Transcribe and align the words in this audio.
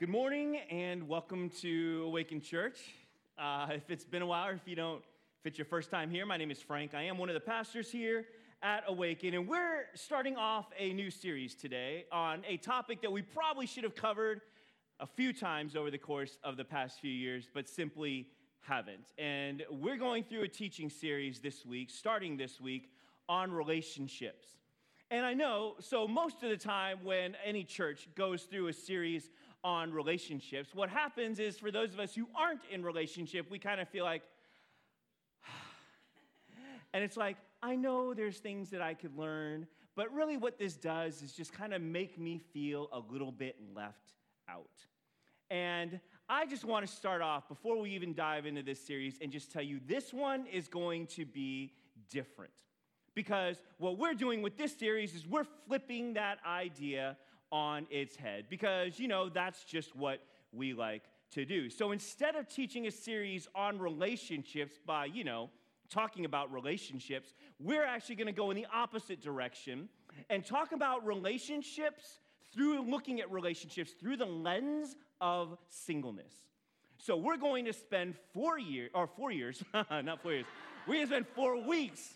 Good 0.00 0.10
morning 0.10 0.58
and 0.70 1.08
welcome 1.08 1.50
to 1.60 2.04
Awaken 2.06 2.40
Church. 2.40 2.78
Uh, 3.36 3.66
if 3.70 3.90
it's 3.90 4.04
been 4.04 4.22
a 4.22 4.26
while, 4.26 4.46
or 4.46 4.52
if 4.52 4.60
you 4.64 4.76
don't, 4.76 5.02
if 5.40 5.46
it's 5.46 5.58
your 5.58 5.64
first 5.64 5.90
time 5.90 6.08
here, 6.08 6.24
my 6.24 6.36
name 6.36 6.52
is 6.52 6.62
Frank. 6.62 6.94
I 6.94 7.02
am 7.02 7.18
one 7.18 7.28
of 7.28 7.34
the 7.34 7.40
pastors 7.40 7.90
here 7.90 8.26
at 8.62 8.84
Awaken, 8.86 9.34
and 9.34 9.48
we're 9.48 9.86
starting 9.96 10.36
off 10.36 10.66
a 10.78 10.92
new 10.92 11.10
series 11.10 11.56
today 11.56 12.04
on 12.12 12.44
a 12.46 12.58
topic 12.58 13.02
that 13.02 13.10
we 13.10 13.22
probably 13.22 13.66
should 13.66 13.82
have 13.82 13.96
covered 13.96 14.42
a 15.00 15.06
few 15.08 15.32
times 15.32 15.74
over 15.74 15.90
the 15.90 15.98
course 15.98 16.38
of 16.44 16.56
the 16.56 16.64
past 16.64 17.00
few 17.00 17.10
years, 17.10 17.48
but 17.52 17.68
simply 17.68 18.28
haven't. 18.60 19.12
And 19.18 19.64
we're 19.68 19.96
going 19.96 20.22
through 20.22 20.42
a 20.42 20.48
teaching 20.48 20.90
series 20.90 21.40
this 21.40 21.66
week, 21.66 21.90
starting 21.90 22.36
this 22.36 22.60
week, 22.60 22.92
on 23.28 23.50
relationships. 23.50 24.46
And 25.10 25.24
I 25.24 25.32
know, 25.32 25.74
so 25.80 26.06
most 26.06 26.42
of 26.42 26.50
the 26.50 26.56
time 26.56 26.98
when 27.02 27.34
any 27.42 27.64
church 27.64 28.08
goes 28.14 28.42
through 28.42 28.68
a 28.68 28.72
series 28.74 29.30
on 29.64 29.92
relationships, 29.92 30.74
what 30.74 30.88
happens 30.88 31.38
is 31.38 31.58
for 31.58 31.70
those 31.70 31.92
of 31.92 32.00
us 32.00 32.14
who 32.14 32.26
aren't 32.34 32.60
in 32.70 32.82
relationship, 32.82 33.50
we 33.50 33.58
kind 33.58 33.80
of 33.80 33.88
feel 33.88 34.04
like, 34.04 34.22
and 36.92 37.02
it's 37.02 37.16
like, 37.16 37.36
I 37.62 37.74
know 37.76 38.14
there's 38.14 38.38
things 38.38 38.70
that 38.70 38.80
I 38.80 38.94
could 38.94 39.16
learn, 39.16 39.66
but 39.96 40.12
really 40.14 40.36
what 40.36 40.58
this 40.58 40.74
does 40.74 41.22
is 41.22 41.32
just 41.32 41.52
kind 41.52 41.74
of 41.74 41.82
make 41.82 42.18
me 42.18 42.38
feel 42.38 42.88
a 42.92 43.00
little 43.12 43.32
bit 43.32 43.56
left 43.74 44.14
out. 44.48 44.66
And 45.50 45.98
I 46.28 46.46
just 46.46 46.64
want 46.64 46.86
to 46.86 46.92
start 46.92 47.22
off 47.22 47.48
before 47.48 47.80
we 47.80 47.90
even 47.90 48.14
dive 48.14 48.46
into 48.46 48.62
this 48.62 48.78
series 48.78 49.18
and 49.20 49.32
just 49.32 49.50
tell 49.50 49.62
you 49.62 49.80
this 49.86 50.12
one 50.12 50.46
is 50.46 50.68
going 50.68 51.06
to 51.08 51.24
be 51.24 51.72
different. 52.10 52.52
Because 53.14 53.56
what 53.78 53.98
we're 53.98 54.14
doing 54.14 54.42
with 54.42 54.56
this 54.56 54.76
series 54.76 55.14
is 55.14 55.26
we're 55.26 55.46
flipping 55.66 56.14
that 56.14 56.38
idea 56.46 57.16
on 57.50 57.86
its 57.90 58.16
head 58.16 58.44
because, 58.48 58.98
you 58.98 59.08
know, 59.08 59.28
that's 59.28 59.64
just 59.64 59.94
what 59.96 60.20
we 60.52 60.72
like 60.72 61.02
to 61.32 61.44
do. 61.44 61.70
So 61.70 61.92
instead 61.92 62.36
of 62.36 62.48
teaching 62.48 62.86
a 62.86 62.90
series 62.90 63.48
on 63.54 63.78
relationships 63.78 64.78
by, 64.84 65.06
you 65.06 65.24
know, 65.24 65.50
talking 65.90 66.24
about 66.24 66.52
relationships, 66.52 67.34
we're 67.58 67.84
actually 67.84 68.16
going 68.16 68.26
to 68.26 68.32
go 68.32 68.50
in 68.50 68.56
the 68.56 68.66
opposite 68.72 69.20
direction 69.20 69.88
and 70.30 70.44
talk 70.44 70.72
about 70.72 71.06
relationships 71.06 72.20
through 72.52 72.82
looking 72.82 73.20
at 73.20 73.30
relationships 73.30 73.92
through 73.92 74.16
the 74.16 74.26
lens 74.26 74.96
of 75.20 75.56
singleness. 75.68 76.32
So 76.98 77.16
we're 77.16 77.36
going 77.36 77.64
to 77.66 77.72
spend 77.72 78.14
four 78.34 78.58
years, 78.58 78.90
or 78.94 79.06
four 79.06 79.30
years, 79.30 79.62
not 79.90 80.22
four 80.22 80.32
years, 80.32 80.46
we're 80.86 80.94
going 80.94 81.06
to 81.06 81.12
spend 81.12 81.26
four 81.28 81.60
weeks 81.60 82.14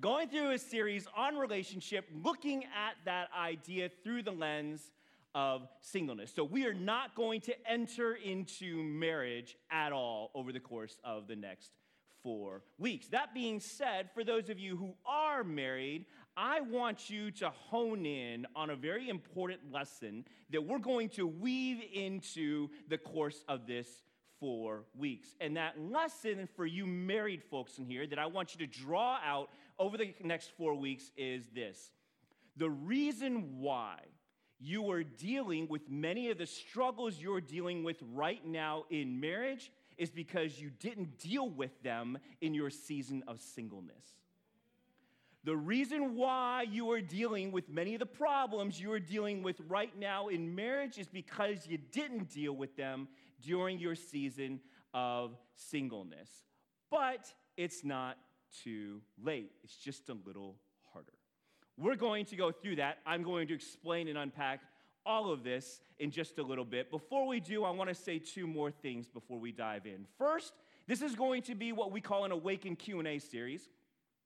going 0.00 0.28
through 0.28 0.52
a 0.52 0.58
series 0.58 1.06
on 1.16 1.36
relationship, 1.36 2.08
looking 2.22 2.64
at 2.64 2.94
that 3.04 3.28
idea 3.36 3.90
through 4.04 4.22
the 4.22 4.30
lens 4.30 4.90
of 5.34 5.68
singleness. 5.80 6.32
So 6.34 6.44
we 6.44 6.66
are 6.66 6.74
not 6.74 7.14
going 7.14 7.40
to 7.42 7.70
enter 7.70 8.14
into 8.14 8.82
marriage 8.82 9.56
at 9.70 9.92
all 9.92 10.30
over 10.34 10.52
the 10.52 10.60
course 10.60 10.98
of 11.04 11.26
the 11.26 11.36
next 11.36 11.72
four 12.22 12.62
weeks. 12.78 13.08
That 13.08 13.34
being 13.34 13.60
said, 13.60 14.10
for 14.14 14.24
those 14.24 14.48
of 14.48 14.58
you 14.58 14.76
who 14.76 14.94
are 15.06 15.44
married, 15.44 16.06
I 16.36 16.60
want 16.60 17.10
you 17.10 17.30
to 17.32 17.50
hone 17.50 18.06
in 18.06 18.46
on 18.54 18.70
a 18.70 18.76
very 18.76 19.08
important 19.08 19.72
lesson 19.72 20.24
that 20.50 20.64
we're 20.64 20.78
going 20.78 21.08
to 21.10 21.26
weave 21.26 21.82
into 21.92 22.68
the 22.88 22.98
course 22.98 23.44
of 23.48 23.66
this 23.66 23.88
four 24.40 24.84
weeks. 24.96 25.28
And 25.40 25.56
that 25.56 25.74
lesson 25.80 26.48
for 26.54 26.64
you 26.64 26.86
married 26.86 27.42
folks 27.42 27.78
in 27.78 27.84
here 27.84 28.06
that 28.06 28.18
I 28.18 28.26
want 28.26 28.54
you 28.54 28.66
to 28.66 28.72
draw 28.72 29.18
out 29.24 29.50
over 29.78 29.96
the 29.96 30.14
next 30.22 30.50
four 30.56 30.74
weeks 30.74 31.10
is 31.16 31.46
this 31.54 31.90
the 32.56 32.70
reason 32.70 33.60
why 33.60 33.98
you 34.60 34.90
are 34.90 35.04
dealing 35.04 35.68
with 35.68 35.88
many 35.88 36.30
of 36.30 36.38
the 36.38 36.46
struggles 36.46 37.20
you're 37.20 37.40
dealing 37.40 37.84
with 37.84 37.96
right 38.12 38.44
now 38.44 38.84
in 38.90 39.20
marriage 39.20 39.70
is 39.96 40.10
because 40.10 40.60
you 40.60 40.70
didn't 40.80 41.18
deal 41.18 41.48
with 41.48 41.82
them 41.82 42.18
in 42.40 42.54
your 42.54 42.70
season 42.70 43.22
of 43.28 43.40
singleness. 43.40 44.16
The 45.44 45.56
reason 45.56 46.16
why 46.16 46.66
you 46.68 46.90
are 46.90 47.00
dealing 47.00 47.52
with 47.52 47.68
many 47.68 47.94
of 47.94 48.00
the 48.00 48.06
problems 48.06 48.80
you 48.80 48.92
are 48.92 49.00
dealing 49.00 49.42
with 49.42 49.60
right 49.68 49.96
now 49.96 50.28
in 50.28 50.54
marriage 50.54 50.98
is 50.98 51.06
because 51.06 51.66
you 51.66 51.78
didn't 51.92 52.28
deal 52.28 52.52
with 52.52 52.76
them 52.76 53.08
during 53.40 53.78
your 53.78 53.94
season 53.94 54.60
of 54.92 55.36
singleness. 55.54 56.28
But 56.90 57.32
it's 57.56 57.84
not 57.84 58.18
too 58.64 59.00
late, 59.22 59.50
it's 59.64 59.76
just 59.76 60.08
a 60.08 60.16
little 60.26 60.56
harder. 60.92 61.12
We're 61.76 61.96
going 61.96 62.24
to 62.26 62.36
go 62.36 62.50
through 62.50 62.76
that. 62.76 62.98
I'm 63.06 63.22
going 63.22 63.48
to 63.48 63.54
explain 63.54 64.08
and 64.08 64.18
unpack 64.18 64.60
all 65.06 65.32
of 65.32 65.42
this 65.42 65.80
in 65.98 66.10
just 66.10 66.38
a 66.38 66.42
little 66.42 66.64
bit. 66.64 66.90
Before 66.90 67.26
we 67.26 67.40
do, 67.40 67.64
I 67.64 67.70
want 67.70 67.88
to 67.88 67.94
say 67.94 68.18
two 68.18 68.46
more 68.46 68.70
things 68.70 69.08
before 69.08 69.38
we 69.38 69.52
dive 69.52 69.86
in. 69.86 70.06
First, 70.18 70.52
this 70.86 71.02
is 71.02 71.14
going 71.14 71.42
to 71.42 71.54
be 71.54 71.72
what 71.72 71.92
we 71.92 72.00
call 72.00 72.24
an 72.24 72.32
awaken 72.32 72.76
Q&A 72.76 73.18
series. 73.18 73.68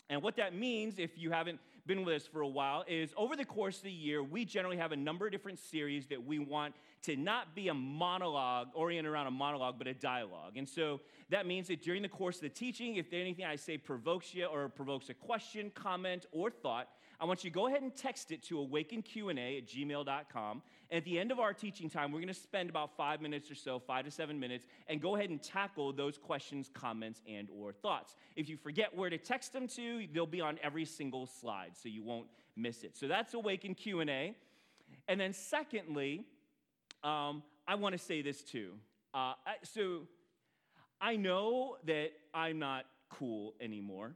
And 0.09 0.23
what 0.23 0.37
that 0.37 0.55
means, 0.55 0.99
if 0.99 1.17
you 1.17 1.31
haven't 1.31 1.61
been 1.87 2.05
with 2.05 2.17
us 2.17 2.27
for 2.27 2.41
a 2.41 2.49
while, 2.49 2.85
is 2.87 3.15
over 3.17 3.37
the 3.37 3.45
course 3.45 3.79
of 3.79 3.85
the 3.85 3.93
year, 3.93 4.23
we 4.23 4.45
generally 4.45 4.77
have 4.77 4.93
a 4.93 4.97
number 4.97 5.27
of 5.27 5.33
different 5.33 5.59
series 5.59 6.07
that 6.09 6.25
we 6.25 6.39
want 6.39 6.75
to 7.03 7.17
not 7.17 7.55
be 7.55 7.69
a 7.69 7.75
monologue, 7.75 8.69
oriented 8.75 9.11
around 9.13 9.27
a 9.27 9.31
monologue, 9.31 9.75
but 9.79 9.87
a 9.87 9.95
dialogue. 9.95 10.57
And 10.57 10.69
so 10.69 11.01
that 11.31 11.47
means 11.47 11.69
that 11.69 11.83
during 11.83 12.03
the 12.03 12.09
course 12.09 12.37
of 12.37 12.43
the 12.43 12.49
teaching, 12.49 12.97
if 12.97 13.13
anything 13.13 13.45
I 13.45 13.57
say 13.57 13.77
provokes 13.77 14.35
you 14.35 14.47
or 14.47 14.69
provokes 14.69 15.09
a 15.09 15.15
question, 15.15 15.71
comment, 15.75 16.27
or 16.33 16.51
thought, 16.51 16.89
I 17.21 17.25
want 17.25 17.45
you 17.45 17.51
to 17.51 17.55
go 17.55 17.69
ahead 17.69 17.83
and 17.83 17.95
text 17.95 18.33
it 18.33 18.43
to 18.45 18.57
awakenqa 18.57 19.59
at 19.59 19.67
gmail.com. 19.67 20.63
And 20.91 20.99
at 20.99 21.05
the 21.05 21.21
end 21.21 21.31
of 21.31 21.39
our 21.39 21.55
teaching 21.55 21.89
time, 21.89 22.11
we're 22.11 22.19
going 22.19 22.27
to 22.27 22.35
spend 22.35 22.69
about 22.69 22.97
five 22.97 23.21
minutes 23.21 23.49
or 23.49 23.55
so, 23.55 23.79
five 23.79 24.05
to 24.07 24.11
seven 24.11 24.41
minutes, 24.41 24.67
and 24.89 25.01
go 25.01 25.15
ahead 25.15 25.31
and 25.31 25.41
tackle 25.41 25.93
those 25.93 26.19
questions, 26.19 26.69
comments, 26.75 27.23
and 27.29 27.49
or 27.57 27.73
thoughts. 27.73 28.17
If 28.35 28.49
you 28.49 28.57
forget 28.57 28.97
where 28.97 29.09
to 29.09 29.19
text 29.19 29.53
them 29.53 29.69
to, 29.69 30.07
they'll 30.13 30.27
be 30.27 30.41
on 30.41 30.59
every 30.65 30.85
single 30.85 31.27
slide, 31.27 31.77
so 31.81 31.89
you 31.89 32.03
won't 32.03 32.27
miss 32.57 32.83
it. 32.83 32.97
So 32.97 33.07
that's 33.07 33.35
Awaken 33.35 33.77
Q&A. 33.77 34.35
And 35.07 35.21
then 35.21 35.33
secondly, 35.33 36.27
um, 37.05 37.43
I 37.67 37.75
want 37.75 37.93
to 37.93 37.99
say 37.99 38.23
this 38.23 38.43
too. 38.43 38.73
Uh, 39.15 39.35
so 39.63 40.03
I 41.01 41.17
know 41.17 41.77
that 41.87 42.13
I'm 42.33 42.59
not 42.59 42.87
cool 43.11 43.55
anymore, 43.61 44.15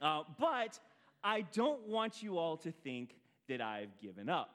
uh, 0.00 0.22
but 0.38 0.78
I 1.22 1.42
don't 1.52 1.86
want 1.86 2.22
you 2.22 2.38
all 2.38 2.56
to 2.58 2.70
think 2.70 3.14
that 3.48 3.60
I've 3.60 3.98
given 4.00 4.28
up. 4.28 4.54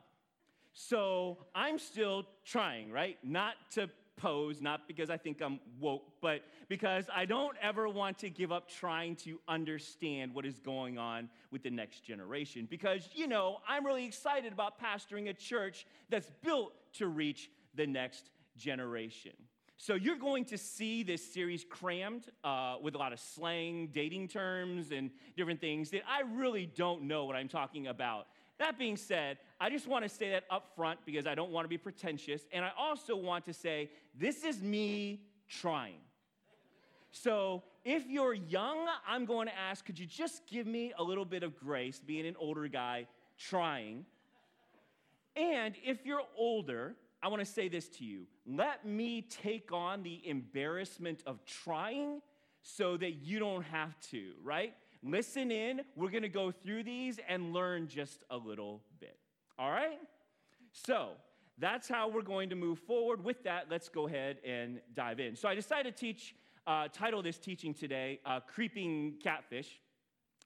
So 0.73 1.38
I'm 1.53 1.79
still 1.79 2.25
trying, 2.44 2.91
right? 2.91 3.18
Not 3.23 3.56
to 3.72 3.90
pose, 4.17 4.62
not 4.62 4.88
because 4.88 5.09
I 5.09 5.17
think 5.17 5.41
I'm 5.41 5.59
woke, 5.79 6.06
but 6.22 6.41
because 6.69 7.06
I 7.13 7.25
don't 7.25 7.56
ever 7.62 7.88
want 7.88 8.17
to 8.19 8.29
give 8.29 8.52
up 8.52 8.69
trying 8.69 9.16
to 9.17 9.40
understand 9.47 10.34
what 10.34 10.46
is 10.46 10.59
going 10.59 10.97
on 10.97 11.29
with 11.52 11.63
the 11.63 11.69
next 11.69 12.03
generation. 12.03 12.67
Because, 12.69 13.09
you 13.13 13.28
know, 13.28 13.59
I'm 13.67 13.85
really 13.85 14.06
excited 14.06 14.53
about 14.53 14.81
pastoring 14.81 15.29
a 15.29 15.34
church 15.34 15.85
that's 16.09 16.31
built 16.44 16.73
to 16.97 17.07
reach 17.07 17.50
the 17.75 17.88
next 17.88 18.29
generation. 18.57 19.33
So 19.78 19.95
you're 19.95 20.17
going 20.17 20.45
to 20.45 20.57
see 20.57 21.03
this 21.03 21.33
series 21.33 21.66
crammed 21.69 22.28
uh, 22.44 22.78
with 22.81 22.95
a 22.95 22.97
lot 22.97 23.11
of 23.11 23.19
slang, 23.19 23.89
dating 23.94 24.29
terms, 24.29 24.91
and 24.91 25.11
different 25.35 25.59
things 25.59 25.89
that 25.91 26.03
I 26.07 26.22
really 26.22 26.66
don't 26.66 27.03
know 27.03 27.25
what 27.25 27.35
I'm 27.35 27.50
talking 27.50 27.88
about. 27.88 28.28
That 28.57 28.79
being 28.79 28.95
said, 28.95 29.38
I 29.59 29.69
just 29.69 29.85
want 29.85 30.03
to 30.03 30.09
say 30.09 30.29
that 30.31 30.45
up 30.50 30.73
front 30.78 31.00
because 31.05 31.28
I 31.28 31.35
don't 31.35 31.51
want 31.51 31.66
to 31.66 31.69
be 31.69 31.78
pretentious. 31.78 32.44
And 32.53 32.63
I 32.63 32.72
also 32.78 33.17
want 33.17 33.44
to 33.45 33.53
say, 33.53 33.89
this 34.17 34.45
is 34.45 34.61
me 34.61 35.23
trying. 35.50 36.00
So 37.11 37.63
if 37.84 38.07
you're 38.07 38.34
young, 38.34 38.88
I'm 39.05 39.25
going 39.25 39.47
to 39.47 39.57
ask, 39.57 39.85
could 39.85 40.00
you 40.00 40.05
just 40.05 40.47
give 40.47 40.67
me 40.67 40.94
a 40.97 41.03
little 41.03 41.25
bit 41.25 41.44
of 41.44 41.57
grace, 41.57 42.00
being 42.00 42.25
an 42.25 42.35
older 42.39 42.67
guy 42.69 43.07
trying? 43.38 44.05
And 45.35 45.75
if 45.84 46.06
you're 46.06 46.23
older, 46.38 46.96
I 47.22 47.28
want 47.28 47.40
to 47.40 47.46
say 47.46 47.68
this 47.68 47.90
to 47.90 48.06
you. 48.06 48.28
Let 48.46 48.85
me 48.85 49.22
take 49.22 49.72
on 49.72 50.03
the 50.03 50.22
embarrassment 50.28 51.23
of 51.26 51.43
trying 51.46 52.22
so 52.61 52.97
that 52.97 53.14
you 53.16 53.40
don't 53.40 53.64
have 53.64 53.99
to, 54.11 54.32
right? 54.43 54.73
Listen 55.03 55.52
in. 55.52 55.82
We're 55.96 56.09
going 56.09 56.23
to 56.23 56.29
go 56.29 56.52
through 56.52 56.84
these 56.84 57.20
and 57.28 57.53
learn 57.53 57.87
just 57.87 58.23
a 58.29 58.37
little 58.37 58.82
bit. 58.99 59.17
All 59.59 59.72
right? 59.72 59.99
So, 60.72 61.11
that's 61.58 61.87
how 61.87 62.09
we're 62.09 62.22
going 62.22 62.49
to 62.49 62.55
move 62.55 62.79
forward. 62.79 63.23
With 63.23 63.43
that, 63.43 63.67
let's 63.70 63.87
go 63.87 64.08
ahead 64.08 64.37
and 64.46 64.82
dive 64.93 65.20
in. 65.20 65.35
So, 65.35 65.47
I 65.47 65.55
decided 65.55 65.96
to 65.96 65.99
teach, 65.99 66.35
uh, 66.67 66.87
title 66.91 67.22
this 67.22 67.37
teaching 67.37 67.73
today, 67.73 68.20
uh, 68.26 68.40
Creeping 68.40 69.16
Catfish. 69.23 69.79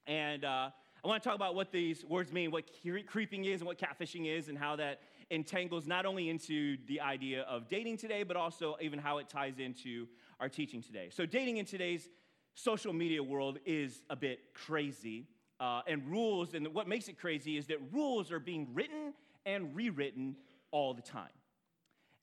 And 0.08 0.44
uh, 0.44 0.70
I 1.04 1.08
want 1.08 1.24
to 1.24 1.30
talk 1.30 1.36
about 1.36 1.56
what 1.56 1.72
these 1.72 2.04
words 2.04 2.34
mean, 2.34 2.52
what 2.52 2.66
creeping 3.08 3.46
is, 3.46 3.62
and 3.62 3.68
what 3.68 3.78
catfishing 3.78 4.26
is, 4.28 4.50
and 4.50 4.58
how 4.58 4.76
that 4.76 5.02
entangles 5.30 5.88
not 5.88 6.06
only 6.06 6.30
into 6.30 6.78
the 6.88 7.00
idea 7.00 7.44
of 7.44 7.70
dating 7.70 7.98
today, 7.98 8.24
but 8.24 8.36
also 8.36 8.76
even 8.82 9.00
how 9.00 9.20
it 9.20 9.30
ties 9.30 9.60
into 9.60 10.08
our 10.40 10.50
teaching 10.50 10.82
today. 10.82 11.10
So, 11.12 11.26
dating 11.26 11.58
in 11.58 11.66
today's 11.66 12.10
social 12.54 12.92
media 12.92 13.24
world 13.24 13.60
is 13.66 14.02
a 14.10 14.16
bit 14.16 14.54
crazy. 14.54 15.28
Uh, 15.62 15.82
and 15.88 16.10
rules, 16.10 16.54
and 16.54 16.74
what 16.74 16.88
makes 16.88 17.10
it 17.10 17.20
crazy 17.20 17.58
is 17.58 17.68
that 17.68 17.78
rules 17.92 18.32
are 18.32 18.40
being 18.40 18.70
written 18.74 19.14
and 19.46 19.76
rewritten 19.76 20.38
all 20.72 20.94
the 20.94 21.02
time. 21.02 21.28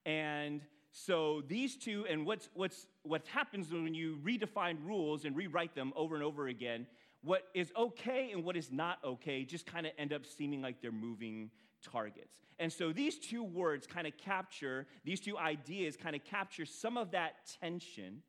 And 0.07 0.63
so 0.91 1.43
these 1.47 1.77
two, 1.77 2.07
and 2.09 2.25
what's, 2.25 2.49
what's, 2.55 2.87
what 3.03 3.27
happens 3.27 3.71
when 3.71 3.95
you 3.95 4.19
redefine 4.25 4.79
rules 4.87 5.27
and 5.27 5.37
rewrite 5.37 5.75
them 5.75 5.93
over 5.95 6.15
and 6.15 6.25
over 6.25 6.49
again, 6.49 6.87
what 7.27 7.43
is 7.55 7.73
okay 7.77 8.31
and 8.33 8.45
what 8.45 8.57
is 8.57 8.71
not 8.71 8.99
okay 9.05 9.45
just 9.45 9.67
kind 9.67 9.85
of 9.85 9.93
end 9.99 10.13
up 10.13 10.25
seeming 10.25 10.63
like 10.63 10.81
they're 10.81 10.93
moving 10.93 11.51
targets. 11.83 12.39
And 12.61 12.73
so 12.73 12.93
these 12.93 13.19
two 13.19 13.43
words 13.43 13.85
kind 13.87 14.07
of 14.07 14.17
capture, 14.17 14.87
these 15.05 15.21
two 15.21 15.37
ideas 15.37 15.97
kind 15.97 16.15
of 16.15 16.25
capture 16.25 16.65
some 16.65 16.97
of 16.97 17.11
that 17.11 17.33
tension 17.61 18.23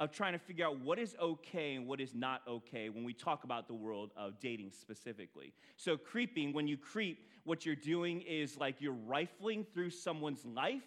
of 0.00 0.10
trying 0.10 0.32
to 0.32 0.38
figure 0.38 0.66
out 0.66 0.80
what 0.80 0.98
is 0.98 1.14
okay 1.20 1.74
and 1.74 1.86
what 1.86 2.00
is 2.00 2.14
not 2.14 2.40
okay 2.48 2.88
when 2.88 3.04
we 3.04 3.12
talk 3.12 3.44
about 3.44 3.68
the 3.68 3.74
world 3.74 4.10
of 4.16 4.40
dating 4.40 4.70
specifically. 4.72 5.52
So, 5.76 5.98
creeping, 5.98 6.54
when 6.54 6.66
you 6.66 6.78
creep, 6.78 7.28
what 7.44 7.66
you're 7.66 7.76
doing 7.76 8.22
is 8.22 8.56
like 8.56 8.76
you're 8.80 8.92
rifling 9.06 9.66
through 9.74 9.90
someone's 9.90 10.46
life 10.46 10.82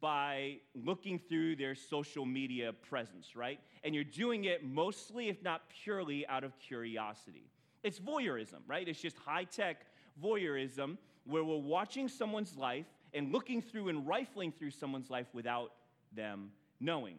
by 0.00 0.58
looking 0.74 1.18
through 1.18 1.56
their 1.56 1.74
social 1.74 2.26
media 2.26 2.72
presence, 2.72 3.34
right? 3.34 3.58
And 3.84 3.94
you're 3.94 4.04
doing 4.04 4.44
it 4.44 4.64
mostly, 4.64 5.28
if 5.28 5.42
not 5.42 5.62
purely, 5.82 6.26
out 6.26 6.44
of 6.44 6.58
curiosity. 6.58 7.50
It's 7.82 7.98
voyeurism, 7.98 8.60
right? 8.66 8.86
It's 8.86 9.00
just 9.00 9.16
high 9.16 9.44
tech 9.44 9.86
voyeurism 10.22 10.98
where 11.24 11.44
we're 11.44 11.56
watching 11.56 12.08
someone's 12.08 12.56
life 12.56 12.86
and 13.14 13.32
looking 13.32 13.62
through 13.62 13.88
and 13.88 14.06
rifling 14.06 14.52
through 14.52 14.70
someone's 14.70 15.10
life 15.10 15.26
without 15.32 15.72
them 16.14 16.50
knowing. 16.80 17.16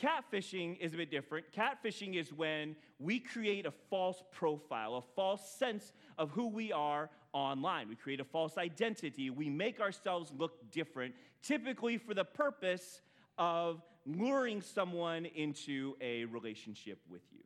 Catfishing 0.00 0.78
is 0.78 0.94
a 0.94 0.96
bit 0.96 1.10
different. 1.10 1.46
Catfishing 1.52 2.14
is 2.14 2.32
when 2.32 2.76
we 3.00 3.18
create 3.18 3.66
a 3.66 3.72
false 3.90 4.22
profile, 4.30 4.96
a 4.96 5.02
false 5.16 5.50
sense 5.58 5.92
of 6.18 6.30
who 6.30 6.46
we 6.46 6.72
are 6.72 7.10
online. 7.32 7.88
We 7.88 7.96
create 7.96 8.20
a 8.20 8.24
false 8.24 8.58
identity. 8.58 9.30
We 9.30 9.50
make 9.50 9.80
ourselves 9.80 10.32
look 10.36 10.70
different, 10.70 11.14
typically 11.42 11.98
for 11.98 12.14
the 12.14 12.24
purpose 12.24 13.00
of 13.38 13.82
luring 14.06 14.62
someone 14.62 15.26
into 15.26 15.96
a 16.00 16.24
relationship 16.26 16.98
with 17.10 17.22
you. 17.32 17.42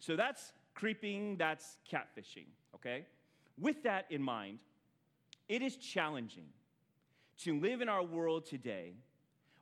So 0.00 0.16
that's 0.16 0.52
creeping, 0.74 1.36
that's 1.36 1.78
catfishing, 1.90 2.46
okay? 2.74 3.06
With 3.58 3.84
that 3.84 4.06
in 4.10 4.22
mind, 4.22 4.58
it 5.48 5.62
is 5.62 5.76
challenging 5.76 6.46
to 7.38 7.58
live 7.60 7.80
in 7.80 7.88
our 7.88 8.02
world 8.02 8.46
today 8.46 8.94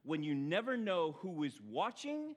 when 0.04 0.22
you 0.22 0.34
never 0.34 0.76
know 0.76 1.16
who 1.20 1.44
is 1.44 1.60
watching 1.68 2.34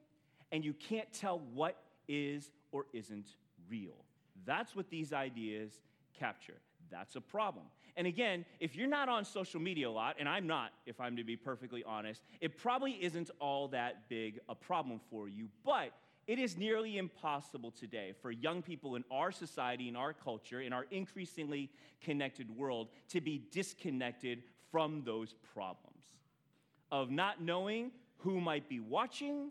and 0.52 0.64
you 0.64 0.74
can't 0.74 1.12
tell 1.14 1.42
what 1.54 1.78
is 2.08 2.52
or 2.72 2.86
isn't 2.94 3.28
real. 3.70 4.06
That's 4.46 4.76
what 4.76 4.90
these 4.90 5.14
ideas 5.14 5.72
capture. 6.18 6.58
That's 6.92 7.16
a 7.16 7.22
problem. 7.22 7.66
And 7.96 8.08
again, 8.08 8.46
if 8.60 8.76
you're 8.76 8.88
not 8.88 9.10
on 9.10 9.24
social 9.24 9.60
media 9.60 9.90
a 9.90 9.92
lot, 9.92 10.18
and 10.20 10.28
I'm 10.28 10.48
not, 10.48 10.72
if 10.86 11.00
I'm 11.00 11.16
to 11.16 11.24
be 11.24 11.38
perfectly 11.38 11.84
honest, 11.84 12.22
it 12.42 12.58
probably 12.58 12.92
isn't 13.04 13.30
all 13.40 13.68
that 13.70 14.10
big 14.10 14.40
a 14.50 14.56
problem 14.56 15.00
for 15.10 15.30
you. 15.30 15.48
But 15.64 15.92
it 16.28 16.40
is 16.40 16.58
nearly 16.58 16.98
impossible 16.98 17.72
today 17.72 18.14
for 18.22 18.32
young 18.32 18.62
people 18.62 18.96
in 18.96 19.04
our 19.12 19.32
society, 19.32 19.88
in 19.90 19.96
our 19.96 20.14
culture, 20.14 20.62
in 20.62 20.74
our 20.74 20.86
increasingly 20.92 21.70
connected 22.02 22.56
world 22.56 22.90
to 23.10 23.22
be 23.22 23.44
disconnected 23.52 24.44
from 24.72 25.04
those 25.06 25.36
problems 25.54 25.93
of 26.94 27.10
not 27.10 27.42
knowing 27.42 27.92
who 28.20 28.40
might 28.40 28.70
be 28.70 28.80
watching 28.80 29.50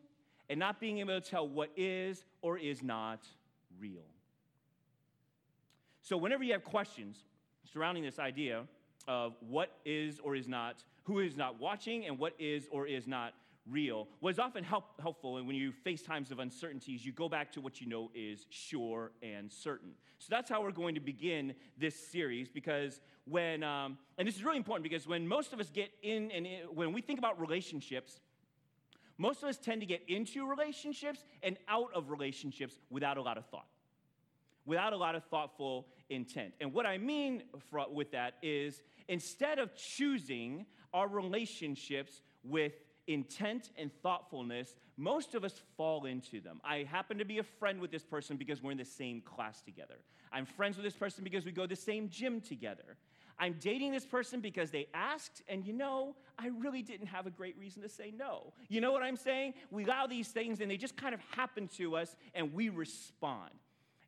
and 0.49 0.61
not 0.61 0.79
being 0.79 0.99
able 0.99 1.21
to 1.21 1.31
tell 1.31 1.47
what 1.47 1.71
is 1.77 2.25
or 2.41 2.57
is 2.57 2.85
not 2.85 3.27
real. 3.81 4.07
So, 6.03 6.17
whenever 6.17 6.45
you 6.45 6.53
have 6.53 6.63
questions 6.63 7.25
surrounding 7.71 8.05
this 8.05 8.21
idea 8.21 8.63
of 9.09 9.35
what 9.41 9.73
is 9.85 10.21
or 10.21 10.37
is 10.37 10.47
not, 10.47 10.85
who 11.03 11.19
is 11.19 11.37
not 11.37 11.59
watching, 11.61 12.07
and 12.07 12.17
what 12.17 12.35
is 12.39 12.69
or 12.71 12.87
is 12.87 13.09
not 13.09 13.35
real, 13.69 14.09
what 14.21 14.31
is 14.31 14.39
often 14.39 14.65
help, 14.65 15.01
helpful 15.01 15.37
and 15.37 15.47
when 15.47 15.57
you 15.57 15.73
face 15.73 16.03
times 16.03 16.31
of 16.31 16.39
uncertainties, 16.39 17.05
you 17.05 17.13
go 17.13 17.29
back 17.29 17.53
to 17.53 17.61
what 17.61 17.81
you 17.81 17.87
know 17.87 18.11
is 18.15 18.47
sure 18.51 19.13
and 19.23 19.51
certain. 19.53 19.91
So 20.19 20.27
that's 20.31 20.51
how 20.51 20.63
we're 20.63 20.73
going 20.73 20.95
to 20.95 21.01
begin 21.01 21.55
this 21.79 21.95
series 21.95 22.49
because 22.49 23.01
when, 23.25 23.63
um, 23.63 23.99
and 24.19 24.27
this 24.27 24.37
is 24.37 24.45
really 24.45 24.57
important 24.57 24.83
because 24.83 25.07
when 25.07 25.27
most 25.27 25.53
of 25.53 25.61
us 25.61 25.71
get 25.71 25.91
in 26.03 26.31
and 26.33 26.47
in, 26.47 26.61
when 26.75 26.93
we 26.93 27.01
think 27.01 27.19
about 27.19 27.41
relationships, 27.41 28.21
most 29.19 29.43
of 29.43 29.49
us 29.49 29.59
tend 29.59 29.81
to 29.81 29.87
get 29.87 30.03
into 30.09 30.49
relationships 30.49 31.25
and 31.43 31.57
out 31.69 31.91
of 31.95 32.11
relationships 32.11 32.79
without 32.91 33.17
a 33.17 33.23
lot 33.23 33.39
of 33.39 33.47
thought, 33.47 33.67
without 34.67 34.93
a 34.93 34.97
lot 34.97 35.15
of 35.15 35.23
thoughtful 35.25 35.87
intent. 36.11 36.53
And 36.61 36.73
what 36.73 36.87
I 36.87 36.99
mean 36.99 37.45
for, 37.71 37.85
with 37.91 38.11
that 38.13 38.35
is 38.43 38.83
instead 39.09 39.59
of 39.59 39.75
choosing 39.77 40.67
our 40.93 41.07
relationships 41.09 42.23
with 42.43 42.73
intent 43.07 43.71
and 43.77 43.91
thoughtfulness, 44.03 44.75
most 44.97 45.35
of 45.35 45.45
us 45.45 45.61
fall 45.77 46.05
into 46.05 46.41
them. 46.41 46.61
I 46.65 46.85
happen 46.85 47.19
to 47.19 47.25
be 47.25 47.39
a 47.39 47.43
friend 47.43 47.81
with 47.81 47.91
this 47.91 48.05
person 48.05 48.37
because 48.37 48.63
we're 48.63 48.73
in 48.73 48.79
the 48.79 48.85
same 48.85 49.21
class 49.21 49.63
together. 49.63 49.97
I'm 50.33 50.47
friends 50.47 50.77
with 50.77 50.85
this 50.85 50.95
person 50.95 51.25
because 51.25 51.45
we 51.45 51.53
go 51.53 51.63
to 51.63 51.69
the 51.69 51.77
same 51.77 52.09
gym 52.09 52.41
together. 52.41 52.97
I'm 53.39 53.57
dating 53.59 53.93
this 53.93 54.07
person 54.07 54.41
because 54.41 54.71
they 54.71 54.87
asked, 54.95 55.43
and 55.49 55.67
you 55.67 55.73
know, 55.73 56.15
I 56.39 56.49
really 56.49 56.83
didn't 56.83 57.09
have 57.09 57.27
a 57.27 57.31
great 57.31 57.59
reason 57.59 57.83
to 57.83 57.89
say 57.89 58.13
no. 58.17 58.53
You 58.69 58.81
know 58.81 58.93
what 58.93 59.03
I'm 59.03 59.17
saying? 59.17 59.55
We 59.71 59.85
allow 59.85 60.07
these 60.07 60.29
things 60.29 60.61
and 60.61 60.71
they 60.71 60.77
just 60.77 60.97
kind 60.97 61.15
of 61.15 61.21
happen 61.35 61.69
to 61.79 61.97
us 61.97 62.15
and 62.35 62.53
we 62.53 62.69
respond. 62.69 63.51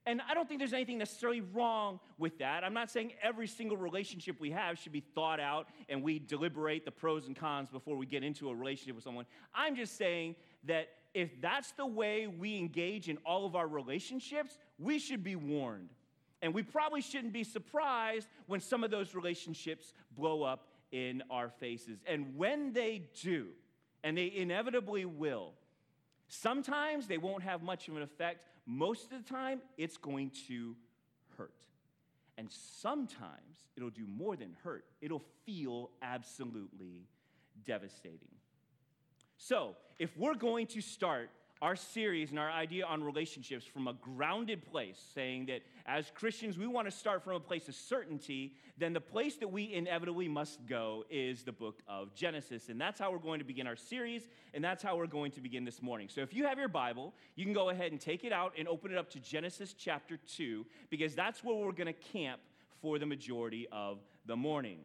And 0.07 0.21
I 0.29 0.35
don't 0.35 0.47
think 0.47 0.61
there's 0.61 0.75
anything 0.75 0.99
necessarily 0.99 1.41
wrong 1.41 1.99
with 2.19 2.39
that. 2.39 2.63
I'm 2.63 2.75
not 2.75 2.91
saying 2.91 3.13
every 3.23 3.47
single 3.47 3.77
relationship 3.77 4.39
we 4.39 4.51
have 4.51 4.79
should 4.79 4.93
be 4.93 5.01
thought 5.01 5.41
out 5.41 5.69
and 5.89 6.03
we 6.03 6.19
deliberate 6.19 6.85
the 6.85 6.91
pros 6.91 7.27
and 7.27 7.35
cons 7.35 7.71
before 7.71 7.97
we 7.97 8.05
get 8.05 8.23
into 8.23 8.51
a 8.51 8.55
relationship 8.55 8.97
with 8.97 9.05
someone. 9.05 9.25
I'm 9.55 9.77
just 9.77 9.97
saying 9.97 10.37
that 10.65 10.89
if 11.15 11.41
that's 11.41 11.73
the 11.73 11.87
way 11.87 12.27
we 12.27 12.59
engage 12.59 13.09
in 13.09 13.17
all 13.25 13.47
of 13.47 13.57
our 13.57 13.67
relationships, 13.67 14.59
we 14.79 14.99
should 14.99 15.25
be 15.25 15.37
warned. 15.37 15.89
And 16.43 16.53
we 16.53 16.63
probably 16.63 17.01
shouldn't 17.01 17.33
be 17.33 17.45
surprised 17.45 18.29
when 18.47 18.61
some 18.61 18.85
of 18.85 18.91
those 18.91 19.15
relationships 19.15 19.95
blow 20.15 20.43
up 20.43 20.69
in 20.93 21.23
our 21.31 21.49
faces. 21.49 22.01
And 22.07 22.37
when 22.37 22.75
they 22.75 23.09
do, 23.23 23.49
and 24.03 24.19
they 24.19 24.31
inevitably 24.37 25.07
will, 25.07 25.53
sometimes 26.29 27.07
they 27.07 27.17
won't 27.17 27.43
have 27.43 27.63
much 27.63 27.89
of 27.89 27.97
an 27.97 28.03
effect. 28.03 28.47
Most 28.67 29.13
of 29.13 29.25
the 29.25 29.29
time, 29.29 29.61
it's 29.77 29.97
going 29.97 30.31
to 30.49 30.75
hurt. 31.37 31.55
And 32.39 32.51
sometimes 32.51 33.69
it'll 33.77 33.91
do 33.91 34.07
more 34.07 34.37
than 34.37 34.57
hurt, 34.63 34.85
it'll 35.01 35.25
feel 35.45 35.91
absolutely 36.03 37.07
devastating. 37.65 38.29
So, 39.37 39.77
if 39.99 40.17
we're 40.17 40.35
going 40.35 40.67
to 40.69 40.81
start 40.81 41.31
our 41.61 41.77
series 41.77 42.31
and 42.31 42.39
our 42.39 42.51
idea 42.51 42.85
on 42.85 43.03
relationships 43.03 43.65
from 43.65 43.89
a 43.89 43.95
grounded 43.95 44.65
place, 44.71 45.01
saying 45.15 45.47
that 45.47 45.63
as 45.87 46.11
Christians, 46.15 46.57
we 46.57 46.67
want 46.67 46.89
to 46.89 46.91
start 46.91 47.23
from 47.23 47.35
a 47.35 47.41
place 47.41 47.69
of 47.69 47.75
certainty, 47.75 48.55
then 48.79 48.95
the 48.95 49.01
place 49.01 49.37
that 49.37 49.49
we 49.49 49.75
inevitably 49.75 50.29
must 50.29 50.67
go 50.67 51.05
is 51.11 51.43
the 51.43 51.53
book 51.53 51.83
of 51.87 52.15
Genesis. 52.15 52.71
And 52.71 52.81
that's 52.81 52.99
how 52.99 53.13
we're 53.13 53.19
going 53.19 53.39
to 53.41 53.45
begin 53.45 53.67
our 53.67 53.77
series, 53.77 54.27
and 54.55 54.65
that's 54.65 54.83
how 54.83 54.97
we're 54.97 55.07
going 55.07 55.31
to 55.33 55.43
begin 55.43 55.65
this 55.65 55.83
morning. 55.83 56.09
So 56.09 56.23
if 56.23 56.33
you 56.33 56.47
have 56.47 56.59
your 56.59 56.69
Bible, 56.69 57.13
you 57.37 57.45
can 57.45 57.53
go 57.53 57.69
ahead 57.69 57.93
and 57.93 58.01
take 58.01 58.25
it 58.25 58.33
out 58.33 58.55
and 58.59 58.67
open 58.67 58.93
it 58.93 58.99
up 58.99 59.11
to 59.11 59.21
Genesis 59.21 59.75
chapter 59.75 60.17
2, 60.37 60.65
because 60.89 61.15
that's 61.15 61.45
where 61.45 61.55
we're 61.55 61.73
going 61.73 61.87
to 61.87 61.93
camp 61.93 62.41
for 62.81 62.99
the 62.99 63.07
majority 63.07 63.69
of 63.71 63.99
the 64.25 64.37
morning. 64.37 64.79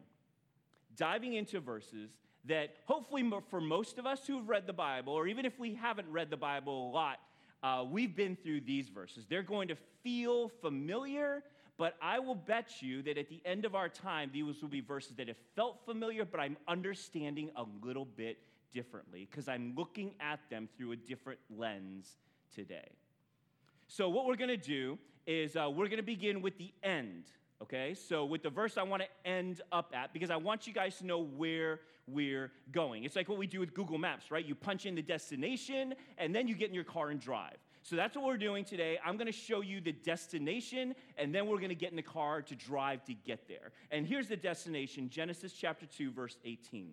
Diving 0.96 1.32
into 1.32 1.60
verses 1.60 2.10
that 2.44 2.74
hopefully 2.84 3.28
for 3.48 3.60
most 3.60 3.98
of 3.98 4.06
us 4.06 4.26
who've 4.26 4.48
read 4.48 4.66
the 4.66 4.72
Bible, 4.74 5.14
or 5.14 5.26
even 5.26 5.46
if 5.46 5.58
we 5.58 5.74
haven't 5.74 6.10
read 6.10 6.28
the 6.28 6.36
Bible 6.36 6.90
a 6.90 6.92
lot, 6.92 7.20
uh, 7.62 7.84
we've 7.88 8.16
been 8.16 8.36
through 8.36 8.62
these 8.62 8.88
verses. 8.88 9.26
They're 9.28 9.42
going 9.42 9.68
to 9.68 9.76
feel 10.02 10.48
familiar, 10.60 11.42
but 11.76 11.96
I 12.00 12.18
will 12.18 12.34
bet 12.34 12.80
you 12.80 13.02
that 13.02 13.18
at 13.18 13.28
the 13.28 13.40
end 13.44 13.64
of 13.64 13.74
our 13.74 13.88
time, 13.88 14.30
these 14.32 14.62
will 14.62 14.68
be 14.68 14.80
verses 14.80 15.12
that 15.16 15.28
have 15.28 15.36
felt 15.54 15.84
familiar, 15.84 16.24
but 16.24 16.40
I'm 16.40 16.56
understanding 16.68 17.50
a 17.56 17.64
little 17.82 18.04
bit 18.04 18.38
differently 18.72 19.26
because 19.30 19.48
I'm 19.48 19.74
looking 19.76 20.14
at 20.20 20.40
them 20.48 20.68
through 20.76 20.92
a 20.92 20.96
different 20.96 21.40
lens 21.54 22.16
today. 22.54 22.88
So, 23.88 24.08
what 24.08 24.26
we're 24.26 24.36
going 24.36 24.48
to 24.48 24.56
do 24.56 24.98
is 25.26 25.56
uh, 25.56 25.68
we're 25.68 25.88
going 25.88 25.98
to 25.98 26.02
begin 26.02 26.42
with 26.42 26.56
the 26.58 26.72
end 26.82 27.24
okay? 27.62 27.94
So, 27.94 28.24
with 28.24 28.42
the 28.42 28.50
verse 28.50 28.76
I 28.78 28.82
want 28.82 29.02
to 29.02 29.28
end 29.28 29.60
up 29.72 29.92
at, 29.94 30.12
because 30.12 30.30
I 30.30 30.36
want 30.36 30.66
you 30.66 30.72
guys 30.72 30.98
to 30.98 31.06
know 31.06 31.18
where 31.18 31.80
we're 32.12 32.50
going. 32.72 33.04
It's 33.04 33.16
like 33.16 33.28
what 33.28 33.38
we 33.38 33.46
do 33.46 33.60
with 33.60 33.74
Google 33.74 33.98
Maps, 33.98 34.30
right? 34.30 34.44
You 34.44 34.54
punch 34.54 34.86
in 34.86 34.94
the 34.94 35.02
destination 35.02 35.94
and 36.18 36.34
then 36.34 36.48
you 36.48 36.54
get 36.54 36.68
in 36.68 36.74
your 36.74 36.84
car 36.84 37.10
and 37.10 37.20
drive. 37.20 37.56
So, 37.82 37.96
that's 37.96 38.14
what 38.14 38.26
we're 38.26 38.36
doing 38.36 38.64
today. 38.64 38.98
I'm 39.02 39.16
going 39.16 39.26
to 39.26 39.32
show 39.32 39.62
you 39.62 39.80
the 39.80 39.92
destination 39.92 40.94
and 41.16 41.34
then 41.34 41.46
we're 41.46 41.56
going 41.56 41.70
to 41.70 41.74
get 41.74 41.90
in 41.90 41.96
the 41.96 42.02
car 42.02 42.42
to 42.42 42.54
drive 42.54 43.04
to 43.06 43.14
get 43.14 43.48
there. 43.48 43.72
And 43.90 44.06
here's 44.06 44.28
the 44.28 44.36
destination 44.36 45.08
Genesis 45.08 45.52
chapter 45.52 45.86
2, 45.86 46.10
verse 46.10 46.36
18. 46.44 46.92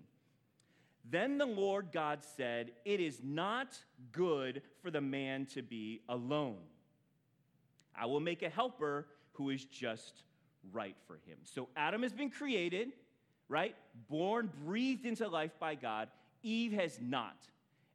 Then 1.10 1.38
the 1.38 1.46
Lord 1.46 1.90
God 1.92 2.20
said, 2.36 2.72
It 2.86 3.00
is 3.00 3.20
not 3.24 3.78
good 4.12 4.62
for 4.82 4.92
the 4.92 5.02
man 5.02 5.46
to 5.48 5.62
be 5.62 6.02
alone. 6.10 6.58
I 7.96 8.06
will 8.06 8.20
make 8.20 8.44
a 8.44 8.50
helper 8.50 9.08
who 9.34 9.50
is 9.50 9.66
just 9.66 10.24
right 10.72 10.96
for 11.06 11.16
him. 11.26 11.38
So 11.44 11.70
Adam 11.76 12.04
has 12.04 12.14
been 12.14 12.30
created, 12.30 12.90
right? 13.50 13.76
Born, 14.10 14.52
breathed 14.66 15.06
into 15.06 15.28
life 15.28 15.52
by 15.60 15.76
God. 15.76 16.10
Eve 16.44 16.74
has 16.74 17.00
not. 17.02 17.38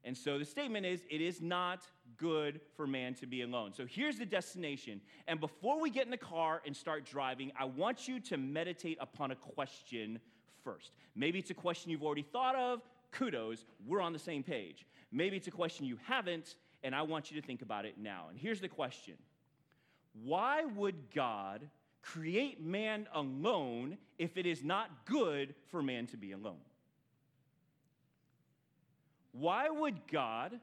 And 0.05 0.17
so 0.17 0.39
the 0.39 0.45
statement 0.45 0.85
is 0.85 1.05
it 1.11 1.21
is 1.21 1.41
not 1.41 1.87
good 2.17 2.61
for 2.77 2.87
man 2.87 3.15
to 3.15 3.27
be 3.27 3.43
alone. 3.43 3.73
So 3.73 3.87
here's 3.89 4.19
the 4.19 4.27
destination. 4.27 5.01
And 5.29 5.41
before 5.41 5.81
we 5.81 5.91
get 5.91 6.05
in 6.05 6.11
the 6.11 6.17
car 6.17 6.61
and 6.67 6.77
start 6.77 7.05
driving, 7.05 7.53
I 7.59 7.65
want 7.65 8.09
you 8.09 8.19
to 8.21 8.37
meditate 8.37 8.99
upon 9.01 9.31
a 9.31 9.37
question 9.37 10.19
first. 10.65 10.93
Maybe 11.15 11.39
it's 11.39 11.51
a 11.51 11.55
question 11.55 11.91
you've 11.91 12.03
already 12.03 12.23
thought 12.23 12.57
of. 12.57 12.81
Kudos, 13.13 13.65
we're 13.87 14.01
on 14.01 14.13
the 14.13 14.19
same 14.19 14.43
page. 14.43 14.87
Maybe 15.13 15.37
it's 15.37 15.49
a 15.49 15.53
question 15.53 15.85
you 15.85 15.99
haven't, 16.07 16.57
and 16.83 16.95
I 16.95 17.03
want 17.03 17.31
you 17.31 17.41
to 17.41 17.47
think 17.47 17.63
about 17.63 17.85
it 17.85 17.99
now. 17.99 18.27
And 18.31 18.39
here's 18.39 18.61
the 18.61 18.69
question 18.69 19.15
Why 20.25 20.65
would 20.65 21.11
God 21.15 21.69
create 22.03 22.61
man 22.61 23.07
alone 23.15 23.97
if 24.19 24.37
it 24.37 24.45
is 24.45 24.63
not 24.63 25.07
good 25.07 25.55
for 25.71 25.83
man 25.83 26.07
to 26.09 26.17
be 26.17 26.33
alone? 26.33 26.61
Why 29.33 29.71
would 29.71 30.07
God 30.11 30.61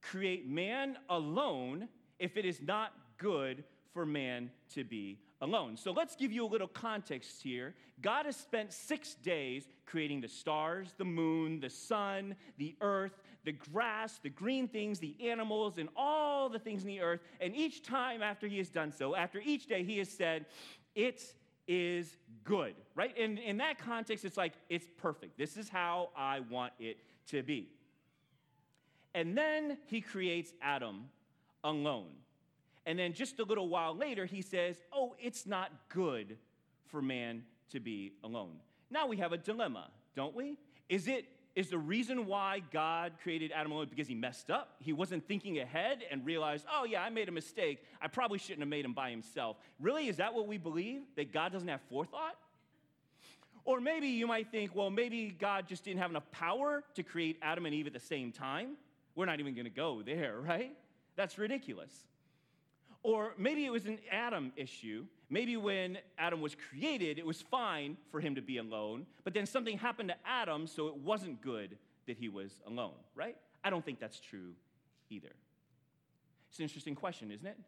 create 0.00 0.48
man 0.48 0.96
alone 1.10 1.88
if 2.18 2.36
it 2.36 2.44
is 2.44 2.62
not 2.62 2.92
good 3.18 3.64
for 3.92 4.06
man 4.06 4.50
to 4.74 4.84
be 4.84 5.18
alone? 5.40 5.76
So 5.76 5.92
let's 5.92 6.16
give 6.16 6.32
you 6.32 6.46
a 6.46 6.48
little 6.48 6.68
context 6.68 7.42
here. 7.42 7.74
God 8.00 8.26
has 8.26 8.36
spent 8.36 8.72
six 8.72 9.14
days 9.14 9.68
creating 9.84 10.20
the 10.20 10.28
stars, 10.28 10.94
the 10.96 11.04
moon, 11.04 11.60
the 11.60 11.70
sun, 11.70 12.36
the 12.56 12.74
earth, 12.80 13.18
the 13.46 13.52
grass, 13.52 14.18
the 14.22 14.28
green 14.28 14.66
things, 14.66 14.98
the 14.98 15.16
animals, 15.24 15.78
and 15.78 15.88
all 15.96 16.50
the 16.50 16.58
things 16.58 16.82
in 16.82 16.88
the 16.88 17.00
earth. 17.00 17.20
And 17.40 17.56
each 17.56 17.82
time 17.82 18.20
after 18.20 18.46
he 18.48 18.58
has 18.58 18.68
done 18.68 18.92
so, 18.92 19.14
after 19.14 19.40
each 19.42 19.68
day, 19.68 19.84
he 19.84 19.98
has 19.98 20.10
said, 20.10 20.44
It 20.94 21.32
is 21.68 22.16
good, 22.44 22.74
right? 22.94 23.16
And 23.16 23.38
in 23.38 23.56
that 23.58 23.78
context, 23.78 24.24
it's 24.24 24.36
like, 24.36 24.52
it's 24.68 24.86
perfect. 24.98 25.38
This 25.38 25.56
is 25.56 25.68
how 25.68 26.10
I 26.16 26.40
want 26.40 26.72
it 26.78 26.98
to 27.28 27.42
be. 27.42 27.68
And 29.14 29.38
then 29.38 29.78
he 29.86 30.00
creates 30.00 30.52
Adam 30.60 31.04
alone. 31.64 32.10
And 32.84 32.98
then 32.98 33.12
just 33.12 33.38
a 33.38 33.44
little 33.44 33.68
while 33.68 33.96
later, 33.96 34.26
he 34.26 34.42
says, 34.42 34.76
Oh, 34.92 35.14
it's 35.20 35.46
not 35.46 35.70
good 35.88 36.36
for 36.86 37.00
man 37.00 37.44
to 37.70 37.78
be 37.78 38.12
alone. 38.24 38.56
Now 38.90 39.06
we 39.06 39.16
have 39.18 39.32
a 39.32 39.38
dilemma, 39.38 39.88
don't 40.16 40.34
we? 40.34 40.58
Is 40.88 41.06
it 41.06 41.26
is 41.56 41.70
the 41.70 41.78
reason 41.78 42.26
why 42.26 42.60
God 42.70 43.14
created 43.22 43.50
Adam 43.50 43.72
and 43.72 43.80
Eve 43.80 43.90
because 43.90 44.06
he 44.06 44.14
messed 44.14 44.50
up? 44.50 44.76
He 44.78 44.92
wasn't 44.92 45.26
thinking 45.26 45.58
ahead 45.58 46.04
and 46.10 46.24
realized, 46.24 46.66
oh, 46.70 46.84
yeah, 46.84 47.02
I 47.02 47.08
made 47.08 47.30
a 47.30 47.32
mistake. 47.32 47.82
I 48.00 48.08
probably 48.08 48.38
shouldn't 48.38 48.60
have 48.60 48.68
made 48.68 48.84
him 48.84 48.92
by 48.92 49.10
himself. 49.10 49.56
Really, 49.80 50.08
is 50.08 50.18
that 50.18 50.34
what 50.34 50.46
we 50.46 50.58
believe? 50.58 51.00
That 51.16 51.32
God 51.32 51.52
doesn't 51.52 51.66
have 51.66 51.80
forethought? 51.88 52.36
Or 53.64 53.80
maybe 53.80 54.08
you 54.08 54.26
might 54.26 54.50
think, 54.50 54.74
well, 54.74 54.90
maybe 54.90 55.30
God 55.30 55.66
just 55.66 55.82
didn't 55.82 56.00
have 56.00 56.10
enough 56.10 56.30
power 56.30 56.84
to 56.94 57.02
create 57.02 57.38
Adam 57.40 57.64
and 57.64 57.74
Eve 57.74 57.86
at 57.86 57.94
the 57.94 58.00
same 58.00 58.32
time. 58.32 58.76
We're 59.14 59.24
not 59.24 59.40
even 59.40 59.54
going 59.54 59.64
to 59.64 59.70
go 59.70 60.02
there, 60.02 60.38
right? 60.40 60.76
That's 61.16 61.38
ridiculous. 61.38 61.92
Or 63.02 63.32
maybe 63.38 63.64
it 63.64 63.72
was 63.72 63.86
an 63.86 63.98
Adam 64.12 64.52
issue. 64.56 65.06
Maybe 65.28 65.56
when 65.56 65.98
Adam 66.18 66.40
was 66.40 66.54
created, 66.54 67.18
it 67.18 67.26
was 67.26 67.42
fine 67.42 67.96
for 68.10 68.20
him 68.20 68.36
to 68.36 68.42
be 68.42 68.58
alone, 68.58 69.06
but 69.24 69.34
then 69.34 69.44
something 69.44 69.76
happened 69.76 70.10
to 70.10 70.16
Adam, 70.24 70.66
so 70.66 70.86
it 70.86 70.96
wasn't 70.96 71.42
good 71.42 71.76
that 72.06 72.16
he 72.16 72.28
was 72.28 72.60
alone, 72.66 72.94
right? 73.14 73.36
I 73.64 73.70
don't 73.70 73.84
think 73.84 73.98
that's 73.98 74.20
true 74.20 74.52
either. 75.10 75.32
It's 76.48 76.58
an 76.58 76.62
interesting 76.62 76.94
question, 76.94 77.32
isn't 77.32 77.46
it? 77.46 77.58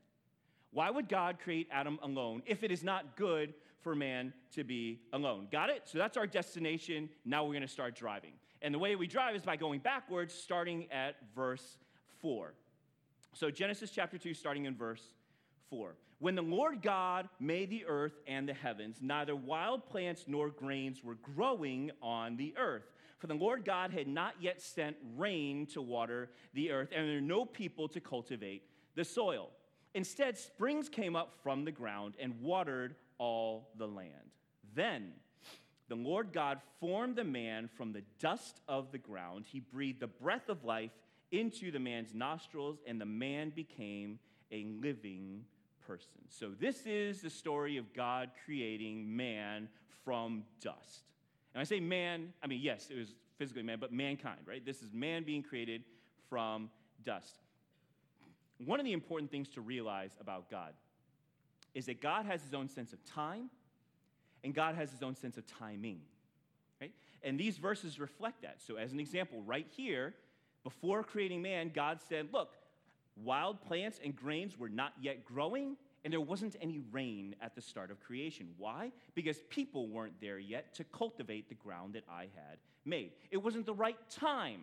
Why 0.70 0.90
would 0.90 1.08
God 1.08 1.38
create 1.42 1.66
Adam 1.72 1.98
alone 2.02 2.42
if 2.46 2.62
it 2.62 2.70
is 2.70 2.84
not 2.84 3.16
good 3.16 3.54
for 3.80 3.94
man 3.94 4.32
to 4.52 4.62
be 4.62 5.00
alone? 5.12 5.48
Got 5.50 5.70
it? 5.70 5.82
So 5.86 5.98
that's 5.98 6.16
our 6.16 6.26
destination. 6.26 7.08
Now 7.24 7.44
we're 7.44 7.52
going 7.52 7.62
to 7.62 7.68
start 7.68 7.96
driving. 7.96 8.32
And 8.62 8.72
the 8.72 8.78
way 8.78 8.94
we 8.96 9.06
drive 9.06 9.34
is 9.34 9.42
by 9.42 9.56
going 9.56 9.80
backwards, 9.80 10.34
starting 10.34 10.90
at 10.92 11.16
verse 11.34 11.78
4. 12.20 12.54
So, 13.34 13.50
Genesis 13.50 13.90
chapter 13.90 14.18
2, 14.18 14.34
starting 14.34 14.64
in 14.64 14.74
verse 14.74 15.02
4. 15.70 15.96
When 16.20 16.34
the 16.34 16.42
Lord 16.42 16.82
God 16.82 17.28
made 17.38 17.70
the 17.70 17.84
earth 17.87 18.18
and 18.26 18.48
the 18.48 18.54
heavens, 18.54 18.98
neither 19.00 19.37
wild 19.37 19.87
plants 19.87 20.25
nor 20.26 20.50
grains 20.50 21.04
were 21.04 21.14
growing 21.14 21.92
on 22.02 22.37
the 22.37 22.54
earth. 22.56 22.90
For 23.18 23.28
the 23.28 23.34
Lord 23.34 23.64
God 23.64 23.92
had 23.92 24.08
not 24.08 24.34
yet 24.40 24.60
sent 24.60 24.96
rain 25.16 25.66
to 25.66 25.82
water 25.82 26.30
the 26.54 26.70
earth, 26.70 26.88
and 26.94 27.06
there 27.06 27.16
were 27.16 27.20
no 27.20 27.44
people 27.44 27.88
to 27.88 28.00
cultivate 28.00 28.62
the 28.94 29.04
soil. 29.04 29.50
Instead, 29.94 30.37
springs 30.37 30.88
came 30.88 31.16
up 31.16 31.34
from 31.42 31.64
the 31.64 31.72
ground 31.72 32.14
and 32.20 32.40
watered 32.40 32.94
all 33.18 33.70
the 33.76 33.87
land. 33.87 34.12
Then 34.75 35.12
the 35.88 35.96
Lord 35.96 36.32
God 36.32 36.60
formed 36.80 37.16
the 37.16 37.25
man 37.25 37.68
from 37.76 37.92
the 37.92 38.02
dust 38.20 38.60
of 38.68 38.92
the 38.92 38.98
ground. 38.98 39.46
He 39.48 39.60
breathed 39.60 40.00
the 40.00 40.06
breath 40.06 40.48
of 40.48 40.64
life 40.64 40.92
into 41.30 41.70
the 41.70 41.78
man's 41.78 42.14
nostrils, 42.14 42.78
and 42.87 43.00
the 43.00 43.06
man 43.06 43.50
became 43.50 44.18
a 44.50 44.64
living 44.64 45.44
person. 45.88 46.11
So, 46.28 46.50
this 46.50 46.87
is 46.87 47.23
the 47.23 47.30
story 47.30 47.78
of 47.78 47.95
God 47.95 48.30
creating 48.45 49.16
man 49.16 49.68
from 50.04 50.45
dust. 50.61 51.02
And 51.54 51.61
I 51.61 51.64
say 51.64 51.80
man, 51.80 52.35
I 52.42 52.47
mean, 52.47 52.61
yes, 52.62 52.88
it 52.90 52.99
was 52.99 53.14
physically 53.38 53.62
man, 53.62 53.78
but 53.80 53.92
mankind, 53.92 54.40
right? 54.47 54.64
This 54.64 54.83
is 54.83 54.92
man 54.92 55.25
being 55.25 55.42
created 55.42 55.83
from 56.28 56.68
dust. 57.02 57.38
One 58.64 58.78
of 58.78 58.85
the 58.85 58.92
important 58.92 59.30
things 59.30 59.49
to 59.50 59.61
realize 59.61 60.11
about 60.21 60.50
God 60.50 60.75
is 61.75 61.87
that 61.87 62.02
God 62.02 62.26
has 62.26 62.42
his 62.42 62.52
own 62.52 62.68
sense 62.68 62.92
of 62.92 63.02
time 63.04 63.49
and 64.45 64.54
God 64.54 64.75
has 64.75 64.90
his 64.90 65.02
own 65.02 65.14
sense 65.14 65.38
of 65.38 65.47
timing. 65.47 66.00
Right? 66.80 66.92
And 67.23 67.40
these 67.40 67.57
verses 67.57 67.99
reflect 67.99 68.42
that. 68.42 68.57
So, 68.61 68.76
as 68.76 68.92
an 68.92 69.00
example, 69.00 69.42
right 69.47 69.66
here, 69.75 70.14
before 70.64 71.02
creating 71.02 71.40
man, 71.40 71.71
God 71.75 72.00
said, 72.09 72.28
Look, 72.30 72.52
wild 73.22 73.60
plants 73.62 74.00
and 74.02 74.14
grains 74.14 74.58
were 74.58 74.68
not 74.68 74.92
yet 75.00 75.25
growing, 75.25 75.76
and 76.04 76.12
there 76.12 76.20
wasn't 76.20 76.56
any 76.60 76.80
rain 76.92 77.34
at 77.40 77.54
the 77.54 77.60
start 77.60 77.90
of 77.90 78.00
creation. 78.00 78.48
Why? 78.56 78.92
Because 79.14 79.38
people 79.48 79.88
weren't 79.88 80.20
there 80.20 80.38
yet 80.38 80.75
to 80.75 80.84
cultivate 80.84 81.48
the 81.48 81.54
ground 81.54 81.94
that 81.94 82.04
I 82.10 82.22
had 82.22 82.58
made. 82.84 83.12
It 83.30 83.38
wasn't 83.38 83.66
the 83.66 83.75
right 83.75 83.98
time 84.10 84.62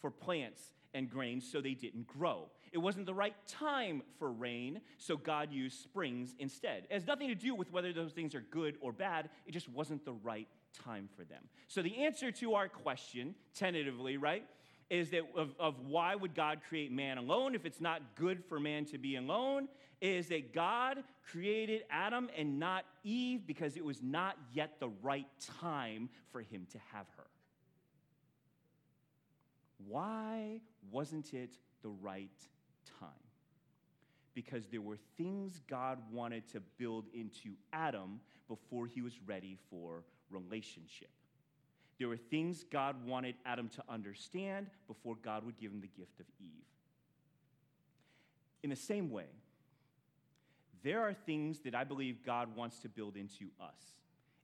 for 0.00 0.10
plants 0.10 0.60
and 0.94 1.08
grains, 1.08 1.50
so 1.50 1.60
they 1.60 1.74
didn't 1.74 2.06
grow. 2.06 2.48
It 2.72 2.78
wasn't 2.78 3.06
the 3.06 3.14
right 3.14 3.34
time 3.46 4.02
for 4.18 4.30
rain, 4.30 4.80
so 4.98 5.16
God 5.16 5.52
used 5.52 5.80
springs 5.80 6.34
instead. 6.38 6.86
It 6.90 6.92
has 6.92 7.06
nothing 7.06 7.28
to 7.28 7.34
do 7.34 7.54
with 7.54 7.72
whether 7.72 7.92
those 7.92 8.12
things 8.12 8.34
are 8.34 8.44
good 8.50 8.76
or 8.80 8.92
bad, 8.92 9.30
it 9.46 9.52
just 9.52 9.68
wasn't 9.68 10.04
the 10.04 10.12
right 10.12 10.48
time 10.84 11.08
for 11.16 11.24
them. 11.24 11.44
So 11.68 11.82
the 11.82 11.98
answer 11.98 12.30
to 12.32 12.54
our 12.54 12.68
question, 12.68 13.34
tentatively, 13.54 14.16
right, 14.16 14.44
is 14.92 15.08
that 15.08 15.22
of, 15.34 15.54
of 15.58 15.80
why 15.86 16.14
would 16.14 16.34
God 16.34 16.60
create 16.68 16.92
man 16.92 17.16
alone 17.16 17.54
if 17.54 17.64
it's 17.64 17.80
not 17.80 18.02
good 18.14 18.44
for 18.44 18.60
man 18.60 18.84
to 18.84 18.98
be 18.98 19.16
alone, 19.16 19.66
is 20.02 20.28
that 20.28 20.52
God 20.52 21.02
created 21.30 21.84
Adam 21.90 22.28
and 22.36 22.58
not 22.58 22.84
Eve 23.02 23.46
because 23.46 23.78
it 23.78 23.84
was 23.84 24.02
not 24.02 24.36
yet 24.52 24.78
the 24.80 24.90
right 25.00 25.26
time 25.60 26.10
for 26.30 26.42
him 26.42 26.66
to 26.72 26.78
have 26.92 27.06
her. 27.16 27.24
Why 29.88 30.60
wasn't 30.90 31.32
it 31.32 31.56
the 31.82 31.88
right 31.88 32.28
time? 33.00 33.08
Because 34.34 34.66
there 34.66 34.82
were 34.82 34.98
things 35.16 35.62
God 35.70 36.00
wanted 36.12 36.46
to 36.48 36.60
build 36.76 37.06
into 37.14 37.54
Adam 37.72 38.20
before 38.46 38.86
he 38.86 39.00
was 39.00 39.14
ready 39.26 39.56
for 39.70 40.04
relationship. 40.28 41.08
There 42.02 42.08
were 42.08 42.16
things 42.16 42.64
God 42.64 43.06
wanted 43.06 43.36
Adam 43.46 43.68
to 43.76 43.84
understand 43.88 44.66
before 44.88 45.14
God 45.22 45.46
would 45.46 45.56
give 45.56 45.70
him 45.70 45.80
the 45.80 45.86
gift 45.86 46.18
of 46.18 46.26
Eve. 46.40 46.66
In 48.64 48.70
the 48.70 48.76
same 48.76 49.08
way, 49.08 49.26
there 50.82 51.00
are 51.00 51.14
things 51.14 51.60
that 51.60 51.76
I 51.76 51.84
believe 51.84 52.24
God 52.26 52.56
wants 52.56 52.80
to 52.80 52.88
build 52.88 53.16
into 53.16 53.50
us 53.60 54.00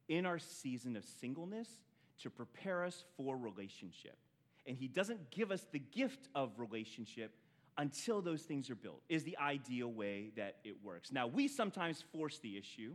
in 0.09 0.25
our 0.25 0.39
season 0.39 0.95
of 0.95 1.05
singleness 1.21 1.69
to 2.23 2.31
prepare 2.31 2.85
us 2.85 3.03
for 3.17 3.37
relationship 3.37 4.17
and 4.65 4.77
He 4.77 4.87
doesn't 4.87 5.33
give 5.33 5.51
us 5.51 5.67
the 5.73 5.81
gift 5.81 6.29
of 6.37 6.53
relationship 6.59 7.33
until 7.77 8.23
those 8.23 8.43
things 8.43 8.71
are 8.71 8.77
built, 8.77 9.03
is 9.09 9.25
the 9.25 9.37
ideal 9.39 9.91
way 9.91 10.31
that 10.37 10.59
it 10.63 10.77
works. 10.85 11.11
Now, 11.11 11.27
we 11.27 11.49
sometimes 11.49 12.05
force 12.13 12.39
the 12.39 12.57
issue 12.57 12.95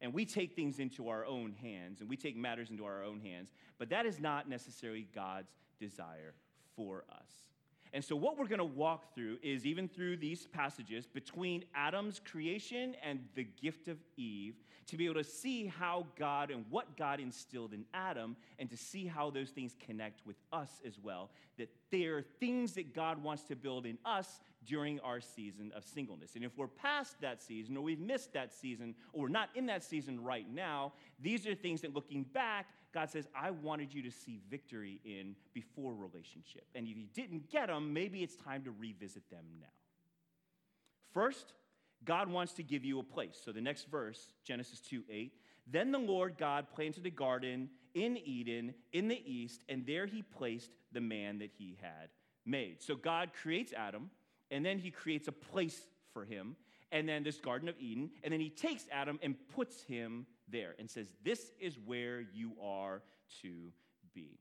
and 0.00 0.12
we 0.12 0.24
take 0.24 0.54
things 0.54 0.78
into 0.78 1.08
our 1.08 1.24
own 1.24 1.52
hands 1.52 2.00
and 2.00 2.08
we 2.08 2.16
take 2.16 2.36
matters 2.36 2.70
into 2.70 2.84
our 2.84 3.02
own 3.02 3.20
hands, 3.20 3.52
but 3.78 3.90
that 3.90 4.06
is 4.06 4.18
not 4.18 4.48
necessarily 4.48 5.06
God's 5.14 5.52
desire 5.78 6.34
for 6.74 7.04
us. 7.10 7.30
And 7.92 8.04
so, 8.04 8.14
what 8.14 8.38
we're 8.38 8.46
going 8.46 8.58
to 8.58 8.64
walk 8.64 9.14
through 9.14 9.38
is 9.42 9.66
even 9.66 9.88
through 9.88 10.18
these 10.18 10.46
passages 10.46 11.06
between 11.06 11.64
Adam's 11.74 12.20
creation 12.20 12.94
and 13.02 13.20
the 13.34 13.44
gift 13.60 13.88
of 13.88 13.98
Eve, 14.16 14.54
to 14.86 14.96
be 14.96 15.06
able 15.06 15.16
to 15.16 15.24
see 15.24 15.66
how 15.66 16.06
God 16.16 16.50
and 16.50 16.64
what 16.70 16.96
God 16.96 17.20
instilled 17.20 17.72
in 17.72 17.84
Adam, 17.92 18.36
and 18.58 18.70
to 18.70 18.76
see 18.76 19.06
how 19.06 19.30
those 19.30 19.50
things 19.50 19.74
connect 19.84 20.24
with 20.24 20.36
us 20.52 20.80
as 20.86 20.98
well. 21.02 21.30
That 21.58 21.68
there 21.90 22.18
are 22.18 22.22
things 22.22 22.74
that 22.74 22.94
God 22.94 23.22
wants 23.22 23.42
to 23.44 23.56
build 23.56 23.86
in 23.86 23.98
us 24.04 24.40
during 24.64 25.00
our 25.00 25.20
season 25.20 25.72
of 25.74 25.84
singleness. 25.84 26.36
And 26.36 26.44
if 26.44 26.56
we're 26.56 26.68
past 26.68 27.20
that 27.22 27.42
season, 27.42 27.76
or 27.76 27.82
we've 27.82 27.98
missed 27.98 28.32
that 28.34 28.52
season, 28.52 28.94
or 29.12 29.22
we're 29.22 29.28
not 29.28 29.48
in 29.54 29.66
that 29.66 29.82
season 29.82 30.22
right 30.22 30.46
now, 30.52 30.92
these 31.20 31.46
are 31.46 31.54
things 31.54 31.80
that 31.80 31.94
looking 31.94 32.22
back, 32.22 32.66
God 32.92 33.10
says, 33.10 33.28
I 33.34 33.50
wanted 33.50 33.94
you 33.94 34.02
to 34.02 34.10
see 34.10 34.40
victory 34.50 35.00
in 35.04 35.36
before 35.54 35.94
relationship. 35.94 36.64
And 36.74 36.88
if 36.88 36.96
you 36.96 37.06
didn't 37.14 37.50
get 37.50 37.68
them, 37.68 37.92
maybe 37.92 38.22
it's 38.22 38.36
time 38.36 38.64
to 38.64 38.72
revisit 38.72 39.28
them 39.30 39.44
now. 39.60 39.66
First, 41.12 41.52
God 42.04 42.28
wants 42.28 42.54
to 42.54 42.62
give 42.62 42.84
you 42.84 42.98
a 42.98 43.04
place. 43.04 43.38
So 43.44 43.52
the 43.52 43.60
next 43.60 43.90
verse, 43.90 44.32
Genesis 44.44 44.80
2 44.80 45.04
8, 45.08 45.32
then 45.66 45.92
the 45.92 45.98
Lord 45.98 46.36
God 46.38 46.66
planted 46.74 47.06
a 47.06 47.10
garden 47.10 47.68
in 47.94 48.16
Eden 48.16 48.74
in 48.92 49.08
the 49.08 49.22
east, 49.30 49.62
and 49.68 49.86
there 49.86 50.06
he 50.06 50.22
placed 50.22 50.70
the 50.92 51.00
man 51.00 51.38
that 51.38 51.50
he 51.56 51.78
had 51.80 52.08
made. 52.44 52.82
So 52.82 52.96
God 52.96 53.30
creates 53.40 53.72
Adam, 53.72 54.10
and 54.50 54.64
then 54.64 54.78
he 54.78 54.90
creates 54.90 55.28
a 55.28 55.32
place 55.32 55.80
for 56.12 56.24
him, 56.24 56.56
and 56.92 57.08
then 57.08 57.22
this 57.22 57.38
Garden 57.38 57.68
of 57.68 57.76
Eden, 57.78 58.10
and 58.24 58.32
then 58.32 58.40
he 58.40 58.50
takes 58.50 58.84
Adam 58.90 59.18
and 59.22 59.36
puts 59.54 59.82
him 59.82 60.26
there 60.50 60.74
and 60.78 60.88
says, 60.88 61.12
This 61.24 61.52
is 61.60 61.78
where 61.84 62.20
you 62.20 62.52
are 62.62 63.02
to 63.42 63.72
be. 64.14 64.38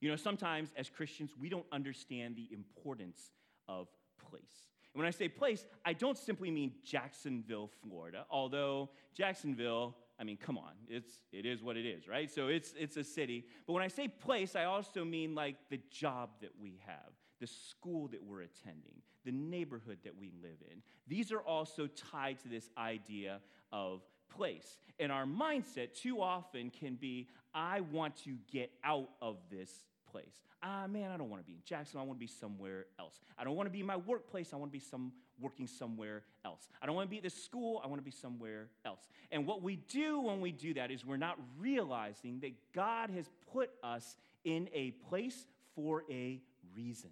You 0.00 0.10
know, 0.10 0.16
sometimes 0.16 0.72
as 0.76 0.90
Christians, 0.90 1.32
we 1.40 1.48
don't 1.48 1.66
understand 1.72 2.36
the 2.36 2.48
importance 2.52 3.32
of 3.68 3.88
place. 4.30 4.68
And 4.92 5.00
when 5.00 5.08
I 5.08 5.10
say 5.10 5.28
place, 5.28 5.64
I 5.84 5.92
don't 5.92 6.18
simply 6.18 6.50
mean 6.50 6.72
Jacksonville, 6.84 7.70
Florida, 7.82 8.26
although 8.30 8.90
Jacksonville 9.14 9.96
I 10.18 10.24
mean, 10.24 10.36
come 10.36 10.56
on, 10.56 10.72
it's, 10.88 11.12
it 11.32 11.44
is 11.44 11.62
what 11.62 11.76
it 11.76 11.86
is, 11.86 12.06
right? 12.06 12.30
So 12.30 12.48
it's, 12.48 12.72
it's 12.78 12.96
a 12.96 13.04
city. 13.04 13.46
But 13.66 13.72
when 13.72 13.82
I 13.82 13.88
say 13.88 14.08
place, 14.08 14.54
I 14.54 14.64
also 14.64 15.04
mean 15.04 15.34
like 15.34 15.56
the 15.70 15.80
job 15.90 16.30
that 16.40 16.52
we 16.60 16.80
have, 16.86 17.12
the 17.40 17.46
school 17.46 18.08
that 18.08 18.22
we're 18.22 18.42
attending, 18.42 19.02
the 19.24 19.32
neighborhood 19.32 19.98
that 20.04 20.16
we 20.16 20.30
live 20.40 20.58
in. 20.70 20.82
These 21.08 21.32
are 21.32 21.40
also 21.40 21.88
tied 21.88 22.38
to 22.40 22.48
this 22.48 22.70
idea 22.78 23.40
of 23.72 24.02
place. 24.36 24.78
And 24.98 25.10
our 25.10 25.24
mindset 25.24 25.94
too 25.94 26.20
often 26.20 26.70
can 26.70 26.94
be 26.94 27.28
I 27.54 27.80
want 27.80 28.16
to 28.24 28.36
get 28.50 28.70
out 28.82 29.10
of 29.22 29.36
this 29.50 29.70
place. 30.10 30.42
Ah, 30.62 30.86
man, 30.88 31.10
I 31.10 31.16
don't 31.16 31.28
want 31.28 31.42
to 31.42 31.46
be 31.46 31.54
in 31.54 31.62
Jackson. 31.64 32.00
I 32.00 32.02
want 32.02 32.18
to 32.18 32.20
be 32.20 32.26
somewhere 32.26 32.86
else. 32.98 33.20
I 33.38 33.44
don't 33.44 33.54
want 33.54 33.66
to 33.66 33.72
be 33.72 33.80
in 33.80 33.86
my 33.86 33.96
workplace. 33.96 34.52
I 34.52 34.56
want 34.56 34.70
to 34.70 34.72
be 34.72 34.84
some 34.84 35.12
working 35.40 35.66
somewhere 35.66 36.22
else. 36.44 36.68
I 36.80 36.86
don't 36.86 36.94
want 36.94 37.06
to 37.06 37.10
be 37.10 37.18
at 37.18 37.22
this 37.22 37.44
school. 37.44 37.80
I 37.84 37.86
want 37.86 38.00
to 38.00 38.04
be 38.04 38.10
somewhere 38.10 38.68
else. 38.84 39.00
And 39.30 39.46
what 39.46 39.62
we 39.62 39.76
do 39.76 40.20
when 40.20 40.40
we 40.40 40.52
do 40.52 40.74
that 40.74 40.90
is 40.90 41.04
we're 41.04 41.16
not 41.16 41.38
realizing 41.58 42.40
that 42.40 42.52
God 42.72 43.10
has 43.10 43.28
put 43.52 43.70
us 43.82 44.16
in 44.44 44.68
a 44.72 44.92
place 45.08 45.46
for 45.74 46.04
a 46.10 46.40
reason. 46.76 47.10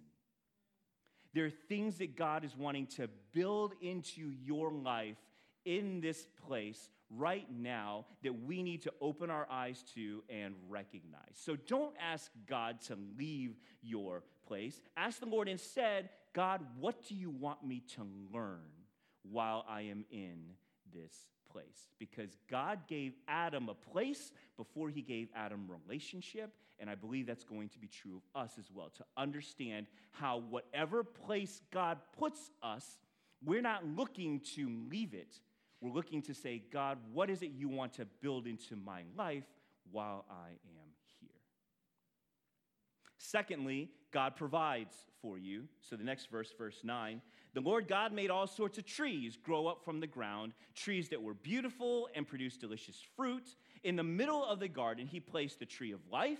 There 1.33 1.45
are 1.45 1.51
things 1.67 1.97
that 1.97 2.15
God 2.15 2.43
is 2.45 2.55
wanting 2.55 2.87
to 2.97 3.09
build 3.33 3.73
into 3.81 4.31
your 4.43 4.71
life 4.71 5.17
in 5.65 5.99
this 6.01 6.27
place 6.47 6.89
right 7.17 7.47
now 7.51 8.05
that 8.23 8.43
we 8.43 8.63
need 8.63 8.81
to 8.83 8.93
open 9.01 9.29
our 9.29 9.47
eyes 9.49 9.83
to 9.95 10.23
and 10.29 10.55
recognize. 10.69 11.33
So 11.33 11.55
don't 11.55 11.95
ask 11.99 12.31
God 12.47 12.81
to 12.87 12.97
leave 13.17 13.55
your 13.81 14.23
place. 14.47 14.81
Ask 14.97 15.19
the 15.19 15.25
Lord 15.25 15.47
instead, 15.47 16.09
God, 16.33 16.61
what 16.79 17.07
do 17.07 17.15
you 17.15 17.29
want 17.29 17.65
me 17.65 17.83
to 17.95 18.05
learn 18.33 18.69
while 19.23 19.65
I 19.69 19.81
am 19.81 20.05
in 20.11 20.53
this 20.93 21.13
place? 21.51 21.89
Because 21.99 22.35
God 22.49 22.79
gave 22.87 23.13
Adam 23.27 23.69
a 23.69 23.75
place 23.75 24.31
before 24.57 24.89
he 24.89 25.01
gave 25.01 25.29
Adam 25.35 25.69
relationship, 25.69 26.51
and 26.79 26.89
I 26.89 26.95
believe 26.95 27.27
that's 27.27 27.43
going 27.43 27.69
to 27.69 27.79
be 27.79 27.87
true 27.87 28.17
of 28.17 28.41
us 28.41 28.53
as 28.57 28.71
well. 28.73 28.91
To 28.97 29.05
understand 29.15 29.87
how 30.11 30.43
whatever 30.49 31.03
place 31.03 31.61
God 31.71 31.99
puts 32.17 32.51
us, 32.61 32.97
we're 33.45 33.61
not 33.61 33.85
looking 33.85 34.39
to 34.55 34.69
leave 34.89 35.13
it 35.13 35.39
we're 35.83 35.91
looking 35.91 36.21
to 36.23 36.33
say, 36.33 36.63
God, 36.71 36.97
what 37.11 37.29
is 37.29 37.41
it 37.41 37.51
you 37.51 37.67
want 37.67 37.93
to 37.93 38.05
build 38.21 38.47
into 38.47 38.77
my 38.77 39.01
life 39.17 39.43
while 39.91 40.23
I 40.29 40.47
am 40.47 40.89
here? 41.19 41.29
Secondly, 43.17 43.89
God 44.11 44.37
provides 44.37 44.95
for 45.21 45.37
you. 45.37 45.65
So 45.81 45.97
the 45.97 46.03
next 46.03 46.31
verse, 46.31 46.53
verse 46.57 46.79
9 46.83 47.21
the 47.53 47.61
Lord 47.61 47.87
God 47.87 48.13
made 48.13 48.31
all 48.31 48.47
sorts 48.47 48.79
of 48.79 48.85
trees 48.85 49.37
grow 49.37 49.67
up 49.67 49.85
from 49.85 49.99
the 49.99 50.07
ground, 50.07 50.53
trees 50.73 51.09
that 51.09 51.21
were 51.21 51.35
beautiful 51.35 52.09
and 52.15 52.27
produced 52.27 52.61
delicious 52.61 52.99
fruit. 53.15 53.47
In 53.83 53.95
the 53.95 54.03
middle 54.03 54.43
of 54.43 54.59
the 54.59 54.67
garden, 54.67 55.05
he 55.05 55.19
placed 55.19 55.59
the 55.59 55.65
tree 55.67 55.91
of 55.91 55.99
life 56.11 56.39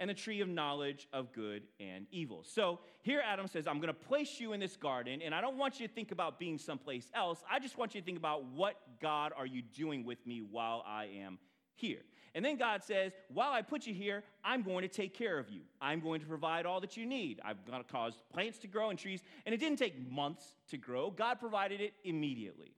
and 0.00 0.08
the 0.08 0.14
tree 0.14 0.40
of 0.40 0.48
knowledge 0.48 1.06
of 1.12 1.32
good 1.32 1.62
and 1.78 2.06
evil. 2.10 2.42
So 2.42 2.80
here 3.02 3.22
Adam 3.24 3.46
says, 3.46 3.66
I'm 3.66 3.76
going 3.76 3.88
to 3.88 3.94
place 3.94 4.40
you 4.40 4.54
in 4.54 4.58
this 4.58 4.76
garden, 4.76 5.20
and 5.22 5.34
I 5.34 5.42
don't 5.42 5.58
want 5.58 5.78
you 5.78 5.86
to 5.86 5.92
think 5.92 6.10
about 6.10 6.38
being 6.38 6.58
someplace 6.58 7.08
else. 7.14 7.44
I 7.48 7.60
just 7.60 7.76
want 7.78 7.94
you 7.94 8.00
to 8.00 8.04
think 8.04 8.18
about 8.18 8.46
what 8.46 8.76
God 9.00 9.32
are 9.36 9.46
you 9.46 9.60
doing 9.60 10.04
with 10.04 10.26
me 10.26 10.40
while 10.40 10.82
I 10.86 11.04
am 11.22 11.38
here. 11.74 12.00
And 12.34 12.44
then 12.44 12.56
God 12.56 12.82
says, 12.82 13.12
While 13.28 13.52
I 13.52 13.60
put 13.60 13.86
you 13.86 13.92
here, 13.92 14.22
I'm 14.42 14.62
going 14.62 14.82
to 14.82 14.88
take 14.88 15.14
care 15.14 15.38
of 15.38 15.50
you. 15.50 15.62
I'm 15.80 16.00
going 16.00 16.20
to 16.20 16.26
provide 16.26 16.64
all 16.64 16.80
that 16.80 16.96
you 16.96 17.04
need. 17.04 17.40
I'm 17.44 17.58
going 17.68 17.82
to 17.82 17.92
cause 17.92 18.14
plants 18.32 18.58
to 18.60 18.68
grow 18.68 18.90
and 18.90 18.98
trees. 18.98 19.20
And 19.44 19.54
it 19.54 19.58
didn't 19.58 19.78
take 19.78 20.10
months 20.10 20.44
to 20.70 20.78
grow, 20.78 21.10
God 21.10 21.40
provided 21.40 21.80
it 21.80 21.92
immediately. 22.04 22.72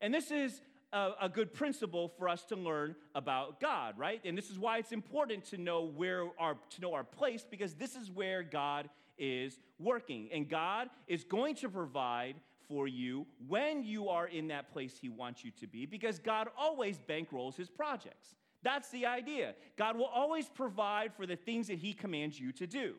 And 0.00 0.12
this 0.14 0.30
is 0.30 0.60
a, 0.92 1.10
a, 1.22 1.28
good 1.28 1.52
principle 1.52 2.08
for 2.18 2.28
us 2.28 2.44
to 2.44 2.56
learn 2.56 2.96
about 3.14 3.60
God, 3.60 3.98
right? 3.98 4.20
And 4.24 4.36
this 4.36 4.50
is 4.50 4.58
why 4.58 4.78
it's 4.78 4.92
important 4.92 5.44
to 5.46 5.58
know 5.58 5.82
where 5.82 6.26
our 6.38 6.56
to 6.70 6.80
know 6.80 6.94
our 6.94 7.04
place 7.04 7.46
because 7.48 7.74
this 7.74 7.94
is 7.96 8.10
where 8.10 8.42
God 8.42 8.88
is 9.18 9.58
working. 9.78 10.28
And 10.32 10.48
God 10.48 10.88
is 11.06 11.24
going 11.24 11.54
to 11.56 11.68
provide 11.68 12.36
for 12.68 12.88
you 12.88 13.26
when 13.48 13.84
you 13.84 14.08
are 14.08 14.26
in 14.26 14.48
that 14.48 14.72
place 14.72 14.96
he 15.00 15.08
wants 15.08 15.44
you 15.44 15.50
to 15.60 15.66
be 15.66 15.86
because 15.86 16.18
God 16.18 16.48
always 16.56 16.98
bankrolls 16.98 17.56
his 17.56 17.68
projects. 17.68 18.34
That's 18.62 18.90
the 18.90 19.06
idea. 19.06 19.54
God 19.76 19.96
will 19.96 20.06
always 20.06 20.48
provide 20.48 21.12
for 21.14 21.26
the 21.26 21.36
things 21.36 21.68
that 21.68 21.78
he 21.78 21.92
commands 21.92 22.38
you 22.38 22.52
to 22.52 22.66
do. 22.66 22.94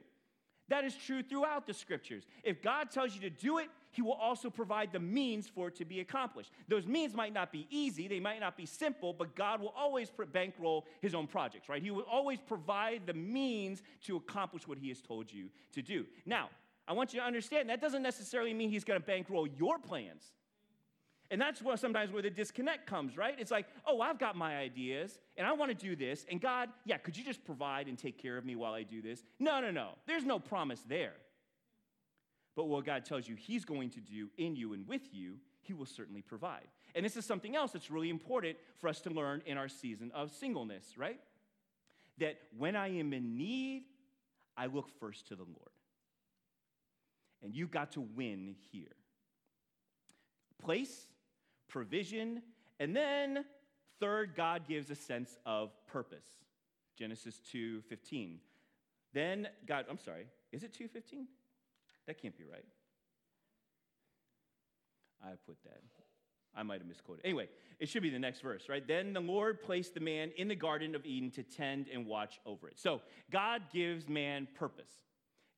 That 0.69 0.85
is 0.85 0.95
true 0.95 1.21
throughout 1.21 1.67
the 1.67 1.73
scriptures. 1.73 2.23
If 2.43 2.61
God 2.61 2.91
tells 2.91 3.13
you 3.13 3.21
to 3.21 3.29
do 3.29 3.57
it, 3.57 3.67
he 3.91 4.01
will 4.01 4.13
also 4.13 4.49
provide 4.49 4.91
the 4.91 4.99
means 4.99 5.47
for 5.47 5.67
it 5.67 5.75
to 5.75 5.85
be 5.85 5.99
accomplished. 5.99 6.51
Those 6.67 6.87
means 6.87 7.13
might 7.13 7.33
not 7.33 7.51
be 7.51 7.67
easy, 7.69 8.07
they 8.07 8.19
might 8.19 8.39
not 8.39 8.57
be 8.57 8.65
simple, 8.65 9.13
but 9.13 9.35
God 9.35 9.61
will 9.61 9.73
always 9.77 10.09
bankroll 10.31 10.85
his 11.01 11.13
own 11.13 11.27
projects, 11.27 11.69
right? 11.69 11.81
He 11.81 11.91
will 11.91 12.05
always 12.09 12.39
provide 12.39 13.03
the 13.05 13.13
means 13.13 13.83
to 14.05 14.15
accomplish 14.15 14.67
what 14.67 14.77
he 14.77 14.89
has 14.89 15.01
told 15.01 15.31
you 15.31 15.49
to 15.73 15.81
do. 15.81 16.05
Now, 16.25 16.49
I 16.87 16.93
want 16.93 17.13
you 17.13 17.19
to 17.19 17.25
understand 17.25 17.69
that 17.69 17.81
doesn't 17.81 18.03
necessarily 18.03 18.53
mean 18.53 18.69
he's 18.69 18.83
going 18.83 18.99
to 18.99 19.05
bankroll 19.05 19.47
your 19.47 19.77
plans. 19.77 20.23
And 21.29 21.39
that's 21.39 21.61
where 21.61 21.77
sometimes 21.77 22.11
where 22.11 22.21
the 22.21 22.29
disconnect 22.29 22.85
comes, 22.85 23.15
right? 23.15 23.35
It's 23.39 23.51
like, 23.51 23.65
oh, 23.87 24.01
I've 24.01 24.19
got 24.19 24.35
my 24.35 24.57
ideas 24.57 25.17
and 25.37 25.47
I 25.47 25.53
want 25.53 25.71
to 25.71 25.75
do 25.75 25.95
this. 25.95 26.25
And 26.29 26.41
God, 26.41 26.67
yeah, 26.83 26.97
could 26.97 27.15
you 27.15 27.23
just 27.23 27.45
provide 27.45 27.87
and 27.87 27.97
take 27.97 28.21
care 28.21 28.37
of 28.37 28.43
me 28.43 28.57
while 28.57 28.73
I 28.73 28.83
do 28.83 29.01
this? 29.01 29.23
No, 29.39 29.61
no, 29.61 29.71
no. 29.71 29.91
There's 30.05 30.25
no 30.25 30.39
promise 30.39 30.83
there. 30.89 31.13
But 32.55 32.65
what 32.65 32.85
God 32.85 33.05
tells 33.05 33.27
you 33.27 33.35
He's 33.35 33.65
going 33.65 33.89
to 33.91 33.99
do 33.99 34.29
in 34.37 34.55
you 34.55 34.73
and 34.73 34.87
with 34.87 35.13
you, 35.13 35.37
He 35.61 35.73
will 35.73 35.85
certainly 35.85 36.21
provide. 36.21 36.67
And 36.95 37.05
this 37.05 37.15
is 37.15 37.25
something 37.25 37.55
else 37.55 37.71
that's 37.71 37.89
really 37.89 38.09
important 38.09 38.57
for 38.77 38.87
us 38.87 38.99
to 39.01 39.09
learn 39.09 39.41
in 39.45 39.57
our 39.57 39.69
season 39.69 40.11
of 40.13 40.31
singleness, 40.31 40.97
right? 40.97 41.19
That 42.17 42.37
when 42.57 42.75
I 42.75 42.89
am 42.99 43.13
in 43.13 43.37
need, 43.37 43.83
I 44.57 44.65
look 44.65 44.89
first 44.99 45.27
to 45.29 45.35
the 45.35 45.43
Lord. 45.43 45.71
And 47.41 47.55
you've 47.55 47.71
got 47.71 47.93
to 47.93 48.01
win 48.01 48.55
here. 48.71 48.95
Place, 50.61 51.07
provision, 51.67 52.43
and 52.79 52.95
then 52.95 53.45
third, 53.99 54.35
God 54.35 54.67
gives 54.67 54.89
a 54.91 54.95
sense 54.95 55.37
of 55.45 55.71
purpose. 55.87 56.25
Genesis 56.97 57.39
2:15. 57.51 58.39
Then 59.13 59.47
God, 59.65 59.85
I'm 59.89 59.97
sorry, 59.97 60.27
is 60.51 60.63
it 60.63 60.73
2:15? 60.73 61.27
That 62.11 62.21
can't 62.21 62.37
be 62.37 62.43
right. 62.43 62.65
I 65.23 65.29
put 65.47 65.55
that. 65.63 65.79
I 66.53 66.61
might 66.61 66.81
have 66.81 66.87
misquoted. 66.89 67.23
Anyway, 67.23 67.47
it 67.79 67.87
should 67.87 68.03
be 68.03 68.09
the 68.09 68.19
next 68.19 68.41
verse, 68.41 68.67
right? 68.67 68.85
Then 68.85 69.13
the 69.13 69.21
Lord 69.21 69.61
placed 69.61 69.93
the 69.93 70.01
man 70.01 70.31
in 70.35 70.49
the 70.49 70.55
Garden 70.55 70.93
of 70.93 71.05
Eden 71.05 71.31
to 71.31 71.43
tend 71.43 71.87
and 71.87 72.05
watch 72.05 72.41
over 72.45 72.67
it. 72.67 72.77
So 72.77 72.99
God 73.31 73.61
gives 73.71 74.09
man 74.09 74.49
purpose. 74.55 74.91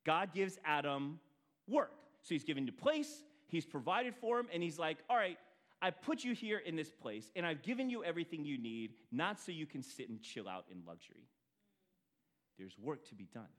God 0.06 0.32
gives 0.32 0.60
Adam 0.64 1.20
work. 1.68 1.94
So 2.22 2.36
he's 2.36 2.44
given 2.44 2.68
you 2.68 2.72
place, 2.72 3.24
he's 3.48 3.66
provided 3.66 4.14
for 4.14 4.40
him, 4.40 4.46
and 4.54 4.62
he's 4.62 4.78
like, 4.78 5.00
all 5.10 5.18
right, 5.18 5.40
I 5.82 5.90
put 5.90 6.24
you 6.24 6.36
here 6.36 6.60
in 6.60 6.76
this 6.76 6.92
place, 6.92 7.32
and 7.36 7.48
I've 7.48 7.64
given 7.64 7.90
you 7.90 8.04
everything 8.04 8.46
you 8.46 8.60
need, 8.60 8.92
not 9.12 9.40
so 9.40 9.52
you 9.52 9.66
can 9.66 9.82
sit 9.82 10.08
and 10.08 10.22
chill 10.22 10.48
out 10.48 10.66
in 10.72 10.84
luxury. 10.86 11.26
There's 12.60 12.78
work 12.78 13.10
to 13.10 13.16
be 13.16 13.28
done 13.34 13.50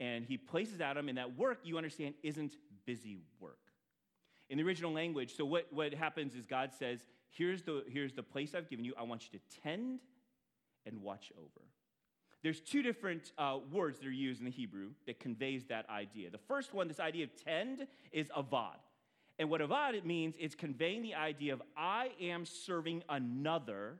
and 0.00 0.24
he 0.24 0.38
places 0.38 0.80
Adam 0.80 1.08
in 1.08 1.16
that 1.16 1.36
work 1.38 1.58
you 1.62 1.76
understand 1.76 2.14
isn't 2.22 2.56
busy 2.86 3.18
work. 3.38 3.58
In 4.48 4.58
the 4.58 4.64
original 4.64 4.92
language, 4.92 5.36
so 5.36 5.44
what, 5.44 5.66
what 5.70 5.94
happens 5.94 6.34
is 6.34 6.44
God 6.46 6.72
says, 6.76 7.06
here's 7.28 7.62
the, 7.62 7.84
here's 7.88 8.14
the 8.14 8.22
place 8.22 8.54
I've 8.54 8.68
given 8.68 8.84
you. 8.84 8.94
I 8.98 9.04
want 9.04 9.28
you 9.30 9.38
to 9.38 9.60
tend 9.62 10.00
and 10.86 11.02
watch 11.02 11.30
over. 11.38 11.66
There's 12.42 12.60
two 12.60 12.82
different 12.82 13.32
uh, 13.36 13.58
words 13.70 13.98
that 13.98 14.08
are 14.08 14.10
used 14.10 14.40
in 14.40 14.46
the 14.46 14.50
Hebrew 14.50 14.92
that 15.06 15.20
conveys 15.20 15.66
that 15.66 15.88
idea. 15.90 16.30
The 16.30 16.38
first 16.38 16.72
one, 16.72 16.88
this 16.88 16.98
idea 16.98 17.24
of 17.24 17.44
tend, 17.44 17.86
is 18.12 18.28
avad. 18.30 18.78
And 19.38 19.50
what 19.50 19.60
avad 19.60 19.94
it 19.94 20.06
means, 20.06 20.34
it's 20.38 20.54
conveying 20.54 21.02
the 21.02 21.14
idea 21.14 21.52
of 21.52 21.62
I 21.76 22.10
am 22.20 22.46
serving 22.46 23.04
another 23.08 23.98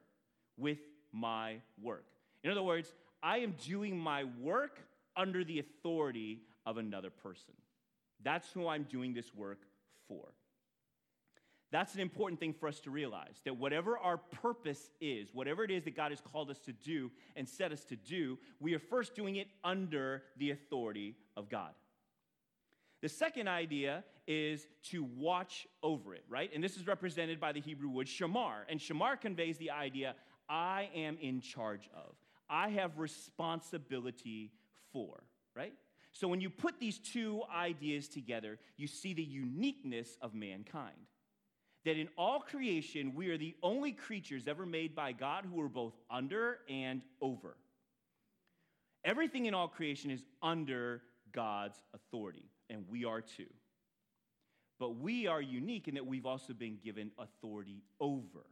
with 0.56 0.78
my 1.12 1.56
work. 1.80 2.06
In 2.42 2.50
other 2.50 2.62
words, 2.62 2.92
I 3.22 3.38
am 3.38 3.54
doing 3.66 3.98
my 3.98 4.24
work 4.40 4.80
under 5.20 5.44
the 5.44 5.59
authority 5.59 6.40
of 6.64 6.78
another 6.78 7.11
person. 7.11 7.52
That's 8.22 8.50
who 8.52 8.66
I'm 8.68 8.85
doing 8.85 9.12
this 9.12 9.35
work 9.35 9.61
for. 10.09 10.33
That's 11.70 11.94
an 11.94 12.00
important 12.00 12.40
thing 12.40 12.54
for 12.54 12.68
us 12.68 12.80
to 12.80 12.90
realize 12.90 13.40
that 13.44 13.56
whatever 13.56 13.96
our 13.98 14.16
purpose 14.16 14.90
is, 15.00 15.28
whatever 15.33 15.62
it 15.62 15.70
is 15.70 15.85
that 15.85 15.94
God 15.94 16.11
has 16.11 16.20
called 16.20 16.50
us 16.50 16.59
to 16.61 16.72
do 16.72 17.11
and 17.37 17.48
set 17.48 17.70
us 17.70 17.85
to 17.85 17.96
do, 17.96 18.38
we 18.59 18.74
are 18.74 18.80
first 18.80 19.14
doing 19.14 19.37
it 19.37 19.46
under 19.62 20.22
the 20.38 20.50
authority 20.50 21.14
of 21.37 21.48
God. 21.48 21.72
The 23.02 23.09
second 23.09 23.46
idea 23.46 24.04
is 24.26 24.66
to 24.90 25.04
watch 25.04 25.66
over 25.83 26.14
it, 26.14 26.24
right? 26.28 26.50
And 26.54 26.64
this 26.64 26.76
is 26.76 26.87
represented 26.87 27.40
by 27.40 27.52
the 27.52 27.61
Hebrew 27.61 27.90
word 27.90 28.06
shamar. 28.06 28.62
And 28.68 28.80
shamar 28.80 29.20
conveys 29.20 29.59
the 29.59 29.70
idea 29.70 30.14
I 30.48 30.88
am 30.94 31.18
in 31.20 31.40
charge 31.40 31.88
of, 31.94 32.16
I 32.48 32.70
have 32.70 32.98
responsibility 32.98 34.50
for, 34.92 35.22
right? 35.55 35.74
So 36.12 36.29
when 36.29 36.40
you 36.40 36.50
put 36.50 36.81
these 36.81 36.98
two 36.98 37.42
ideas 37.55 38.09
together, 38.09 38.59
you 38.76 38.87
see 38.87 39.14
the 39.14 39.22
uniqueness 39.22 40.16
of 40.20 40.35
mankind. 40.35 40.96
That 41.85 41.96
in 41.96 42.09
all 42.18 42.40
creation, 42.40 43.14
we 43.14 43.31
are 43.31 43.38
the 43.38 43.55
only 43.62 43.92
creatures 43.92 44.46
ever 44.46 44.66
made 44.66 44.94
by 44.94 45.12
God 45.12 45.46
who 45.50 45.61
are 45.62 45.68
both 45.68 45.94
under 46.11 46.59
and 46.68 47.03
over. 47.22 47.57
Everything 49.03 49.46
in 49.46 49.55
all 49.55 49.68
creation 49.68 50.11
is 50.11 50.24
under 50.42 51.00
God's 51.33 51.79
authority, 51.94 52.50
and 52.68 52.85
we 52.90 53.05
are 53.07 53.22
too. 53.22 53.46
But 54.79 54.96
we 54.96 55.26
are 55.26 55.40
unique 55.40 55.88
in 55.88 55.94
that 55.94 56.07
we've 56.07 56.26
also 56.26 56.53
been 56.53 56.79
given 56.83 57.12
authority 57.18 57.83
over. 57.98 58.44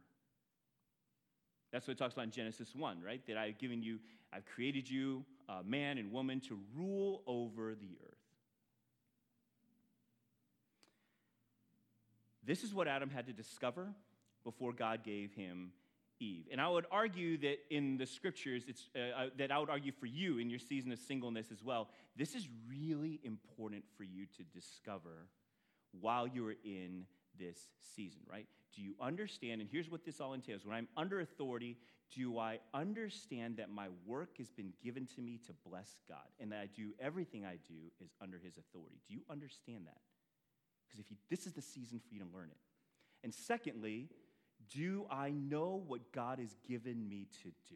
That's 1.71 1.87
what 1.87 1.93
it 1.93 1.97
talks 1.99 2.13
about 2.13 2.25
in 2.25 2.31
Genesis 2.31 2.73
1, 2.73 3.01
right? 3.01 3.21
That 3.27 3.37
I've 3.37 3.59
given 3.59 3.83
you, 3.83 3.99
I've 4.33 4.45
created 4.45 4.89
you, 4.89 5.23
uh, 5.49 5.61
man 5.65 5.97
and 5.97 6.11
woman, 6.11 6.39
to 6.41 6.59
rule 6.75 7.23
over 7.25 7.73
the 7.73 7.97
earth. 8.05 8.15
This 12.45 12.63
is 12.63 12.73
what 12.73 12.87
Adam 12.87 13.09
had 13.09 13.27
to 13.27 13.33
discover 13.33 13.87
before 14.43 14.73
God 14.73 15.03
gave 15.03 15.33
him 15.33 15.71
Eve. 16.19 16.47
And 16.51 16.59
I 16.59 16.67
would 16.67 16.85
argue 16.91 17.37
that 17.39 17.59
in 17.69 17.97
the 17.97 18.05
scriptures, 18.05 18.63
it's, 18.67 18.89
uh, 18.95 18.99
uh, 18.99 19.29
that 19.37 19.51
I 19.51 19.59
would 19.59 19.69
argue 19.69 19.91
for 19.91 20.05
you 20.05 20.37
in 20.37 20.49
your 20.49 20.59
season 20.59 20.91
of 20.91 20.99
singleness 20.99 21.47
as 21.51 21.63
well, 21.63 21.89
this 22.15 22.35
is 22.35 22.47
really 22.67 23.19
important 23.23 23.83
for 23.97 24.03
you 24.03 24.25
to 24.37 24.43
discover 24.43 25.27
while 25.99 26.27
you're 26.27 26.55
in 26.63 27.05
this 27.37 27.57
season, 27.95 28.21
right? 28.29 28.47
Do 28.75 28.81
you 28.81 28.95
understand? 29.01 29.61
And 29.61 29.69
here's 29.71 29.89
what 29.89 30.05
this 30.05 30.19
all 30.19 30.33
entails 30.33 30.65
when 30.65 30.75
I'm 30.75 30.87
under 30.97 31.19
authority, 31.21 31.77
do 32.15 32.39
I 32.39 32.59
understand 32.73 33.57
that 33.57 33.69
my 33.69 33.87
work 34.05 34.37
has 34.37 34.49
been 34.49 34.73
given 34.83 35.05
to 35.15 35.21
me 35.21 35.39
to 35.47 35.53
bless 35.67 35.99
God 36.07 36.27
and 36.39 36.51
that 36.51 36.59
I 36.59 36.67
do 36.67 36.91
everything 36.99 37.45
I 37.45 37.57
do 37.67 37.91
is 38.03 38.11
under 38.21 38.37
His 38.37 38.57
authority? 38.57 38.99
Do 39.07 39.13
you 39.13 39.21
understand 39.29 39.85
that? 39.85 40.01
Because 40.87 40.99
if 40.99 41.11
you, 41.11 41.17
this 41.29 41.45
is 41.45 41.53
the 41.53 41.61
season 41.61 41.99
for 41.99 42.13
you 42.13 42.19
to 42.19 42.27
learn 42.33 42.49
it. 42.49 42.57
And 43.23 43.33
secondly, 43.33 44.09
do 44.73 45.05
I 45.09 45.31
know 45.31 45.83
what 45.87 46.11
God 46.11 46.39
has 46.39 46.55
given 46.67 47.07
me 47.07 47.27
to 47.43 47.49
do? 47.67 47.75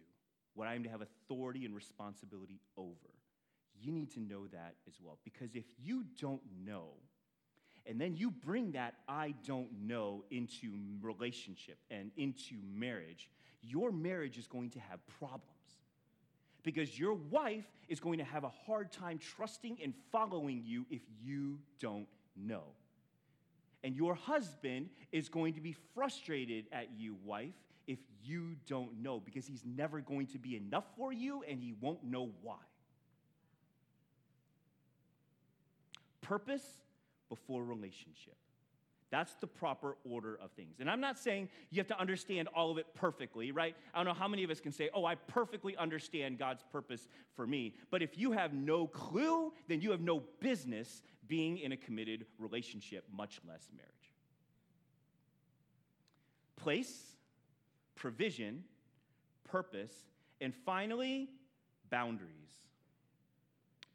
What 0.56 0.67
I 0.67 0.76
am 0.76 0.84
to 0.84 0.89
have 0.89 1.02
authority 1.02 1.65
and 1.65 1.76
responsibility 1.76 2.60
over? 2.78 2.96
You 3.80 3.91
need 3.91 4.12
to 4.13 4.19
know 4.19 4.48
that 4.48 4.76
as 4.88 4.96
well. 5.02 5.17
Because 5.24 5.56
if 5.56 5.65
you 5.78 6.06
don't 6.19 6.41
know, 6.65 6.89
and 7.86 8.00
then 8.00 8.15
you 8.15 8.32
bring 8.32 8.72
that 8.74 8.96
I 9.08 9.34
don't 9.46 9.69
know 9.86 10.24
into 10.32 10.74
relationship 11.02 11.78
and 11.91 12.12
into 12.15 12.56
marriage, 12.74 13.30
your 13.63 13.91
marriage 13.91 14.38
is 14.38 14.47
going 14.47 14.69
to 14.71 14.80
have 14.80 14.99
problems. 15.19 15.47
Because 16.63 16.97
your 16.97 17.13
wife 17.13 17.65
is 17.89 17.99
going 17.99 18.19
to 18.19 18.23
have 18.23 18.43
a 18.43 18.52
hard 18.65 18.91
time 18.91 19.19
trusting 19.19 19.80
and 19.84 19.93
following 20.12 20.62
you 20.65 20.86
if 20.89 21.02
you 21.21 21.60
don't 21.80 22.08
know. 22.38 22.63
And 23.84 23.95
your 23.95 24.15
husband 24.15 24.89
is 25.12 25.28
going 25.28 25.54
to 25.56 25.62
be 25.62 25.76
frustrated 25.93 26.65
at 26.71 26.88
you, 26.97 27.17
wife, 27.26 27.54
if 27.86 27.99
you 28.23 28.56
don't 28.65 29.02
know, 29.02 29.19
because 29.19 29.45
he's 29.45 29.63
never 29.65 29.99
going 29.99 30.28
to 30.28 30.39
be 30.39 30.56
enough 30.56 30.86
for 30.95 31.12
you 31.12 31.43
and 31.47 31.60
he 31.60 31.73
won't 31.82 32.04
know 32.04 32.30
why. 32.41 32.56
Purpose 36.21 36.63
before 37.28 37.63
relationship. 37.65 38.38
That's 39.13 39.36
the 39.36 39.45
proper 39.45 39.95
order 40.10 40.39
of 40.41 40.49
things. 40.54 40.78
And 40.80 40.89
I'm 40.89 40.99
not 40.99 41.19
saying 41.19 41.49
you 41.69 41.80
have 41.80 41.88
to 41.89 41.99
understand 41.99 42.47
all 42.56 42.71
of 42.71 42.80
it 42.80 42.88
perfectly, 42.95 43.52
right? 43.52 43.76
I 43.93 43.99
don't 43.99 44.08
know 44.08 44.19
how 44.19 44.28
many 44.28 44.43
of 44.43 44.49
us 44.49 44.60
can 44.60 44.71
say, 44.71 44.89
oh, 44.91 45.06
I 45.06 45.13
perfectly 45.13 45.78
understand 45.78 46.39
God's 46.39 46.63
purpose 46.71 47.08
for 47.36 47.45
me. 47.45 47.76
But 47.91 48.02
if 48.02 48.17
you 48.17 48.32
have 48.32 48.56
no 48.56 48.88
clue, 48.88 49.54
then 49.67 49.82
you 49.82 49.91
have 49.91 50.02
no 50.02 50.23
business 50.39 51.04
being 51.28 51.60
in 51.60 51.73
a 51.73 51.78
committed 51.78 52.26
relationship, 52.39 53.06
much 53.15 53.39
less 53.47 53.69
marriage. 53.76 53.91
Place, 56.56 57.04
provision, 57.93 58.63
purpose, 59.43 59.93
and 60.41 60.56
finally, 60.65 61.30
boundaries 61.91 62.32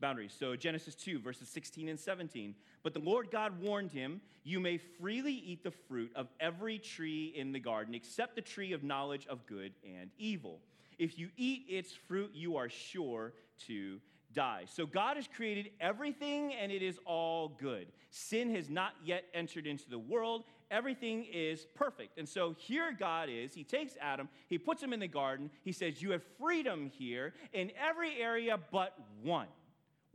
boundaries. 0.00 0.34
So 0.38 0.56
Genesis 0.56 0.94
2, 0.94 1.20
verses 1.20 1.48
16 1.48 1.88
and 1.88 1.98
17. 1.98 2.54
But 2.82 2.94
the 2.94 3.00
Lord 3.00 3.30
God 3.30 3.60
warned 3.60 3.92
him, 3.92 4.20
You 4.44 4.60
may 4.60 4.78
freely 4.78 5.32
eat 5.32 5.62
the 5.62 5.70
fruit 5.70 6.12
of 6.14 6.28
every 6.40 6.78
tree 6.78 7.32
in 7.36 7.52
the 7.52 7.60
garden, 7.60 7.94
except 7.94 8.34
the 8.34 8.42
tree 8.42 8.72
of 8.72 8.82
knowledge 8.82 9.26
of 9.26 9.46
good 9.46 9.72
and 9.84 10.10
evil. 10.18 10.60
If 10.98 11.18
you 11.18 11.28
eat 11.36 11.66
its 11.68 11.92
fruit, 11.92 12.30
you 12.34 12.56
are 12.56 12.68
sure 12.68 13.32
to 13.66 14.00
die. 14.34 14.64
So 14.66 14.86
God 14.86 15.16
has 15.16 15.26
created 15.26 15.70
everything 15.80 16.52
and 16.54 16.70
it 16.70 16.82
is 16.82 16.98
all 17.04 17.48
good. 17.60 17.88
Sin 18.10 18.54
has 18.54 18.68
not 18.68 18.92
yet 19.04 19.24
entered 19.34 19.66
into 19.66 19.88
the 19.88 19.98
world. 19.98 20.44
Everything 20.70 21.26
is 21.32 21.66
perfect. 21.74 22.18
And 22.18 22.28
so 22.28 22.54
here 22.58 22.94
God 22.98 23.28
is. 23.30 23.54
He 23.54 23.64
takes 23.64 23.94
Adam, 24.00 24.28
he 24.48 24.58
puts 24.58 24.82
him 24.82 24.92
in 24.92 25.00
the 25.00 25.08
garden. 25.08 25.50
He 25.62 25.72
says, 25.72 26.02
You 26.02 26.10
have 26.12 26.22
freedom 26.38 26.90
here 26.98 27.34
in 27.52 27.70
every 27.78 28.20
area 28.20 28.58
but 28.70 28.94
one. 29.22 29.48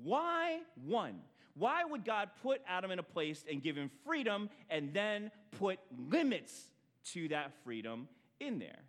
Why 0.03 0.59
one? 0.85 1.21
Why 1.55 1.83
would 1.83 2.03
God 2.03 2.29
put 2.41 2.61
Adam 2.67 2.91
in 2.91 2.99
a 2.99 3.03
place 3.03 3.45
and 3.49 3.61
give 3.61 3.75
him 3.75 3.91
freedom 4.05 4.49
and 4.69 4.93
then 4.93 5.31
put 5.59 5.79
limits 6.09 6.69
to 7.13 7.27
that 7.29 7.53
freedom 7.63 8.07
in 8.39 8.59
there? 8.59 8.79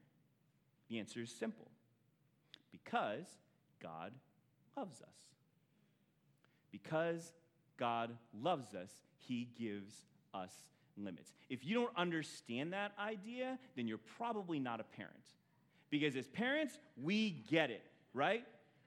The 0.88 0.98
answer 0.98 1.20
is 1.20 1.30
simple 1.30 1.68
because 2.72 3.26
God 3.82 4.12
loves 4.76 5.00
us. 5.02 5.08
Because 6.72 7.32
God 7.76 8.10
loves 8.42 8.74
us, 8.74 8.90
he 9.16 9.48
gives 9.58 9.92
us 10.32 10.52
limits. 10.96 11.32
If 11.48 11.64
you 11.64 11.74
don't 11.74 11.96
understand 11.96 12.72
that 12.72 12.92
idea, 12.98 13.58
then 13.76 13.86
you're 13.86 13.98
probably 14.16 14.58
not 14.58 14.80
a 14.80 14.84
parent. 14.84 15.14
Because 15.90 16.16
as 16.16 16.26
parents, 16.26 16.78
we 17.02 17.30
get 17.30 17.70
it, 17.70 17.84
right? 18.12 18.44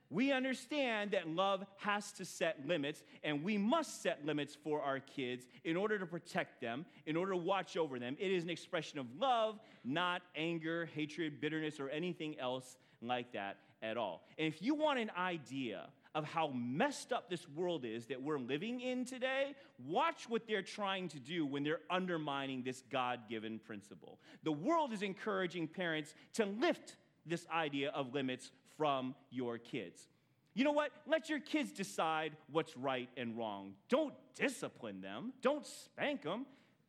We 0.09 0.31
understand 0.31 1.11
that 1.11 1.27
love 1.27 1.65
has 1.77 2.11
to 2.13 2.25
set 2.25 2.65
limits, 2.65 3.03
and 3.23 3.43
we 3.43 3.57
must 3.57 4.01
set 4.01 4.25
limits 4.25 4.55
for 4.55 4.81
our 4.81 4.99
kids 4.99 5.45
in 5.63 5.75
order 5.75 5.99
to 5.99 6.05
protect 6.05 6.61
them, 6.61 6.85
in 7.05 7.15
order 7.15 7.33
to 7.33 7.37
watch 7.37 7.75
over 7.75 7.99
them. 7.99 8.15
It 8.19 8.31
is 8.31 8.43
an 8.43 8.49
expression 8.49 8.99
of 8.99 9.05
love, 9.19 9.59
not 9.83 10.21
anger, 10.35 10.89
hatred, 10.93 11.41
bitterness, 11.41 11.79
or 11.79 11.89
anything 11.89 12.39
else 12.39 12.77
like 13.01 13.33
that 13.33 13.57
at 13.81 13.97
all. 13.97 14.23
And 14.37 14.47
if 14.47 14.61
you 14.61 14.75
want 14.75 14.99
an 14.99 15.11
idea 15.17 15.87
of 16.15 16.25
how 16.25 16.47
messed 16.47 17.13
up 17.13 17.29
this 17.29 17.47
world 17.49 17.85
is 17.85 18.07
that 18.07 18.21
we're 18.21 18.39
living 18.39 18.81
in 18.81 19.05
today, 19.05 19.53
watch 19.85 20.27
what 20.27 20.47
they're 20.47 20.63
trying 20.63 21.07
to 21.09 21.19
do 21.19 21.45
when 21.45 21.63
they're 21.63 21.81
undermining 21.91 22.63
this 22.63 22.81
God 22.91 23.19
given 23.29 23.59
principle. 23.59 24.17
The 24.43 24.51
world 24.51 24.93
is 24.93 25.03
encouraging 25.03 25.67
parents 25.67 26.15
to 26.33 26.45
lift 26.45 26.95
this 27.25 27.45
idea 27.53 27.91
of 27.91 28.13
limits 28.13 28.51
from 28.77 29.15
your 29.29 29.57
kids. 29.57 30.07
You 30.53 30.63
know 30.63 30.71
what? 30.71 30.91
Let 31.05 31.29
your 31.29 31.39
kids 31.39 31.71
decide 31.71 32.35
what's 32.51 32.75
right 32.77 33.09
and 33.17 33.37
wrong. 33.37 33.73
Don't 33.89 34.13
discipline 34.35 35.01
them, 35.01 35.33
don't 35.41 35.65
spank 35.65 36.23
them. 36.23 36.45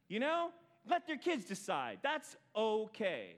You 0.08 0.20
know, 0.20 0.50
let 0.88 1.06
their 1.06 1.18
kids 1.18 1.44
decide. 1.44 1.98
That's 2.02 2.36
okay. 2.56 3.36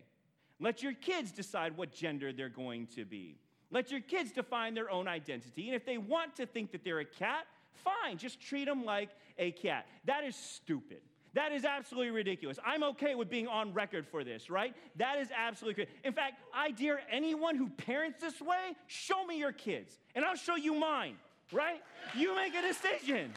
Let 0.61 0.83
your 0.83 0.93
kids 0.93 1.33
decide 1.33 1.77
what 1.77 1.93
gender 1.93 2.33
they're 2.33 2.49
going 2.49 2.87
to 2.95 3.05
be. 3.05 3.39
Let 3.73 3.91
your 3.91 4.01
kids 4.01 4.31
define 4.31 4.75
their 4.75 4.91
own 4.91 5.09
identity. 5.09 5.67
And 5.67 5.75
if 5.75 5.85
they 5.85 5.99
want 5.99 6.37
to 6.37 6.47
think 6.47 6.73
that 6.73 6.85
they're 6.85 7.01
a 7.01 7.05
cat, 7.05 7.47
fine, 7.85 8.19
just 8.19 8.41
treat 8.41 8.67
them 8.67 8.85
like 8.85 9.11
a 9.39 9.53
cat. 9.53 9.87
That 10.05 10.25
is 10.25 10.37
stupid. 10.37 11.01
That 11.35 11.53
is 11.53 11.64
absolutely 11.64 12.11
ridiculous. 12.11 12.59
I'm 12.64 12.83
okay 12.83 13.14
with 13.14 13.31
being 13.31 13.47
on 13.47 13.73
record 13.73 14.07
for 14.07 14.25
this, 14.25 14.51
right? 14.51 14.75
That 14.97 15.19
is 15.19 15.29
absolutely 15.37 15.85
good. 15.85 15.93
In 16.05 16.12
fact, 16.12 16.35
I 16.53 16.73
dare 16.73 17.01
anyone 17.11 17.57
who 17.57 17.69
parents 17.69 18.21
this 18.21 18.40
way, 18.40 18.75
show 18.88 19.25
me 19.25 19.38
your 19.38 19.53
kids, 19.53 19.99
and 20.14 20.25
I'll 20.25 20.35
show 20.35 20.57
you 20.57 20.75
mine, 20.75 21.14
right? 21.53 21.81
You 22.16 22.35
make 22.35 22.55
a 22.55 22.62
decision. 22.62 23.33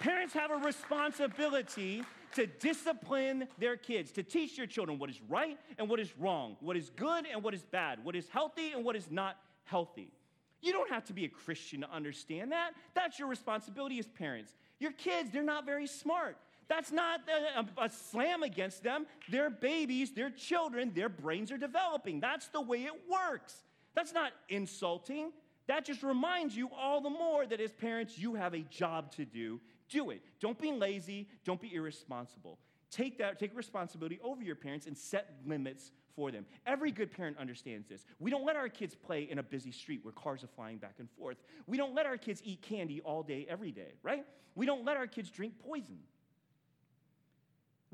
Parents 0.00 0.32
have 0.34 0.50
a 0.50 0.56
responsibility 0.56 2.04
to 2.34 2.46
discipline 2.46 3.48
their 3.58 3.76
kids, 3.76 4.10
to 4.12 4.22
teach 4.22 4.58
your 4.58 4.66
children 4.66 4.98
what 4.98 5.08
is 5.08 5.20
right 5.28 5.58
and 5.78 5.88
what 5.88 6.00
is 6.00 6.12
wrong, 6.18 6.56
what 6.60 6.76
is 6.76 6.90
good 6.90 7.26
and 7.32 7.42
what 7.42 7.54
is 7.54 7.62
bad, 7.62 8.04
what 8.04 8.16
is 8.16 8.28
healthy 8.28 8.72
and 8.72 8.84
what 8.84 8.96
is 8.96 9.10
not 9.10 9.36
healthy. 9.64 10.12
You 10.60 10.72
don't 10.72 10.90
have 10.90 11.04
to 11.06 11.12
be 11.12 11.24
a 11.24 11.28
Christian 11.28 11.82
to 11.82 11.90
understand 11.90 12.52
that. 12.52 12.72
That's 12.94 13.18
your 13.18 13.28
responsibility 13.28 13.98
as 13.98 14.06
parents. 14.06 14.54
Your 14.80 14.92
kids, 14.92 15.30
they're 15.30 15.42
not 15.42 15.66
very 15.66 15.86
smart. 15.86 16.36
That's 16.68 16.92
not 16.92 17.20
a, 17.56 17.84
a, 17.84 17.90
slam 17.90 18.42
against 18.42 18.82
them. 18.82 19.06
They're 19.28 19.50
babies, 19.50 20.12
they're 20.12 20.30
children, 20.30 20.92
their 20.94 21.08
brains 21.08 21.52
are 21.52 21.58
developing. 21.58 22.20
That's 22.20 22.48
the 22.48 22.60
way 22.60 22.84
it 22.84 22.94
works. 23.10 23.54
That's 23.94 24.12
not 24.12 24.32
insulting. 24.48 25.32
That 25.66 25.84
just 25.84 26.02
reminds 26.02 26.56
you 26.56 26.70
all 26.76 27.00
the 27.00 27.10
more 27.10 27.46
that 27.46 27.60
as 27.60 27.72
parents, 27.72 28.18
you 28.18 28.34
have 28.34 28.54
a 28.54 28.60
job 28.60 29.12
to 29.12 29.24
do. 29.24 29.60
Do 29.88 30.10
it. 30.10 30.22
Don't 30.40 30.58
be 30.58 30.72
lazy, 30.72 31.28
don't 31.44 31.60
be 31.60 31.74
irresponsible. 31.74 32.58
Take 32.90 33.18
that, 33.18 33.38
take 33.38 33.56
responsibility 33.56 34.20
over 34.22 34.42
your 34.42 34.54
parents 34.54 34.86
and 34.86 34.96
set 34.96 35.34
limits 35.46 35.90
for 36.14 36.30
them. 36.30 36.46
Every 36.66 36.92
good 36.92 37.10
parent 37.10 37.38
understands 37.38 37.88
this. 37.88 38.04
We 38.18 38.30
don't 38.30 38.44
let 38.44 38.56
our 38.56 38.68
kids 38.68 38.94
play 38.94 39.22
in 39.22 39.38
a 39.38 39.42
busy 39.42 39.72
street 39.72 40.00
where 40.04 40.12
cars 40.12 40.44
are 40.44 40.48
flying 40.48 40.78
back 40.78 40.94
and 40.98 41.08
forth. 41.18 41.38
We 41.66 41.76
don't 41.76 41.94
let 41.94 42.06
our 42.06 42.16
kids 42.16 42.40
eat 42.44 42.62
candy 42.62 43.00
all 43.00 43.22
day, 43.22 43.46
every 43.48 43.72
day, 43.72 43.94
right? 44.02 44.24
We 44.54 44.66
don't 44.66 44.84
let 44.84 44.96
our 44.96 45.06
kids 45.06 45.30
drink 45.30 45.54
poison. 45.58 45.98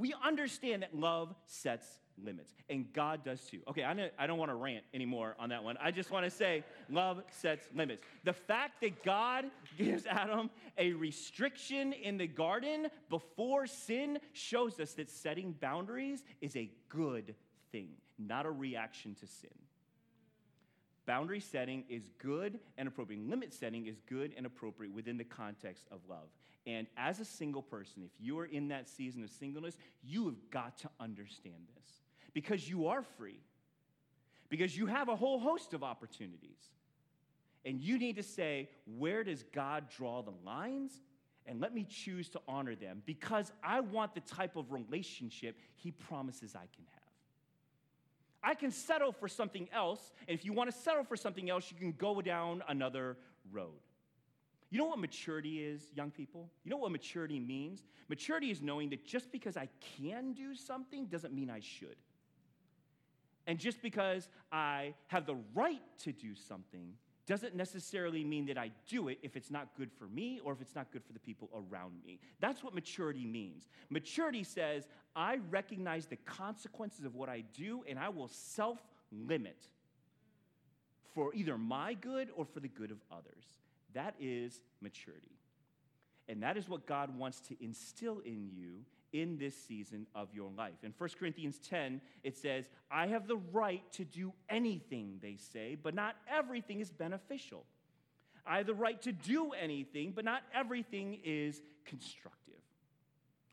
We 0.01 0.15
understand 0.25 0.81
that 0.83 0.97
love 0.97 1.35
sets 1.45 1.87
limits, 2.25 2.55
and 2.71 2.91
God 2.95 3.23
does 3.23 3.43
too. 3.43 3.61
Okay, 3.69 3.85
I 3.85 4.27
don't, 4.27 4.39
want 4.39 4.51
to 4.51 4.55
rant 4.55 4.83
anymore 4.95 5.37
on 5.39 5.51
that 5.51 5.63
one. 5.63 5.77
I 5.79 5.91
just 5.91 6.11
want 6.11 6.25
to 6.25 6.31
say 6.31 6.65
love 6.89 7.23
sets 7.31 7.67
limits. 7.75 8.03
The 8.25 8.33
fact 8.33 8.81
that 8.81 9.05
God 9.05 9.45
gives 9.79 10.07
Adam 10.07 10.49
a 10.79 10.93
restriction 10.95 11.93
in 11.93 12.17
the 12.17 12.27
garden 12.27 12.89
before 13.11 13.67
sin 13.67 14.19
shows 14.33 14.81
us 14.81 14.95
that 14.95 15.11
setting 15.11 15.53
boundaries 15.61 16.25
is 16.41 16.57
a 16.57 16.71
good 16.89 17.35
thing, 17.71 17.91
not 18.19 18.47
a 18.47 18.51
reaction 18.51 19.15
to 19.17 19.27
sin. 19.27 19.51
Boundary 21.05 21.41
setting 21.41 21.85
is 21.91 22.09
good 22.19 22.59
and 22.79 22.89
appropriate. 22.89 23.29
Limit 23.29 23.53
setting 23.53 23.87
is 23.87 24.01
good 24.09 24.33
and 24.35 24.47
appropriate 24.47 24.95
within 24.95 25.19
the 25.19 25.25
context 25.25 25.87
of 25.91 26.01
love. 26.09 26.29
And 26.67 26.87
as 26.97 27.21
a 27.21 27.25
single 27.25 27.63
person, 27.63 28.03
if 28.05 28.11
you 28.19 28.39
are 28.39 28.45
in 28.45 28.69
that 28.69 28.89
season 28.89 29.25
of 29.25 29.31
singleness, 29.31 29.77
you 30.03 30.27
have 30.27 30.51
got 30.51 30.79
to 30.79 30.91
understand 31.01 31.67
this 31.75 32.03
because 32.35 32.69
you 32.69 32.89
are 32.89 33.03
free, 33.03 33.41
because 34.49 34.77
you 34.77 34.87
have 34.87 35.09
a 35.09 35.17
whole 35.17 35.39
host 35.39 35.73
of 35.75 35.83
opportunities. 35.83 36.59
And 37.65 37.81
you 37.81 37.99
need 37.99 38.17
to 38.17 38.23
say, 38.23 38.69
where 38.99 39.25
does 39.25 39.45
God 39.55 39.85
draw 39.95 40.23
the 40.23 40.33
lines? 40.45 40.93
And 41.47 41.61
let 41.61 41.75
me 41.75 41.87
choose 41.89 42.29
to 42.31 42.41
honor 42.47 42.75
them 42.75 43.03
because 43.07 43.53
I 43.63 43.81
want 43.81 44.15
the 44.15 44.21
type 44.21 44.57
of 44.57 44.73
relationship 44.73 45.57
He 45.75 45.91
promises 45.91 46.55
I 46.55 46.67
can 46.75 46.85
have. 46.93 47.01
I 48.43 48.55
can 48.55 48.71
settle 48.71 49.13
for 49.13 49.29
something 49.29 49.69
else, 49.73 50.13
and 50.27 50.39
if 50.39 50.45
you 50.45 50.53
want 50.53 50.71
to 50.71 50.77
settle 50.77 51.05
for 51.05 51.17
something 51.17 51.51
else, 51.51 51.71
you 51.71 51.77
can 51.77 51.93
go 51.93 52.23
down 52.23 52.63
another 52.69 53.19
road. 53.53 53.73
You 54.71 54.79
know 54.79 54.87
what 54.87 55.01
maturity 55.01 55.65
is, 55.65 55.83
young 55.95 56.11
people? 56.11 56.49
You 56.65 56.71
know 56.71 56.77
what 56.77 56.93
maturity 56.93 57.41
means? 57.41 57.83
Maturity 58.09 58.51
is 58.51 58.63
knowing 58.63 58.91
that 58.91 59.05
just 59.05 59.33
because 59.33 59.57
I 59.57 59.69
can 59.99 60.33
do 60.33 60.55
something 60.55 61.07
doesn't 61.07 61.35
mean 61.35 61.51
I 61.51 61.61
should. 61.61 61.97
And 63.47 63.59
just 63.59 63.83
because 63.83 64.29
I 64.53 64.95
have 65.09 65.27
the 65.27 65.37
right 65.55 65.83
to 66.01 66.13
do 66.13 66.37
something 66.37 66.95
doesn't 67.27 67.55
necessarily 67.55 68.25
mean 68.25 68.47
that 68.47 68.59
I 68.59 68.71
do 68.87 69.09
it 69.09 69.19
if 69.23 69.37
it's 69.37 69.51
not 69.51 69.69
good 69.77 69.91
for 69.93 70.07
me 70.07 70.41
or 70.45 70.53
if 70.53 70.61
it's 70.61 70.75
not 70.75 70.93
good 70.93 71.05
for 71.05 71.13
the 71.13 71.19
people 71.19 71.49
around 71.55 71.95
me. 72.05 72.21
That's 72.41 72.63
what 72.63 72.75
maturity 72.75 73.25
means. 73.25 73.69
Maturity 73.89 74.45
says, 74.45 74.87
I 75.17 75.39
recognize 75.51 76.07
the 76.07 76.17
consequences 76.17 77.05
of 77.05 77.15
what 77.15 77.29
I 77.29 77.43
do 77.55 77.85
and 77.89 77.99
I 77.99 78.09
will 78.09 78.29
self 78.29 78.79
limit 79.11 79.69
for 81.15 81.35
either 81.35 81.59
my 81.59 81.95
good 81.95 82.29
or 82.37 82.45
for 82.45 82.61
the 82.61 82.69
good 82.69 82.91
of 82.91 82.99
others. 83.11 83.60
That 83.95 84.15
is 84.21 84.61
maturity. 84.81 85.39
And 86.29 86.43
that 86.43 86.57
is 86.57 86.69
what 86.69 86.87
God 86.87 87.17
wants 87.17 87.41
to 87.49 87.57
instill 87.63 88.21
in 88.21 88.49
you 88.53 88.85
in 89.13 89.39
this 89.39 89.57
season 89.57 90.07
of 90.15 90.29
your 90.33 90.51
life. 90.57 90.77
In 90.85 90.95
1 90.97 91.11
Corinthians 91.19 91.59
10, 91.59 92.01
it 92.23 92.37
says, 92.37 92.69
I 92.91 93.09
have 93.09 93.27
the 93.27 93.41
right 93.53 93.83
to 93.93 94.05
do 94.05 94.33
anything, 94.49 95.19
they 95.21 95.37
say, 95.37 95.77
but 95.81 95.95
not 95.95 96.15
everything 96.33 96.79
is 96.81 96.93
beneficial. 96.93 97.65
I 98.47 98.59
have 98.59 98.67
the 98.67 98.75
right 98.75 99.01
to 99.03 99.13
do 99.13 99.53
anything, 99.53 100.13
but 100.15 100.25
not 100.25 100.43
everything 100.55 101.19
is 101.25 101.61
constructive. 101.85 102.55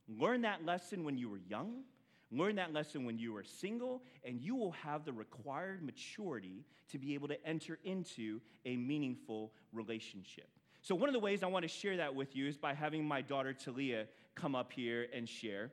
Learn 0.07 0.41
that 0.41 0.65
lesson 0.65 1.03
when 1.03 1.17
you 1.17 1.29
were 1.29 1.39
young 1.49 1.83
Learn 2.31 2.55
that 2.55 2.73
lesson 2.73 3.05
when 3.05 3.17
you 3.17 3.35
are 3.37 3.43
single, 3.43 4.03
and 4.25 4.41
you 4.41 4.55
will 4.55 4.73
have 4.73 5.05
the 5.05 5.13
required 5.13 5.81
maturity 5.81 6.65
to 6.91 6.97
be 6.97 7.13
able 7.13 7.29
to 7.29 7.47
enter 7.47 7.79
into 7.85 8.41
a 8.65 8.75
meaningful 8.75 9.53
relationship. 9.71 10.49
So, 10.81 10.93
one 10.93 11.07
of 11.07 11.13
the 11.13 11.19
ways 11.19 11.41
I 11.41 11.47
want 11.47 11.63
to 11.63 11.69
share 11.69 11.97
that 11.97 12.13
with 12.13 12.35
you 12.35 12.47
is 12.47 12.57
by 12.57 12.73
having 12.73 13.05
my 13.05 13.21
daughter 13.21 13.53
Talia 13.53 14.07
come 14.35 14.55
up 14.55 14.73
here 14.73 15.07
and 15.13 15.27
share. 15.27 15.71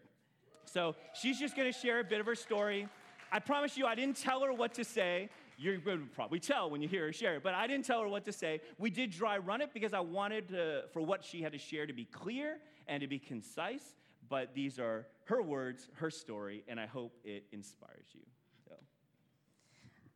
So, 0.65 0.95
she's 1.21 1.41
just 1.41 1.57
going 1.57 1.71
to 1.73 1.77
share 1.77 1.99
a 1.99 2.05
bit 2.05 2.21
of 2.21 2.27
her 2.27 2.37
story. 2.37 2.89
I 3.33 3.41
promise 3.41 3.77
you, 3.77 3.87
I 3.87 3.97
didn't 3.97 4.17
tell 4.17 4.41
her 4.43 4.53
what 4.53 4.75
to 4.75 4.85
say. 4.85 5.31
You're 5.59 5.79
going 5.79 6.01
to 6.01 6.07
probably 6.07 6.39
tell 6.39 6.71
when 6.71 6.83
you 6.83 6.89
hear 6.89 7.07
her 7.07 7.13
share 7.13 7.35
it, 7.37 7.43
but 7.43 7.55
I 7.55 7.67
didn't 7.67 7.85
tell 7.85 8.01
her 8.01 8.09
what 8.09 8.25
to 8.27 8.33
say. 8.33 8.61
We 8.79 8.91
did 8.91 9.11
dry 9.11 9.39
run 9.39 9.61
it 9.61 9.71
because 9.75 9.93
I 9.93 10.01
wanted 10.01 10.49
to, 10.51 10.85
for 10.93 11.03
what 11.03 11.25
she 11.25 11.43
had 11.43 11.53
to 11.53 11.59
share 11.59 11.87
to 11.87 11.93
be 11.93 12.05
clear 12.05 12.59
and 12.87 13.01
to 13.01 13.09
be 13.09 13.19
concise 13.19 13.83
but 14.29 14.55
these 14.55 14.79
are 14.79 15.07
her 15.25 15.43
words, 15.43 15.89
her 15.95 16.11
story, 16.11 16.65
and 16.69 16.79
I 16.79 16.87
hope 16.87 17.13
it 17.25 17.45
inspires 17.53 18.07
you. 18.13 18.21
So. 18.69 18.75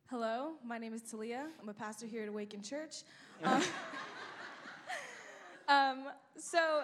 Hello, 0.09 0.51
my 0.65 0.77
name 0.77 0.93
is 0.93 1.01
Talia. 1.01 1.47
I'm 1.61 1.69
a 1.69 1.73
pastor 1.73 2.05
here 2.05 2.23
at 2.23 2.29
Awaken 2.29 2.61
Church. 2.61 2.97
Um, 3.41 3.63
um, 5.69 5.97
so 6.37 6.81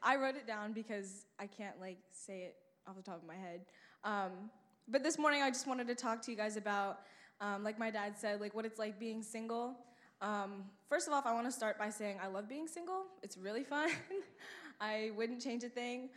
I 0.00 0.14
wrote 0.14 0.36
it 0.36 0.46
down 0.46 0.72
because 0.72 1.26
I 1.40 1.48
can't 1.48 1.80
like 1.80 1.98
say 2.12 2.42
it 2.42 2.54
off 2.86 2.94
the 2.94 3.02
top 3.02 3.20
of 3.20 3.26
my 3.26 3.34
head. 3.34 3.62
Um, 4.04 4.50
but 4.86 5.02
this 5.02 5.18
morning 5.18 5.42
I 5.42 5.50
just 5.50 5.66
wanted 5.66 5.88
to 5.88 5.96
talk 5.96 6.22
to 6.22 6.30
you 6.30 6.36
guys 6.36 6.56
about, 6.56 7.00
um, 7.40 7.64
like 7.64 7.76
my 7.76 7.90
dad 7.90 8.16
said, 8.16 8.40
like 8.40 8.54
what 8.54 8.64
it's 8.64 8.78
like 8.78 9.00
being 9.00 9.22
single. 9.22 9.74
Um, 10.20 10.64
first 10.88 11.08
of 11.08 11.14
all, 11.14 11.22
I 11.24 11.32
want 11.32 11.46
to 11.46 11.52
start 11.52 11.78
by 11.78 11.90
saying 11.90 12.18
I 12.22 12.28
love 12.28 12.48
being 12.48 12.68
single. 12.68 13.06
It's 13.22 13.36
really 13.36 13.64
fun. 13.64 13.90
I 14.80 15.10
wouldn't 15.16 15.42
change 15.42 15.64
a 15.64 15.68
thing. 15.68 16.10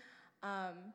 Um, 0.43 0.93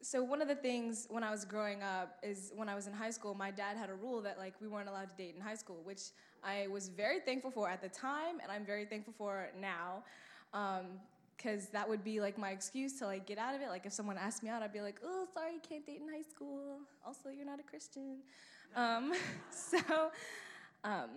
so 0.00 0.22
one 0.22 0.40
of 0.40 0.48
the 0.48 0.54
things 0.54 1.06
when 1.10 1.24
I 1.24 1.30
was 1.30 1.44
growing 1.44 1.82
up 1.82 2.18
is 2.22 2.52
when 2.54 2.68
I 2.68 2.74
was 2.74 2.86
in 2.86 2.92
high 2.92 3.10
school, 3.10 3.34
my 3.34 3.50
dad 3.50 3.76
had 3.76 3.90
a 3.90 3.94
rule 3.94 4.22
that 4.22 4.38
like 4.38 4.54
we 4.60 4.68
weren't 4.68 4.88
allowed 4.88 5.10
to 5.10 5.16
date 5.16 5.34
in 5.34 5.40
high 5.42 5.56
school, 5.56 5.80
which 5.82 6.02
I 6.42 6.68
was 6.68 6.88
very 6.88 7.20
thankful 7.20 7.50
for 7.50 7.68
at 7.68 7.82
the 7.82 7.88
time, 7.88 8.38
and 8.42 8.50
I'm 8.50 8.64
very 8.64 8.84
thankful 8.84 9.12
for 9.18 9.48
now, 9.60 10.04
because 11.36 11.64
um, 11.64 11.68
that 11.72 11.88
would 11.88 12.04
be 12.04 12.20
like 12.20 12.38
my 12.38 12.50
excuse 12.50 12.98
to 13.00 13.06
like 13.06 13.26
get 13.26 13.38
out 13.38 13.54
of 13.54 13.60
it. 13.60 13.68
Like 13.68 13.86
if 13.86 13.92
someone 13.92 14.16
asked 14.16 14.42
me 14.42 14.50
out, 14.50 14.62
I'd 14.62 14.72
be 14.72 14.80
like, 14.80 15.00
"Oh, 15.04 15.26
sorry, 15.34 15.54
you 15.54 15.60
can't 15.68 15.84
date 15.84 16.00
in 16.00 16.08
high 16.08 16.22
school. 16.22 16.78
Also, 17.04 17.28
you're 17.28 17.46
not 17.46 17.58
a 17.58 17.64
Christian." 17.64 18.18
Um, 18.76 19.12
so 19.50 19.78
um, 20.84 21.10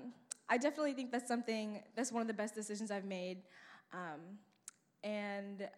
I 0.50 0.58
definitely 0.58 0.93
think 0.93 1.12
that's 1.12 1.28
something 1.28 1.84
that's 1.95 2.12
one 2.12 2.21
of 2.21 2.28
the 2.28 2.34
best 2.34 2.56
decisions 2.56 2.89
I've 2.89 3.06
made, 3.06 3.43
um, 3.93 4.39
and 5.04 5.69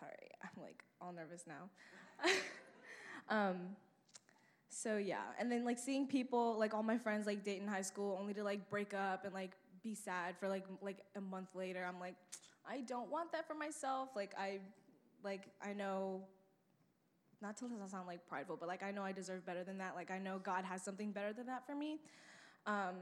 sorry, 0.00 0.30
I'm 0.42 0.62
like 0.62 0.82
all 1.00 1.12
nervous 1.12 1.44
now. 1.46 1.68
um, 3.28 3.76
so 4.68 4.96
yeah, 4.96 5.22
and 5.38 5.50
then 5.50 5.64
like 5.64 5.78
seeing 5.78 6.06
people, 6.06 6.58
like 6.58 6.74
all 6.74 6.82
my 6.82 6.98
friends, 6.98 7.26
like 7.26 7.44
date 7.44 7.60
in 7.60 7.68
high 7.68 7.82
school, 7.82 8.18
only 8.20 8.34
to 8.34 8.42
like 8.42 8.68
break 8.70 8.94
up 8.94 9.24
and 9.24 9.34
like 9.34 9.52
be 9.82 9.94
sad 9.94 10.36
for 10.38 10.48
like 10.48 10.64
like 10.80 10.98
a 11.16 11.20
month 11.20 11.48
later. 11.54 11.84
I'm 11.86 12.00
like, 12.00 12.14
I 12.68 12.80
don't 12.80 13.10
want 13.10 13.32
that 13.32 13.46
for 13.46 13.54
myself. 13.54 14.10
Like 14.16 14.32
I, 14.38 14.58
like 15.24 15.42
I 15.62 15.72
know. 15.72 16.22
Not 17.42 17.56
to 17.56 17.64
sound 17.86 18.06
like 18.06 18.28
prideful, 18.28 18.58
but 18.60 18.68
like 18.68 18.82
I 18.82 18.90
know 18.90 19.02
I 19.02 19.12
deserve 19.12 19.46
better 19.46 19.64
than 19.64 19.78
that. 19.78 19.94
Like 19.96 20.10
I 20.10 20.18
know 20.18 20.38
God 20.42 20.62
has 20.66 20.82
something 20.82 21.10
better 21.10 21.32
than 21.32 21.46
that 21.46 21.66
for 21.66 21.74
me. 21.74 21.98
Um, 22.66 22.96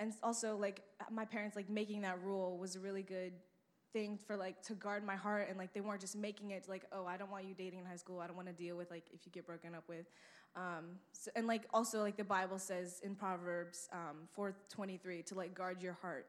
and 0.00 0.12
also 0.22 0.56
like 0.56 0.82
my 1.12 1.24
parents 1.24 1.54
like 1.54 1.70
making 1.70 2.00
that 2.02 2.20
rule 2.24 2.58
was 2.58 2.74
a 2.74 2.80
really 2.80 3.02
good 3.02 3.32
thing 3.94 4.18
for 4.26 4.36
like 4.36 4.60
to 4.64 4.74
guard 4.74 5.06
my 5.06 5.14
heart 5.14 5.46
and 5.48 5.56
like 5.56 5.72
they 5.72 5.80
weren't 5.80 6.00
just 6.00 6.16
making 6.16 6.50
it 6.50 6.68
like 6.68 6.84
oh 6.92 7.06
i 7.06 7.16
don't 7.16 7.30
want 7.30 7.44
you 7.44 7.54
dating 7.54 7.78
in 7.78 7.86
high 7.86 7.96
school. 7.96 8.20
I 8.20 8.26
don't 8.26 8.36
want 8.36 8.48
to 8.48 8.52
deal 8.52 8.76
with 8.76 8.90
like 8.90 9.04
if 9.14 9.20
you 9.24 9.32
get 9.32 9.46
broken 9.46 9.74
up 9.74 9.84
with. 9.88 10.06
Um, 10.56 10.98
so, 11.12 11.30
and 11.34 11.46
like 11.46 11.62
also 11.72 12.00
like 12.00 12.16
the 12.16 12.24
bible 12.24 12.58
says 12.58 13.00
in 13.02 13.14
proverbs 13.14 13.88
um, 13.92 14.28
423 14.34 15.22
to 15.22 15.34
like 15.34 15.54
guard 15.54 15.80
your 15.80 15.94
heart. 15.94 16.26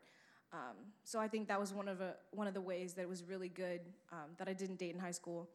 Um, 0.53 0.77
so 1.03 1.19
i 1.19 1.27
think 1.27 1.47
that 1.47 1.59
was 1.59 1.73
one 1.73 1.89
of 1.89 1.99
a, 1.99 2.13
one 2.31 2.47
of 2.47 2.53
the 2.53 2.61
ways 2.61 2.93
that 2.93 3.01
it 3.01 3.09
was 3.09 3.23
really 3.23 3.49
good 3.49 3.81
um, 4.11 4.29
that 4.37 4.47
i 4.47 4.53
didn't 4.53 4.77
date 4.77 4.93
in 4.93 4.99
high 4.99 5.17
school. 5.21 5.49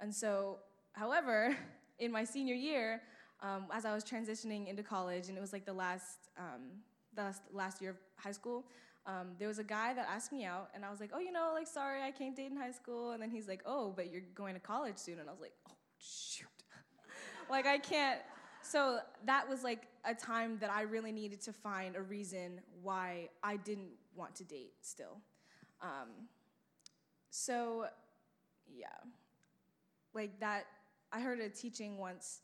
And 0.00 0.12
so 0.14 0.58
however 0.92 1.56
in 1.98 2.10
my 2.10 2.24
senior 2.24 2.54
year 2.54 3.02
um, 3.42 3.66
as 3.72 3.84
i 3.84 3.92
was 3.94 4.02
transitioning 4.02 4.66
into 4.66 4.82
college 4.82 5.28
and 5.28 5.36
it 5.36 5.40
was 5.40 5.52
like 5.52 5.66
the 5.66 5.78
last 5.84 6.30
um, 6.38 6.62
the 7.14 7.22
last, 7.22 7.42
last 7.52 7.82
year 7.82 7.90
of 7.90 7.96
high 8.16 8.32
school 8.32 8.64
um, 9.10 9.28
there 9.38 9.48
was 9.48 9.58
a 9.58 9.64
guy 9.64 9.92
that 9.94 10.06
asked 10.08 10.30
me 10.30 10.44
out, 10.44 10.70
and 10.74 10.84
I 10.84 10.90
was 10.90 11.00
like, 11.00 11.10
oh, 11.12 11.18
you 11.18 11.32
know, 11.32 11.50
like, 11.54 11.66
sorry, 11.66 12.02
I 12.02 12.12
can't 12.12 12.36
date 12.36 12.50
in 12.50 12.56
high 12.56 12.70
school. 12.70 13.10
And 13.10 13.22
then 13.22 13.30
he's 13.30 13.48
like, 13.48 13.62
oh, 13.66 13.92
but 13.94 14.12
you're 14.12 14.22
going 14.34 14.54
to 14.54 14.60
college 14.60 14.98
soon. 14.98 15.18
And 15.18 15.28
I 15.28 15.32
was 15.32 15.40
like, 15.40 15.54
oh, 15.68 15.72
shoot. 15.98 16.46
like, 17.50 17.66
I 17.66 17.78
can't. 17.78 18.20
So 18.62 18.98
that 19.26 19.48
was 19.48 19.64
like 19.64 19.88
a 20.04 20.14
time 20.14 20.58
that 20.60 20.70
I 20.70 20.82
really 20.82 21.12
needed 21.12 21.40
to 21.42 21.52
find 21.52 21.96
a 21.96 22.02
reason 22.02 22.60
why 22.82 23.30
I 23.42 23.56
didn't 23.56 23.90
want 24.14 24.36
to 24.36 24.44
date 24.44 24.74
still. 24.82 25.18
Um, 25.82 26.28
so, 27.30 27.86
yeah, 28.72 28.86
like 30.14 30.38
that. 30.40 30.66
I 31.12 31.20
heard 31.20 31.40
a 31.40 31.48
teaching 31.48 31.98
once 31.98 32.42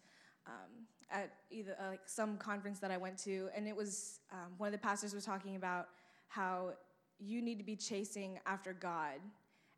um, 0.48 0.86
at 1.08 1.30
either 1.52 1.76
uh, 1.80 1.90
like 1.90 2.00
some 2.06 2.36
conference 2.36 2.80
that 2.80 2.90
I 2.90 2.96
went 2.96 3.18
to, 3.18 3.48
and 3.54 3.68
it 3.68 3.76
was 3.76 4.18
um, 4.32 4.54
one 4.58 4.66
of 4.66 4.72
the 4.72 4.78
pastors 4.78 5.14
was 5.14 5.24
talking 5.24 5.54
about 5.54 5.86
how 6.28 6.72
you 7.18 7.40
need 7.40 7.58
to 7.58 7.64
be 7.64 7.76
chasing 7.76 8.38
after 8.46 8.72
God. 8.72 9.20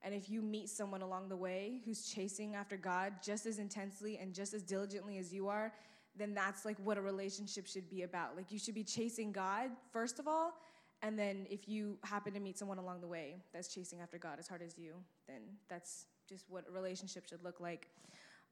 And 0.02 0.14
if 0.14 0.30
you 0.30 0.42
meet 0.42 0.68
someone 0.68 1.02
along 1.02 1.28
the 1.28 1.36
way 1.36 1.80
who's 1.84 2.08
chasing 2.08 2.54
after 2.54 2.76
God 2.76 3.14
just 3.22 3.46
as 3.46 3.58
intensely 3.58 4.18
and 4.18 4.32
just 4.32 4.54
as 4.54 4.62
diligently 4.62 5.18
as 5.18 5.32
you 5.32 5.48
are, 5.48 5.72
then 6.16 6.34
that's 6.34 6.64
like 6.64 6.76
what 6.82 6.98
a 6.98 7.00
relationship 7.00 7.66
should 7.66 7.88
be 7.88 8.02
about. 8.02 8.36
Like 8.36 8.50
you 8.50 8.58
should 8.58 8.74
be 8.74 8.84
chasing 8.84 9.32
God 9.32 9.70
first 9.92 10.18
of 10.18 10.26
all, 10.26 10.54
and 11.02 11.18
then 11.18 11.46
if 11.48 11.68
you 11.68 11.98
happen 12.02 12.32
to 12.34 12.40
meet 12.40 12.58
someone 12.58 12.78
along 12.78 13.00
the 13.00 13.06
way 13.06 13.36
that's 13.52 13.72
chasing 13.72 14.00
after 14.00 14.18
God 14.18 14.38
as 14.38 14.48
hard 14.48 14.62
as 14.62 14.76
you, 14.76 14.94
then 15.28 15.42
that's 15.68 16.06
just 16.28 16.44
what 16.48 16.64
a 16.68 16.72
relationship 16.72 17.28
should 17.28 17.42
look 17.44 17.60
like 17.60 17.88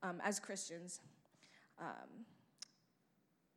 um, 0.03 0.21
as 0.23 0.39
Christians. 0.39 1.01
Um, 1.81 2.25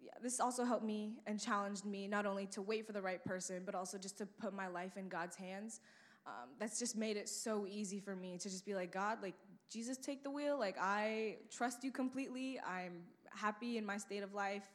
yeah, 0.02 0.12
this 0.22 0.40
also 0.40 0.64
helped 0.64 0.86
me 0.86 1.14
and 1.28 1.40
challenged 1.40 1.86
me 1.86 2.08
not 2.08 2.26
only 2.26 2.46
to 2.48 2.62
wait 2.62 2.86
for 2.86 2.94
the 2.94 3.02
right 3.02 3.24
person, 3.24 3.64
but 3.66 3.76
also 3.76 3.98
just 3.98 4.18
to 4.20 4.26
put 4.26 4.54
my 4.54 4.68
life 4.68 4.98
in 4.98 5.10
God's 5.10 5.36
hands. 5.36 5.82
Um, 6.26 6.50
that's 6.60 6.80
just 6.80 6.96
made 6.96 7.18
it 7.18 7.28
so 7.28 7.66
easy 7.68 8.00
for 8.00 8.16
me 8.16 8.38
to 8.38 8.50
just 8.50 8.66
be 8.66 8.76
like, 8.76 8.92
God, 8.92 9.18
like, 9.22 9.36
Jesus, 9.70 9.98
take 9.98 10.24
the 10.24 10.32
wheel. 10.32 10.58
Like, 10.58 10.78
I 10.80 11.38
trust 11.52 11.84
you 11.84 11.92
completely. 11.92 12.60
I'm 12.66 13.04
happy 13.32 13.78
in 13.78 13.86
my 13.86 13.98
state 13.98 14.24
of 14.24 14.34
life. 14.34 14.68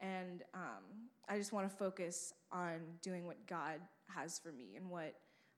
And 0.00 0.42
um, 0.54 0.82
I 1.28 1.38
just 1.38 1.52
want 1.52 1.68
to 1.68 1.76
focus 1.76 2.32
on 2.52 2.80
doing 3.02 3.26
what 3.26 3.46
God 3.46 3.80
has 4.06 4.38
for 4.38 4.52
me 4.52 4.76
and 4.76 4.88
what, 4.88 5.14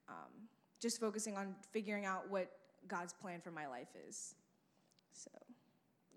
um, 0.09 0.48
just 0.80 0.98
focusing 0.98 1.37
on 1.37 1.54
figuring 1.72 2.06
out 2.06 2.30
what 2.30 2.50
God's 2.88 3.12
plan 3.12 3.40
for 3.40 3.50
my 3.50 3.66
life 3.66 3.88
is. 4.09 4.35
So, 5.12 5.30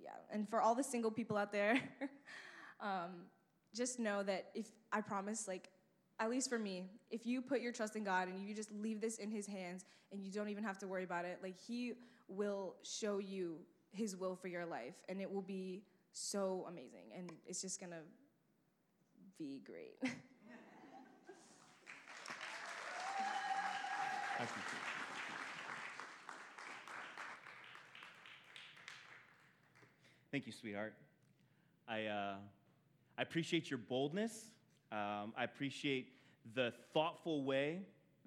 yeah. 0.01 0.11
And 0.31 0.49
for 0.49 0.61
all 0.61 0.75
the 0.75 0.83
single 0.83 1.11
people 1.11 1.37
out 1.37 1.51
there, 1.51 1.81
um, 2.79 3.25
just 3.75 3.99
know 3.99 4.23
that 4.23 4.49
if 4.53 4.67
I 4.91 5.01
promise, 5.01 5.47
like, 5.47 5.69
at 6.19 6.29
least 6.29 6.49
for 6.49 6.59
me, 6.59 6.89
if 7.09 7.25
you 7.25 7.41
put 7.41 7.61
your 7.61 7.71
trust 7.71 7.95
in 7.95 8.03
God 8.03 8.27
and 8.27 8.47
you 8.47 8.53
just 8.53 8.71
leave 8.71 9.01
this 9.01 9.17
in 9.17 9.31
His 9.31 9.47
hands 9.47 9.85
and 10.11 10.23
you 10.23 10.31
don't 10.31 10.49
even 10.49 10.63
have 10.63 10.77
to 10.79 10.87
worry 10.87 11.03
about 11.03 11.25
it, 11.25 11.39
like, 11.41 11.59
He 11.59 11.93
will 12.27 12.75
show 12.83 13.17
you 13.17 13.57
His 13.91 14.15
will 14.15 14.35
for 14.35 14.47
your 14.47 14.65
life 14.65 14.95
and 15.09 15.19
it 15.19 15.31
will 15.31 15.41
be 15.41 15.83
so 16.11 16.65
amazing 16.69 17.11
and 17.15 17.31
it's 17.47 17.61
just 17.61 17.79
gonna 17.79 18.01
be 19.37 19.61
great. 19.65 19.97
Thank 30.31 30.47
you, 30.47 30.51
sweetheart. 30.51 30.95
I, 31.87 32.05
uh, 32.05 32.35
I 33.17 33.21
appreciate 33.21 33.69
your 33.69 33.77
boldness. 33.77 34.51
Um, 34.91 35.33
I 35.37 35.43
appreciate 35.43 36.13
the 36.55 36.73
thoughtful 36.93 37.43
way 37.43 37.81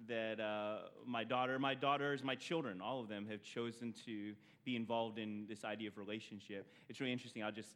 that 0.07 0.39
uh, 0.39 0.89
my 1.05 1.23
daughter, 1.23 1.57
my 1.59 1.73
daughters, 1.73 2.23
my 2.23 2.35
children, 2.35 2.81
all 2.81 2.99
of 2.99 3.09
them 3.09 3.27
have 3.29 3.41
chosen 3.41 3.93
to 4.05 4.33
be 4.63 4.75
involved 4.75 5.17
in 5.17 5.45
this 5.47 5.63
idea 5.63 5.89
of 5.89 5.97
relationship. 5.97 6.67
It's 6.87 6.99
really 6.99 7.11
interesting. 7.11 7.43
I'll 7.43 7.51
just, 7.51 7.69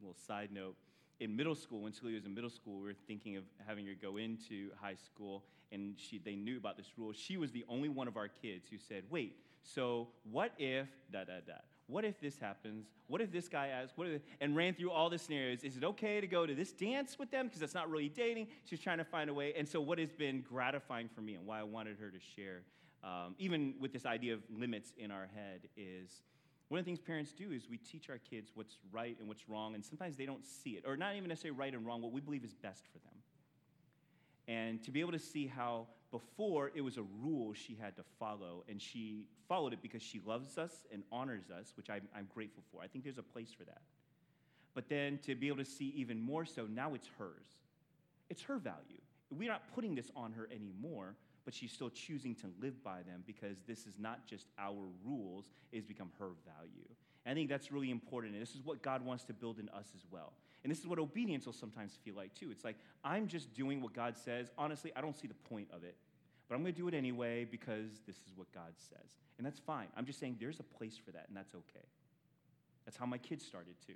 little 0.00 0.16
side 0.26 0.50
note. 0.52 0.76
In 1.20 1.36
middle 1.36 1.54
school, 1.54 1.82
when 1.82 1.92
Celia 1.92 2.14
was 2.16 2.24
in 2.24 2.34
middle 2.34 2.50
school, 2.50 2.78
we 2.78 2.86
were 2.86 2.94
thinking 3.06 3.36
of 3.36 3.44
having 3.66 3.86
her 3.86 3.92
go 4.00 4.16
into 4.16 4.70
high 4.80 4.94
school, 4.94 5.44
and 5.70 5.94
she, 5.98 6.18
they 6.18 6.34
knew 6.34 6.56
about 6.56 6.76
this 6.76 6.86
rule. 6.96 7.12
She 7.12 7.36
was 7.36 7.52
the 7.52 7.64
only 7.68 7.90
one 7.90 8.08
of 8.08 8.16
our 8.16 8.28
kids 8.28 8.66
who 8.70 8.78
said, 8.78 9.04
Wait, 9.10 9.36
so 9.62 10.08
what 10.30 10.52
if 10.58 10.88
da 11.12 11.24
da 11.24 11.40
da? 11.46 11.58
What 11.90 12.04
if 12.04 12.20
this 12.20 12.38
happens? 12.38 12.86
What 13.08 13.20
if 13.20 13.32
this 13.32 13.48
guy 13.48 13.68
asks? 13.68 13.96
What 13.96 14.06
if, 14.06 14.22
and 14.40 14.54
ran 14.54 14.74
through 14.74 14.92
all 14.92 15.10
the 15.10 15.18
scenarios. 15.18 15.64
Is 15.64 15.76
it 15.76 15.84
okay 15.84 16.20
to 16.20 16.26
go 16.26 16.46
to 16.46 16.54
this 16.54 16.72
dance 16.72 17.18
with 17.18 17.30
them? 17.30 17.46
Because 17.46 17.60
that's 17.60 17.74
not 17.74 17.90
really 17.90 18.08
dating. 18.08 18.46
She's 18.64 18.80
trying 18.80 18.98
to 18.98 19.04
find 19.04 19.28
a 19.28 19.34
way. 19.34 19.52
And 19.56 19.68
so, 19.68 19.80
what 19.80 19.98
has 19.98 20.12
been 20.12 20.42
gratifying 20.42 21.08
for 21.08 21.20
me 21.20 21.34
and 21.34 21.44
why 21.46 21.58
I 21.58 21.64
wanted 21.64 21.98
her 21.98 22.10
to 22.10 22.18
share, 22.36 22.62
um, 23.02 23.34
even 23.38 23.74
with 23.80 23.92
this 23.92 24.06
idea 24.06 24.34
of 24.34 24.40
limits 24.48 24.92
in 24.96 25.10
our 25.10 25.28
head, 25.34 25.68
is 25.76 26.22
one 26.68 26.78
of 26.78 26.84
the 26.84 26.88
things 26.88 27.00
parents 27.00 27.32
do 27.32 27.50
is 27.50 27.68
we 27.68 27.78
teach 27.78 28.08
our 28.08 28.18
kids 28.18 28.52
what's 28.54 28.76
right 28.92 29.16
and 29.18 29.26
what's 29.26 29.48
wrong, 29.48 29.74
and 29.74 29.84
sometimes 29.84 30.16
they 30.16 30.26
don't 30.26 30.46
see 30.46 30.70
it, 30.70 30.84
or 30.86 30.96
not 30.96 31.16
even 31.16 31.28
necessarily 31.28 31.58
right 31.58 31.74
and 31.74 31.84
wrong, 31.84 32.00
what 32.00 32.12
we 32.12 32.20
believe 32.20 32.44
is 32.44 32.54
best 32.54 32.84
for 32.92 32.98
them. 32.98 33.16
And 34.46 34.82
to 34.84 34.92
be 34.92 35.00
able 35.00 35.12
to 35.12 35.18
see 35.18 35.48
how 35.48 35.88
before 36.10 36.72
it 36.74 36.80
was 36.80 36.96
a 36.96 37.04
rule 37.22 37.54
she 37.54 37.76
had 37.80 37.96
to 37.96 38.02
follow, 38.18 38.64
and 38.68 38.80
she 38.80 39.26
followed 39.48 39.72
it 39.72 39.82
because 39.82 40.02
she 40.02 40.20
loves 40.24 40.58
us 40.58 40.86
and 40.92 41.02
honors 41.12 41.50
us, 41.50 41.72
which 41.76 41.88
I'm, 41.88 42.08
I'm 42.16 42.28
grateful 42.34 42.62
for. 42.72 42.82
I 42.82 42.86
think 42.86 43.04
there's 43.04 43.18
a 43.18 43.22
place 43.22 43.52
for 43.56 43.64
that. 43.64 43.82
But 44.74 44.88
then 44.88 45.18
to 45.26 45.34
be 45.34 45.48
able 45.48 45.58
to 45.58 45.64
see 45.64 45.92
even 45.96 46.20
more 46.20 46.44
so, 46.44 46.66
now 46.66 46.94
it's 46.94 47.08
hers. 47.18 47.46
It's 48.28 48.42
her 48.42 48.58
value. 48.58 49.00
We're 49.30 49.50
not 49.50 49.62
putting 49.74 49.94
this 49.94 50.10
on 50.16 50.32
her 50.32 50.48
anymore, 50.52 51.14
but 51.44 51.54
she's 51.54 51.72
still 51.72 51.90
choosing 51.90 52.34
to 52.36 52.46
live 52.60 52.82
by 52.82 53.02
them 53.02 53.22
because 53.26 53.58
this 53.66 53.86
is 53.86 53.94
not 53.98 54.26
just 54.26 54.46
our 54.58 54.86
rules, 55.04 55.50
it's 55.72 55.86
become 55.86 56.10
her 56.18 56.30
value. 56.44 56.88
And 57.24 57.32
I 57.32 57.34
think 57.34 57.48
that's 57.48 57.70
really 57.70 57.90
important, 57.90 58.34
and 58.34 58.42
this 58.42 58.54
is 58.54 58.62
what 58.64 58.82
God 58.82 59.04
wants 59.04 59.24
to 59.24 59.32
build 59.32 59.58
in 59.58 59.68
us 59.70 59.88
as 59.94 60.02
well. 60.10 60.32
And 60.62 60.70
this 60.70 60.78
is 60.78 60.86
what 60.86 60.98
obedience 60.98 61.46
will 61.46 61.52
sometimes 61.52 61.98
feel 62.04 62.14
like 62.14 62.34
too. 62.34 62.50
It's 62.50 62.64
like, 62.64 62.76
I'm 63.02 63.26
just 63.26 63.54
doing 63.54 63.80
what 63.80 63.94
God 63.94 64.16
says. 64.16 64.50
Honestly, 64.58 64.92
I 64.94 65.00
don't 65.00 65.16
see 65.16 65.26
the 65.26 65.34
point 65.48 65.68
of 65.72 65.84
it, 65.84 65.96
but 66.48 66.54
I'm 66.54 66.62
going 66.62 66.74
to 66.74 66.78
do 66.78 66.88
it 66.88 66.94
anyway 66.94 67.44
because 67.44 68.00
this 68.06 68.16
is 68.16 68.32
what 68.36 68.52
God 68.52 68.72
says. 68.76 69.10
And 69.38 69.46
that's 69.46 69.58
fine. 69.58 69.86
I'm 69.96 70.04
just 70.04 70.20
saying 70.20 70.36
there's 70.38 70.60
a 70.60 70.64
place 70.64 70.98
for 71.02 71.12
that, 71.12 71.26
and 71.28 71.36
that's 71.36 71.54
okay. 71.54 71.86
That's 72.84 72.96
how 72.96 73.06
my 73.06 73.18
kids 73.18 73.44
started 73.44 73.74
too. 73.86 73.94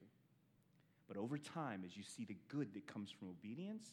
But 1.07 1.19
over 1.19 1.37
time, 1.37 1.83
as 1.85 1.97
you 1.97 2.03
see 2.03 2.25
the 2.25 2.37
good 2.49 2.73
that 2.75 2.87
comes 2.87 3.11
from 3.11 3.29
obedience, 3.29 3.89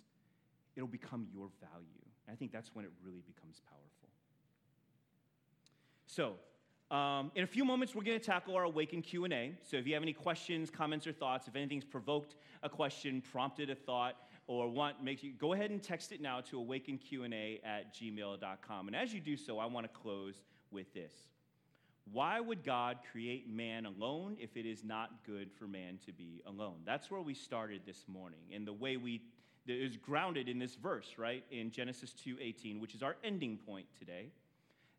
it'll 0.75 0.87
become 0.87 1.27
your 1.33 1.49
value. 1.59 2.05
And 2.25 2.33
I 2.33 2.37
think 2.37 2.51
that's 2.53 2.73
when 2.73 2.85
it 2.85 2.91
really 3.03 3.21
becomes 3.27 3.59
powerful. 3.67 4.09
So, 6.07 6.35
um, 6.91 7.31
in 7.35 7.43
a 7.43 7.47
few 7.47 7.63
moments, 7.63 7.95
we're 7.95 8.03
going 8.03 8.19
to 8.19 8.25
tackle 8.25 8.55
our 8.55 8.63
Awaken 8.63 9.01
Q&A. 9.01 9.53
So 9.63 9.77
if 9.77 9.87
you 9.87 9.93
have 9.93 10.03
any 10.03 10.13
questions, 10.13 10.69
comments, 10.69 11.07
or 11.07 11.13
thoughts, 11.13 11.47
if 11.47 11.55
anything's 11.55 11.85
provoked 11.85 12.35
a 12.63 12.69
question, 12.69 13.21
prompted 13.31 13.69
a 13.69 13.75
thought, 13.75 14.17
or 14.47 14.67
want 14.67 15.01
make 15.01 15.23
you 15.23 15.31
go 15.31 15.53
ahead 15.53 15.71
and 15.71 15.81
text 15.81 16.11
it 16.11 16.19
now 16.19 16.41
to 16.41 16.57
awakenq&a 16.59 17.61
at 17.63 17.95
gmail.com. 17.95 18.87
And 18.87 18.95
as 18.95 19.13
you 19.13 19.21
do 19.21 19.37
so, 19.37 19.57
I 19.57 19.65
want 19.67 19.85
to 19.85 19.99
close 19.99 20.41
with 20.69 20.93
this. 20.93 21.13
Why 22.11 22.41
would 22.41 22.63
God 22.63 22.97
create 23.09 23.49
man 23.49 23.85
alone 23.85 24.35
if 24.39 24.57
it 24.57 24.65
is 24.65 24.83
not 24.83 25.23
good 25.25 25.49
for 25.51 25.67
man 25.67 25.97
to 26.05 26.11
be 26.11 26.41
alone? 26.45 26.79
That's 26.85 27.09
where 27.09 27.21
we 27.21 27.33
started 27.33 27.83
this 27.85 28.03
morning. 28.07 28.41
And 28.53 28.67
the 28.67 28.73
way 28.73 28.97
we 28.97 29.21
is 29.67 29.95
grounded 29.95 30.49
in 30.49 30.59
this 30.59 30.75
verse, 30.75 31.13
right? 31.17 31.45
In 31.51 31.71
Genesis 31.71 32.13
2:18, 32.13 32.79
which 32.79 32.95
is 32.95 33.03
our 33.03 33.15
ending 33.23 33.57
point 33.57 33.85
today. 33.97 34.31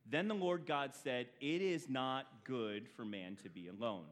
Then 0.09 0.29
the 0.29 0.35
Lord 0.35 0.67
God 0.67 0.95
said, 0.95 1.27
It 1.41 1.63
is 1.63 1.89
not 1.89 2.27
good 2.45 2.89
for 2.89 3.05
man 3.05 3.37
to 3.43 3.49
be 3.49 3.69
alone. 3.69 4.07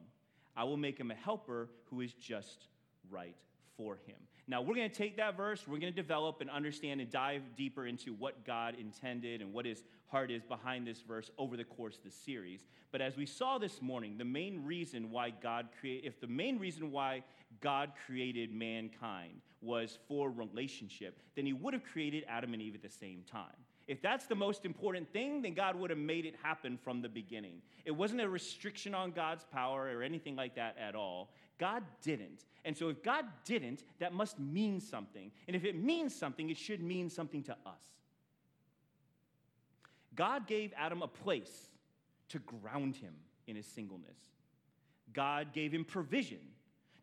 I 0.57 0.65
will 0.65 0.77
make 0.77 0.99
him 0.99 1.11
a 1.11 1.15
helper 1.15 1.69
who 1.91 2.01
is 2.01 2.13
just 2.15 2.69
right 3.11 3.37
for 3.77 3.99
him. 4.07 4.17
Now, 4.49 4.63
we're 4.63 4.75
going 4.75 4.91
to 4.91 4.97
take 4.97 5.17
that 5.19 5.37
verse, 5.37 5.63
we're 5.67 5.79
going 5.79 5.93
to 5.93 6.03
develop 6.03 6.41
and 6.41 6.51
understand 6.51 7.01
and 7.01 7.09
dive 7.09 7.43
deeper 7.57 7.87
into 7.87 8.13
what 8.13 8.45
God 8.45 8.75
intended 8.79 9.43
and 9.43 9.53
what 9.53 9.65
his 9.65 9.85
heart 10.09 10.31
is 10.31 10.43
behind 10.43 10.87
this 10.87 11.01
verse 11.03 11.31
over 11.39 11.57
the 11.57 11.65
course 11.65 11.99
of 11.99 12.05
the 12.05 12.11
series. 12.11 12.67
But 12.91 13.01
as 13.01 13.17
we 13.17 13.27
saw 13.27 13.59
this 13.59 13.81
morning, 13.81 14.19
the 14.19 14.25
main 14.25 14.65
reason 14.65 15.11
why 15.11 15.31
God 15.31 15.69
created, 15.79 16.09
if 16.09 16.21
the 16.21 16.27
main 16.27 16.59
reason 16.59 16.91
why 16.91 17.23
God 17.61 17.93
created 18.07 18.53
mankind 18.53 19.41
was 19.61 19.99
for 20.09 20.31
relationship, 20.31 21.21
then 21.37 21.47
he 21.47 21.53
would 21.53 21.73
have 21.73 21.85
created 21.85 22.25
Adam 22.29 22.53
and 22.53 22.61
Eve 22.61 22.75
at 22.75 22.83
the 22.83 22.89
same 22.89 23.23
time. 23.31 23.47
If 23.91 24.01
that's 24.01 24.27
the 24.27 24.37
most 24.37 24.65
important 24.65 25.13
thing, 25.13 25.43
then 25.43 25.53
God 25.53 25.75
would 25.75 25.91
have 25.91 25.99
made 25.99 26.25
it 26.25 26.37
happen 26.41 26.79
from 26.79 27.03
the 27.03 27.09
beginning. 27.09 27.61
It 27.85 27.91
wasn't 27.91 28.21
a 28.21 28.29
restriction 28.29 28.95
on 28.95 29.11
God's 29.11 29.43
power 29.43 29.91
or 29.93 30.05
anything 30.05 30.37
like 30.37 30.55
that 30.55 30.77
at 30.79 30.95
all. 30.95 31.33
God 31.59 31.83
didn't. 32.01 32.45
And 32.65 32.77
so 32.77 32.89
if 32.89 33.03
God 33.03 33.25
didn't, 33.45 33.83
that 33.99 34.13
must 34.13 34.39
mean 34.39 34.79
something. 34.79 35.33
And 35.49 35.57
if 35.57 35.65
it 35.65 35.75
means 35.75 36.15
something, 36.15 36.51
it 36.51 36.57
should 36.57 36.81
mean 36.81 37.11
something 37.11 37.43
to 37.43 37.57
us. 37.67 37.83
God 40.15 40.47
gave 40.47 40.73
Adam 40.77 41.03
a 41.03 41.09
place 41.09 41.71
to 42.29 42.39
ground 42.39 42.95
him 42.95 43.15
in 43.49 43.57
his 43.57 43.67
singleness. 43.67 44.19
God 45.13 45.53
gave 45.53 45.73
him 45.73 45.85
provision 45.85 46.39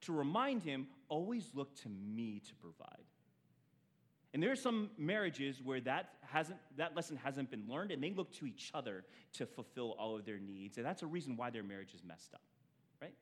to 0.03 0.13
remind 0.13 0.63
him, 0.63 0.87
always 1.09 1.49
look 1.53 1.75
to 1.81 1.89
me 1.89 2.41
to 2.47 2.55
provide. 2.55 3.03
And 4.33 4.43
there 4.43 4.51
are 4.51 4.57
some 4.57 4.89
marriages 4.97 5.61
where 5.63 5.79
that, 5.81 6.09
hasn't, 6.21 6.59
that 6.77 6.95
lesson 6.95 7.17
hasn't 7.23 7.49
been 7.49 7.63
learned, 7.67 7.91
and 7.91 8.03
they 8.03 8.11
look 8.11 8.31
to 8.33 8.45
each 8.45 8.71
other 8.73 9.05
to 9.33 9.45
fulfill 9.45 9.95
all 9.97 10.15
of 10.15 10.25
their 10.25 10.39
needs. 10.39 10.77
And 10.77 10.85
that's 10.85 11.01
a 11.01 11.07
reason 11.07 11.37
why 11.37 11.49
their 11.49 11.63
marriage 11.63 11.93
is 11.93 12.03
messed 12.03 12.33
up, 12.33 12.41
right? 13.01 13.13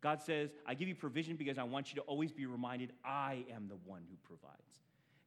God 0.00 0.20
says, 0.20 0.50
I 0.66 0.74
give 0.74 0.88
you 0.88 0.94
provision 0.94 1.36
because 1.36 1.58
I 1.58 1.62
want 1.62 1.90
you 1.90 1.96
to 1.96 2.02
always 2.02 2.30
be 2.30 2.46
reminded 2.46 2.92
I 3.04 3.44
am 3.54 3.68
the 3.68 3.78
one 3.84 4.02
who 4.08 4.16
provides. 4.22 4.80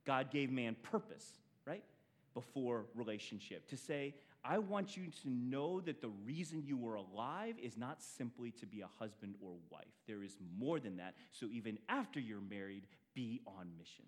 God 0.06 0.32
gave 0.32 0.52
man 0.52 0.76
purpose, 0.84 1.26
right? 1.66 1.84
Before 2.34 2.86
relationship 2.96 3.68
to 3.70 3.78
say, 3.78 4.14
I 4.46 4.58
want 4.58 4.98
you 4.98 5.06
to 5.24 5.30
know 5.30 5.80
that 5.82 6.02
the 6.02 6.10
reason 6.26 6.64
you 6.66 6.76
were 6.76 6.96
alive 6.96 7.56
is 7.62 7.78
not 7.78 8.02
simply 8.02 8.52
to 8.52 8.66
be 8.66 8.82
a 8.82 8.90
husband 9.00 9.36
or 9.42 9.54
wife. 9.70 9.86
There 10.06 10.22
is 10.22 10.36
more 10.60 10.80
than 10.80 10.98
that. 10.98 11.16
So 11.32 11.48
even 11.52 11.80
after 11.88 12.20
you're 12.20 12.42
married, 12.42 12.84
be 13.14 13.42
on 13.48 13.70
mission. 13.78 14.04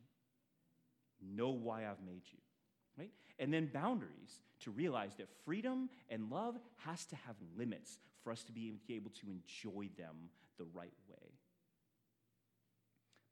Know 1.22 1.50
why 1.50 1.82
I've 1.88 2.04
made 2.06 2.24
you, 2.32 2.40
right? 2.98 3.12
And 3.40 3.54
then 3.54 3.70
boundaries 3.74 4.42
to 4.62 4.72
realize 4.72 5.16
that 5.16 5.30
freedom 5.46 5.90
and 6.10 6.30
love 6.30 6.58
has 6.78 7.06
to 7.08 7.16
have 7.28 7.36
limits 7.58 8.00
for 8.24 8.32
us 8.32 8.44
to 8.44 8.52
be 8.52 8.74
able 8.90 9.12
to 9.12 9.28
enjoy 9.30 9.90
them 9.98 10.30
the 10.58 10.66
right 10.74 10.94
way. 11.10 11.32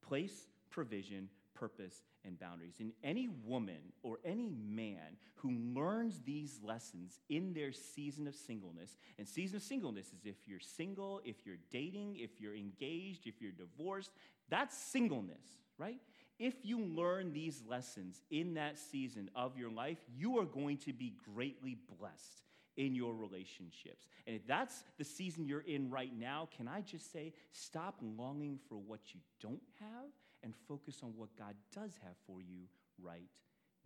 Place, 0.01 0.47
provision, 0.69 1.29
purpose, 1.53 2.03
and 2.25 2.39
boundaries. 2.39 2.75
And 2.79 2.91
any 3.03 3.29
woman 3.45 3.93
or 4.01 4.19
any 4.25 4.49
man 4.49 5.17
who 5.35 5.51
learns 5.51 6.19
these 6.25 6.59
lessons 6.63 7.19
in 7.29 7.53
their 7.53 7.71
season 7.71 8.27
of 8.27 8.35
singleness, 8.35 8.97
and 9.17 9.27
season 9.27 9.57
of 9.57 9.61
singleness 9.61 10.07
is 10.07 10.25
if 10.25 10.47
you're 10.47 10.59
single, 10.59 11.21
if 11.23 11.45
you're 11.45 11.57
dating, 11.71 12.17
if 12.17 12.41
you're 12.41 12.55
engaged, 12.55 13.27
if 13.27 13.41
you're 13.41 13.51
divorced, 13.51 14.11
that's 14.49 14.77
singleness, 14.77 15.45
right? 15.77 15.99
If 16.39 16.55
you 16.63 16.79
learn 16.79 17.31
these 17.31 17.61
lessons 17.67 18.21
in 18.31 18.55
that 18.55 18.79
season 18.79 19.29
of 19.35 19.57
your 19.57 19.71
life, 19.71 19.99
you 20.15 20.39
are 20.39 20.45
going 20.45 20.77
to 20.79 20.93
be 20.93 21.13
greatly 21.33 21.77
blessed 21.99 22.43
in 22.75 22.95
your 22.95 23.13
relationships. 23.13 24.07
And 24.25 24.35
if 24.35 24.47
that's 24.47 24.83
the 24.97 25.03
season 25.03 25.45
you're 25.45 25.61
in 25.61 25.89
right 25.89 26.11
now, 26.17 26.49
can 26.55 26.67
I 26.67 26.81
just 26.81 27.11
say, 27.11 27.33
stop 27.51 27.99
longing 28.01 28.59
for 28.67 28.77
what 28.77 28.99
you 29.13 29.19
don't 29.41 29.61
have 29.79 30.09
and 30.43 30.53
focus 30.67 30.99
on 31.03 31.13
what 31.15 31.29
God 31.37 31.55
does 31.73 31.91
have 32.03 32.15
for 32.27 32.41
you 32.41 32.67
right 33.01 33.21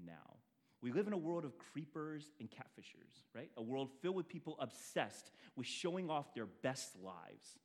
now. 0.04 0.38
We 0.82 0.92
live 0.92 1.08
in 1.08 1.14
a 1.14 1.18
world 1.18 1.44
of 1.44 1.58
creepers 1.58 2.32
and 2.40 2.50
catfishers, 2.50 3.24
right? 3.34 3.50
A 3.58 3.62
world 3.62 3.90
filled 4.02 4.16
with 4.16 4.28
people 4.28 4.56
obsessed 4.60 5.32
with 5.56 5.66
showing 5.66 6.10
off 6.10 6.34
their 6.34 6.46
best 6.46 6.96
lives, 7.04 7.58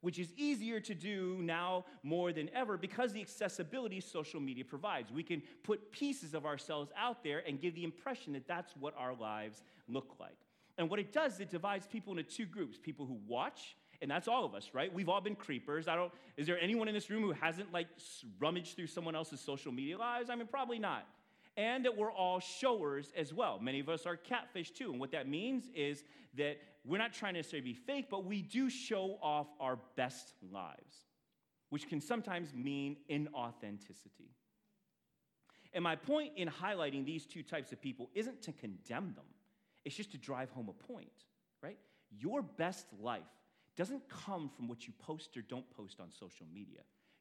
which 0.00 0.18
is 0.18 0.32
easier 0.36 0.80
to 0.80 0.94
do 0.94 1.38
now 1.42 1.84
more 2.02 2.32
than 2.32 2.48
ever 2.54 2.76
because 2.76 3.12
the 3.12 3.20
accessibility 3.20 4.00
social 4.00 4.40
media 4.40 4.64
provides. 4.64 5.12
We 5.12 5.22
can 5.22 5.42
put 5.62 5.92
pieces 5.92 6.34
of 6.34 6.46
ourselves 6.46 6.90
out 6.96 7.22
there 7.22 7.42
and 7.46 7.60
give 7.60 7.74
the 7.74 7.84
impression 7.84 8.32
that 8.32 8.46
that's 8.46 8.74
what 8.76 8.94
our 8.96 9.14
lives 9.14 9.62
look 9.88 10.16
like. 10.18 10.36
And 10.78 10.88
what 10.88 10.98
it 10.98 11.12
does, 11.12 11.40
it 11.40 11.50
divides 11.50 11.86
people 11.86 12.12
into 12.12 12.22
two 12.22 12.46
groups 12.46 12.78
people 12.78 13.06
who 13.06 13.18
watch 13.26 13.76
and 14.02 14.10
that's 14.10 14.28
all 14.28 14.44
of 14.44 14.54
us, 14.54 14.70
right? 14.72 14.92
We've 14.92 15.08
all 15.08 15.20
been 15.20 15.34
creepers. 15.34 15.86
I 15.86 15.94
don't, 15.94 16.10
is 16.36 16.46
there 16.46 16.58
anyone 16.58 16.88
in 16.88 16.94
this 16.94 17.10
room 17.10 17.22
who 17.22 17.32
hasn't 17.32 17.72
like 17.72 17.86
rummaged 18.38 18.76
through 18.76 18.86
someone 18.86 19.14
else's 19.14 19.40
social 19.40 19.72
media 19.72 19.98
lives? 19.98 20.30
I 20.30 20.36
mean, 20.36 20.46
probably 20.46 20.78
not. 20.78 21.06
And 21.56 21.84
that 21.84 21.96
we're 21.96 22.12
all 22.12 22.40
showers 22.40 23.12
as 23.16 23.34
well. 23.34 23.58
Many 23.60 23.80
of 23.80 23.88
us 23.88 24.06
are 24.06 24.16
catfish 24.16 24.70
too. 24.70 24.92
And 24.92 25.00
what 25.00 25.10
that 25.12 25.28
means 25.28 25.68
is 25.74 26.04
that 26.36 26.58
we're 26.84 26.98
not 26.98 27.12
trying 27.12 27.34
to 27.34 27.40
necessarily 27.40 27.72
be 27.72 27.74
fake, 27.74 28.06
but 28.10 28.24
we 28.24 28.40
do 28.40 28.70
show 28.70 29.18
off 29.22 29.48
our 29.60 29.78
best 29.96 30.32
lives, 30.50 31.06
which 31.68 31.88
can 31.88 32.00
sometimes 32.00 32.54
mean 32.54 32.96
inauthenticity. 33.10 34.30
And 35.72 35.84
my 35.84 35.96
point 35.96 36.32
in 36.36 36.48
highlighting 36.48 37.04
these 37.04 37.26
two 37.26 37.42
types 37.42 37.72
of 37.72 37.80
people 37.80 38.10
isn't 38.14 38.42
to 38.42 38.52
condemn 38.52 39.12
them, 39.14 39.26
it's 39.84 39.94
just 39.94 40.12
to 40.12 40.18
drive 40.18 40.50
home 40.50 40.68
a 40.68 40.92
point, 40.92 41.08
right? 41.62 41.78
Your 42.10 42.42
best 42.42 42.86
life 43.00 43.22
doesn't 43.76 44.02
come 44.08 44.50
from 44.54 44.68
what 44.68 44.86
you 44.86 44.92
post 44.98 45.36
or 45.36 45.42
don't 45.42 45.68
post 45.70 46.00
on 46.00 46.10
social 46.10 46.46
media. 46.52 46.80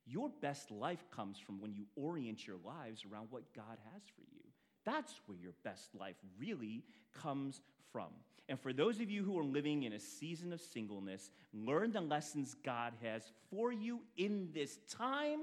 Your 0.09 0.29
best 0.41 0.71
life 0.71 1.05
comes 1.11 1.37
from 1.37 1.61
when 1.61 1.73
you 1.73 1.85
orient 1.95 2.47
your 2.47 2.57
lives 2.65 3.05
around 3.05 3.27
what 3.29 3.53
God 3.53 3.77
has 3.93 4.01
for 4.15 4.21
you. 4.33 4.41
That's 4.83 5.13
where 5.27 5.37
your 5.37 5.53
best 5.63 5.93
life 5.93 6.15
really 6.39 6.83
comes 7.13 7.61
from. 7.91 8.07
And 8.47 8.59
for 8.59 8.73
those 8.73 8.99
of 8.99 9.11
you 9.11 9.23
who 9.23 9.37
are 9.37 9.43
living 9.43 9.83
in 9.83 9.93
a 9.93 9.99
season 9.99 10.51
of 10.51 10.61
singleness, 10.61 11.29
learn 11.53 11.91
the 11.91 12.01
lessons 12.01 12.55
God 12.65 12.93
has 13.03 13.31
for 13.51 13.71
you 13.71 13.99
in 14.17 14.49
this 14.51 14.79
time 14.89 15.41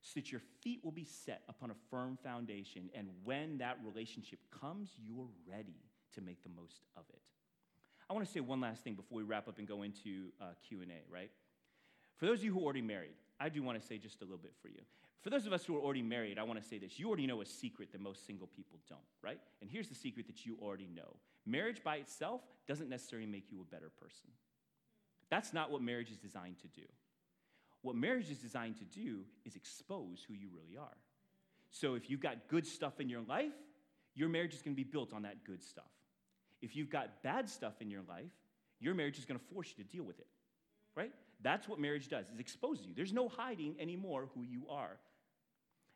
so 0.00 0.12
that 0.14 0.32
your 0.32 0.40
feet 0.62 0.80
will 0.82 0.92
be 0.92 1.04
set 1.04 1.42
upon 1.48 1.70
a 1.70 1.74
firm 1.90 2.16
foundation. 2.24 2.88
And 2.94 3.08
when 3.24 3.58
that 3.58 3.76
relationship 3.84 4.38
comes, 4.50 4.88
you're 5.04 5.28
ready 5.46 5.82
to 6.14 6.22
make 6.22 6.42
the 6.42 6.48
most 6.48 6.86
of 6.96 7.04
it. 7.10 7.20
I 8.08 8.14
want 8.14 8.24
to 8.24 8.32
say 8.32 8.40
one 8.40 8.60
last 8.60 8.82
thing 8.84 8.94
before 8.94 9.18
we 9.18 9.24
wrap 9.24 9.48
up 9.48 9.58
and 9.58 9.68
go 9.68 9.82
into 9.82 10.28
uh, 10.40 10.46
Q&A, 10.66 11.12
right? 11.12 11.30
For 12.16 12.24
those 12.24 12.38
of 12.38 12.44
you 12.44 12.54
who 12.54 12.60
are 12.60 12.64
already 12.64 12.82
married, 12.82 13.16
I 13.38 13.48
do 13.48 13.62
want 13.62 13.80
to 13.80 13.86
say 13.86 13.98
just 13.98 14.20
a 14.22 14.24
little 14.24 14.38
bit 14.38 14.54
for 14.60 14.68
you. 14.68 14.80
For 15.22 15.30
those 15.30 15.46
of 15.46 15.52
us 15.52 15.64
who 15.64 15.76
are 15.76 15.80
already 15.80 16.02
married, 16.02 16.38
I 16.38 16.44
want 16.44 16.62
to 16.62 16.66
say 16.66 16.78
this. 16.78 16.98
You 16.98 17.08
already 17.08 17.26
know 17.26 17.40
a 17.40 17.46
secret 17.46 17.90
that 17.92 18.00
most 18.00 18.26
single 18.26 18.46
people 18.46 18.78
don't, 18.88 19.00
right? 19.22 19.40
And 19.60 19.70
here's 19.70 19.88
the 19.88 19.94
secret 19.94 20.26
that 20.28 20.46
you 20.46 20.56
already 20.62 20.88
know 20.94 21.16
marriage 21.44 21.82
by 21.82 21.96
itself 21.96 22.42
doesn't 22.66 22.88
necessarily 22.88 23.26
make 23.26 23.50
you 23.50 23.60
a 23.60 23.74
better 23.74 23.90
person. 24.00 24.28
That's 25.30 25.52
not 25.52 25.70
what 25.70 25.82
marriage 25.82 26.10
is 26.10 26.18
designed 26.18 26.58
to 26.60 26.68
do. 26.68 26.86
What 27.82 27.96
marriage 27.96 28.30
is 28.30 28.38
designed 28.38 28.76
to 28.78 28.84
do 28.84 29.20
is 29.44 29.56
expose 29.56 30.24
who 30.26 30.34
you 30.34 30.48
really 30.52 30.76
are. 30.76 30.96
So 31.70 31.94
if 31.94 32.08
you've 32.08 32.20
got 32.20 32.48
good 32.48 32.66
stuff 32.66 33.00
in 33.00 33.08
your 33.08 33.22
life, 33.28 33.52
your 34.14 34.28
marriage 34.28 34.54
is 34.54 34.62
going 34.62 34.74
to 34.74 34.82
be 34.82 34.88
built 34.88 35.12
on 35.12 35.22
that 35.22 35.44
good 35.44 35.62
stuff. 35.62 35.84
If 36.62 36.74
you've 36.74 36.90
got 36.90 37.22
bad 37.22 37.48
stuff 37.48 37.74
in 37.80 37.90
your 37.90 38.02
life, 38.08 38.32
your 38.80 38.94
marriage 38.94 39.18
is 39.18 39.24
going 39.24 39.38
to 39.38 39.46
force 39.54 39.72
you 39.76 39.84
to 39.84 39.90
deal 39.90 40.04
with 40.04 40.18
it, 40.18 40.26
right? 40.94 41.12
That's 41.42 41.68
what 41.68 41.78
marriage 41.78 42.08
does, 42.08 42.26
is 42.30 42.40
expose 42.40 42.80
you. 42.82 42.92
There's 42.94 43.12
no 43.12 43.28
hiding 43.28 43.76
anymore 43.78 44.28
who 44.34 44.42
you 44.42 44.62
are. 44.70 44.96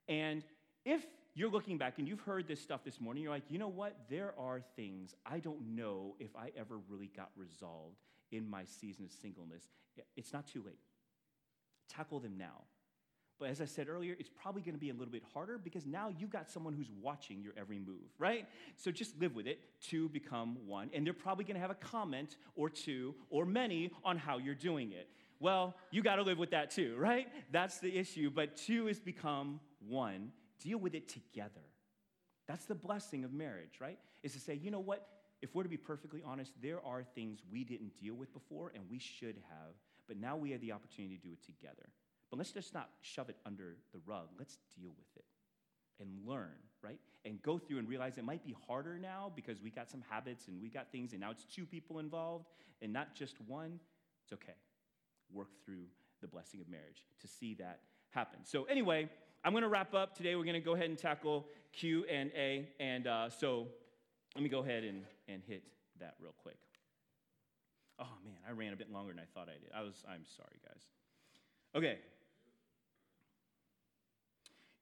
And 0.08 0.44
if 0.84 1.04
you're 1.34 1.50
looking 1.50 1.78
back 1.78 1.98
and 1.98 2.08
you've 2.08 2.20
heard 2.20 2.46
this 2.46 2.60
stuff 2.60 2.84
this 2.84 3.00
morning, 3.00 3.22
you're 3.22 3.32
like, 3.32 3.44
you 3.48 3.58
know 3.58 3.68
what? 3.68 3.96
There 4.10 4.34
are 4.38 4.60
things 4.76 5.14
I 5.24 5.38
don't 5.38 5.74
know 5.74 6.16
if 6.18 6.34
I 6.36 6.50
ever 6.58 6.78
really 6.88 7.10
got 7.16 7.30
resolved 7.36 7.96
in 8.32 8.48
my 8.48 8.64
season 8.64 9.04
of 9.04 9.12
singleness. 9.12 9.64
It's 10.16 10.32
not 10.32 10.46
too 10.46 10.62
late. 10.64 10.78
Tackle 11.88 12.20
them 12.20 12.36
now. 12.36 12.64
But 13.40 13.48
as 13.48 13.62
I 13.62 13.64
said 13.64 13.88
earlier, 13.88 14.14
it's 14.18 14.28
probably 14.28 14.60
going 14.60 14.74
to 14.74 14.80
be 14.80 14.90
a 14.90 14.92
little 14.92 15.10
bit 15.10 15.22
harder 15.32 15.56
because 15.56 15.86
now 15.86 16.12
you've 16.18 16.30
got 16.30 16.50
someone 16.50 16.74
who's 16.74 16.90
watching 17.00 17.40
your 17.42 17.54
every 17.56 17.78
move, 17.78 18.10
right? 18.18 18.46
So 18.76 18.90
just 18.90 19.18
live 19.18 19.34
with 19.34 19.46
it. 19.46 19.60
to 19.88 20.10
become 20.10 20.58
one. 20.66 20.90
And 20.92 21.06
they're 21.06 21.14
probably 21.14 21.44
going 21.44 21.54
to 21.54 21.60
have 21.60 21.70
a 21.70 21.74
comment 21.74 22.36
or 22.54 22.68
two 22.68 23.14
or 23.30 23.46
many 23.46 23.92
on 24.04 24.18
how 24.18 24.36
you're 24.36 24.54
doing 24.54 24.92
it. 24.92 25.08
Well, 25.40 25.74
you 25.90 26.02
got 26.02 26.16
to 26.16 26.22
live 26.22 26.38
with 26.38 26.50
that 26.50 26.70
too, 26.70 26.94
right? 26.98 27.26
That's 27.50 27.78
the 27.78 27.96
issue. 27.96 28.30
But 28.30 28.56
two 28.56 28.86
has 28.86 29.00
become 29.00 29.60
one. 29.88 30.32
Deal 30.62 30.78
with 30.78 30.94
it 30.94 31.08
together. 31.08 31.64
That's 32.46 32.66
the 32.66 32.74
blessing 32.74 33.24
of 33.24 33.32
marriage, 33.32 33.80
right? 33.80 33.98
Is 34.22 34.34
to 34.34 34.40
say, 34.40 34.54
you 34.54 34.70
know 34.70 34.80
what? 34.80 35.06
If 35.40 35.54
we're 35.54 35.62
to 35.62 35.68
be 35.68 35.78
perfectly 35.78 36.22
honest, 36.24 36.52
there 36.60 36.84
are 36.84 37.02
things 37.02 37.40
we 37.50 37.64
didn't 37.64 37.96
deal 37.98 38.14
with 38.14 38.32
before 38.34 38.72
and 38.74 38.84
we 38.90 38.98
should 38.98 39.36
have, 39.48 39.72
but 40.06 40.18
now 40.18 40.36
we 40.36 40.50
have 40.50 40.60
the 40.60 40.72
opportunity 40.72 41.16
to 41.16 41.22
do 41.22 41.32
it 41.32 41.42
together. 41.42 41.88
But 42.28 42.36
let's 42.36 42.52
just 42.52 42.74
not 42.74 42.90
shove 43.00 43.30
it 43.30 43.36
under 43.46 43.76
the 43.94 44.00
rug. 44.04 44.28
Let's 44.38 44.58
deal 44.78 44.90
with 44.90 45.08
it 45.16 45.24
and 46.00 46.26
learn, 46.26 46.56
right? 46.82 46.98
And 47.24 47.40
go 47.42 47.58
through 47.58 47.78
and 47.78 47.88
realize 47.88 48.18
it 48.18 48.24
might 48.24 48.44
be 48.44 48.54
harder 48.66 48.98
now 48.98 49.32
because 49.34 49.62
we 49.62 49.70
got 49.70 49.90
some 49.90 50.02
habits 50.08 50.48
and 50.48 50.60
we 50.60 50.68
got 50.68 50.92
things, 50.92 51.12
and 51.12 51.20
now 51.20 51.30
it's 51.30 51.44
two 51.44 51.66
people 51.66 51.98
involved 51.98 52.46
and 52.82 52.92
not 52.92 53.14
just 53.14 53.36
one. 53.46 53.80
It's 54.24 54.32
okay. 54.32 54.54
Work 55.32 55.48
through 55.64 55.84
the 56.20 56.28
blessing 56.28 56.60
of 56.60 56.68
marriage 56.68 57.04
to 57.20 57.28
see 57.28 57.54
that 57.54 57.80
happen. 58.10 58.40
So, 58.44 58.64
anyway, 58.64 59.08
I'm 59.44 59.52
going 59.52 59.62
to 59.62 59.68
wrap 59.68 59.94
up 59.94 60.16
today. 60.16 60.34
We're 60.36 60.44
going 60.44 60.54
to 60.54 60.60
go 60.60 60.74
ahead 60.74 60.90
and 60.90 60.98
tackle 60.98 61.46
Q 61.72 62.04
and 62.10 62.30
A, 62.36 62.68
and 62.78 63.06
uh, 63.06 63.30
so 63.30 63.68
let 64.34 64.42
me 64.42 64.48
go 64.48 64.60
ahead 64.60 64.84
and, 64.84 65.04
and 65.28 65.42
hit 65.46 65.62
that 66.00 66.14
real 66.20 66.34
quick. 66.42 66.58
Oh 67.98 68.08
man, 68.24 68.36
I 68.48 68.52
ran 68.52 68.72
a 68.72 68.76
bit 68.76 68.90
longer 68.90 69.12
than 69.12 69.20
I 69.20 69.26
thought 69.34 69.48
I 69.48 69.58
did. 69.60 69.70
I 69.74 69.82
was. 69.82 70.04
I'm 70.08 70.24
sorry, 70.24 70.58
guys. 70.64 70.82
Okay, 71.74 71.98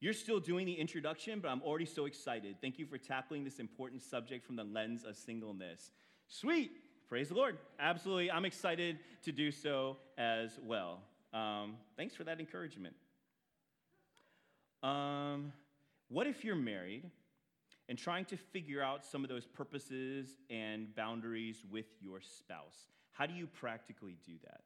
you're 0.01 0.13
still 0.13 0.39
doing 0.39 0.65
the 0.65 0.73
introduction, 0.73 1.41
but 1.41 1.49
I'm 1.49 1.61
already 1.61 1.85
so 1.85 2.05
excited. 2.05 2.55
Thank 2.61 2.79
you 2.79 2.85
for 2.85 2.97
tackling 2.97 3.43
this 3.43 3.59
important 3.59 4.01
subject 4.01 4.45
from 4.45 4.55
the 4.55 4.63
lens 4.63 5.03
of 5.03 5.17
singleness. 5.17 5.91
Sweet. 6.27 6.71
Praise 7.09 7.29
the 7.29 7.33
Lord. 7.33 7.57
Absolutely. 7.79 8.29
I'm 8.29 8.45
excited 8.45 8.99
to 9.23 9.31
do 9.31 9.49
so 9.49 9.97
as 10.19 10.59
well. 10.63 10.99
Um, 11.33 11.77
thanks 11.97 12.13
for 12.13 12.23
that 12.25 12.39
encouragement. 12.39 12.93
Um, 14.83 15.51
what 16.09 16.27
if 16.27 16.45
you're 16.45 16.55
married 16.55 17.09
and 17.89 17.97
trying 17.97 18.25
to 18.25 18.37
figure 18.37 18.83
out 18.83 19.03
some 19.03 19.23
of 19.23 19.29
those 19.29 19.47
purposes 19.47 20.37
and 20.51 20.93
boundaries 20.93 21.63
with 21.71 21.87
your 21.99 22.21
spouse? 22.21 22.77
How 23.11 23.25
do 23.25 23.33
you 23.33 23.47
practically 23.47 24.19
do 24.23 24.33
that? 24.43 24.61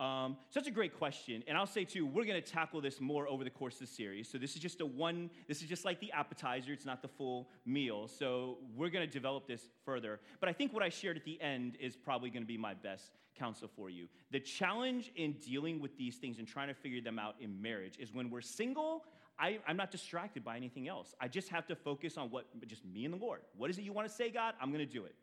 Um, 0.00 0.38
that's 0.54 0.66
a 0.66 0.70
great 0.70 0.96
question, 0.96 1.44
and 1.46 1.58
I'll 1.58 1.66
say 1.66 1.84
too, 1.84 2.06
we're 2.06 2.24
going 2.24 2.42
to 2.42 2.50
tackle 2.50 2.80
this 2.80 3.02
more 3.02 3.28
over 3.28 3.44
the 3.44 3.50
course 3.50 3.74
of 3.74 3.80
the 3.80 3.86
series. 3.86 4.30
So 4.30 4.38
this 4.38 4.56
is 4.56 4.62
just 4.62 4.80
a 4.80 4.86
one. 4.86 5.28
This 5.46 5.60
is 5.60 5.68
just 5.68 5.84
like 5.84 6.00
the 6.00 6.10
appetizer; 6.12 6.72
it's 6.72 6.86
not 6.86 7.02
the 7.02 7.08
full 7.08 7.50
meal. 7.66 8.08
So 8.08 8.56
we're 8.74 8.88
going 8.88 9.06
to 9.06 9.12
develop 9.12 9.46
this 9.46 9.68
further. 9.84 10.18
But 10.40 10.48
I 10.48 10.54
think 10.54 10.72
what 10.72 10.82
I 10.82 10.88
shared 10.88 11.18
at 11.18 11.24
the 11.24 11.38
end 11.42 11.76
is 11.78 11.96
probably 11.96 12.30
going 12.30 12.42
to 12.42 12.48
be 12.48 12.56
my 12.56 12.72
best 12.72 13.10
counsel 13.38 13.68
for 13.76 13.90
you. 13.90 14.08
The 14.30 14.40
challenge 14.40 15.12
in 15.16 15.32
dealing 15.34 15.80
with 15.80 15.96
these 15.98 16.16
things 16.16 16.38
and 16.38 16.48
trying 16.48 16.68
to 16.68 16.74
figure 16.74 17.02
them 17.02 17.18
out 17.18 17.34
in 17.38 17.60
marriage 17.60 17.98
is 17.98 18.14
when 18.14 18.30
we're 18.30 18.40
single. 18.40 19.04
I, 19.38 19.58
am 19.66 19.76
not 19.76 19.90
distracted 19.90 20.44
by 20.44 20.56
anything 20.56 20.88
else. 20.88 21.14
I 21.18 21.28
just 21.28 21.48
have 21.48 21.66
to 21.68 21.74
focus 21.74 22.18
on 22.18 22.28
what, 22.28 22.44
just 22.66 22.84
me 22.84 23.06
and 23.06 23.14
the 23.14 23.18
Lord. 23.18 23.40
What 23.56 23.70
is 23.70 23.78
it 23.78 23.82
you 23.82 23.92
want 23.92 24.06
to 24.06 24.14
say, 24.14 24.30
God? 24.30 24.54
I'm 24.60 24.70
going 24.70 24.86
to 24.86 24.92
do 24.92 25.04
it. 25.04 25.14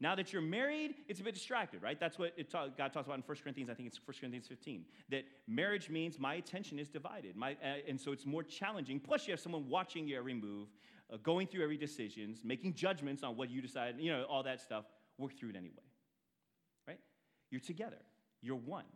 Now 0.00 0.14
that 0.14 0.32
you're 0.32 0.40
married, 0.40 0.94
it's 1.08 1.20
a 1.20 1.22
bit 1.22 1.34
distracted, 1.34 1.82
right? 1.82 2.00
That's 2.00 2.18
what 2.18 2.32
talk, 2.50 2.76
God 2.78 2.92
talks 2.92 3.06
about 3.06 3.18
in 3.18 3.22
1 3.22 3.38
Corinthians, 3.42 3.68
I 3.68 3.74
think 3.74 3.86
it's 3.86 4.00
1 4.02 4.16
Corinthians 4.18 4.46
15, 4.46 4.84
that 5.10 5.24
marriage 5.46 5.90
means 5.90 6.18
my 6.18 6.34
attention 6.34 6.78
is 6.78 6.88
divided. 6.88 7.36
My, 7.36 7.52
uh, 7.62 7.86
and 7.86 8.00
so 8.00 8.12
it's 8.12 8.24
more 8.24 8.42
challenging. 8.42 8.98
Plus, 8.98 9.26
you 9.26 9.32
have 9.32 9.40
someone 9.40 9.68
watching 9.68 10.08
you 10.08 10.16
every 10.16 10.32
move, 10.32 10.68
uh, 11.12 11.18
going 11.22 11.46
through 11.46 11.62
every 11.62 11.76
decisions, 11.76 12.40
making 12.44 12.74
judgments 12.74 13.22
on 13.22 13.36
what 13.36 13.50
you 13.50 13.60
decide, 13.60 13.96
you 13.98 14.10
know, 14.10 14.24
all 14.24 14.42
that 14.42 14.60
stuff. 14.60 14.84
Work 15.18 15.38
through 15.38 15.50
it 15.50 15.56
anyway, 15.56 15.84
right? 16.88 17.00
You're 17.50 17.60
together. 17.60 17.98
You're 18.40 18.56
one. 18.56 18.86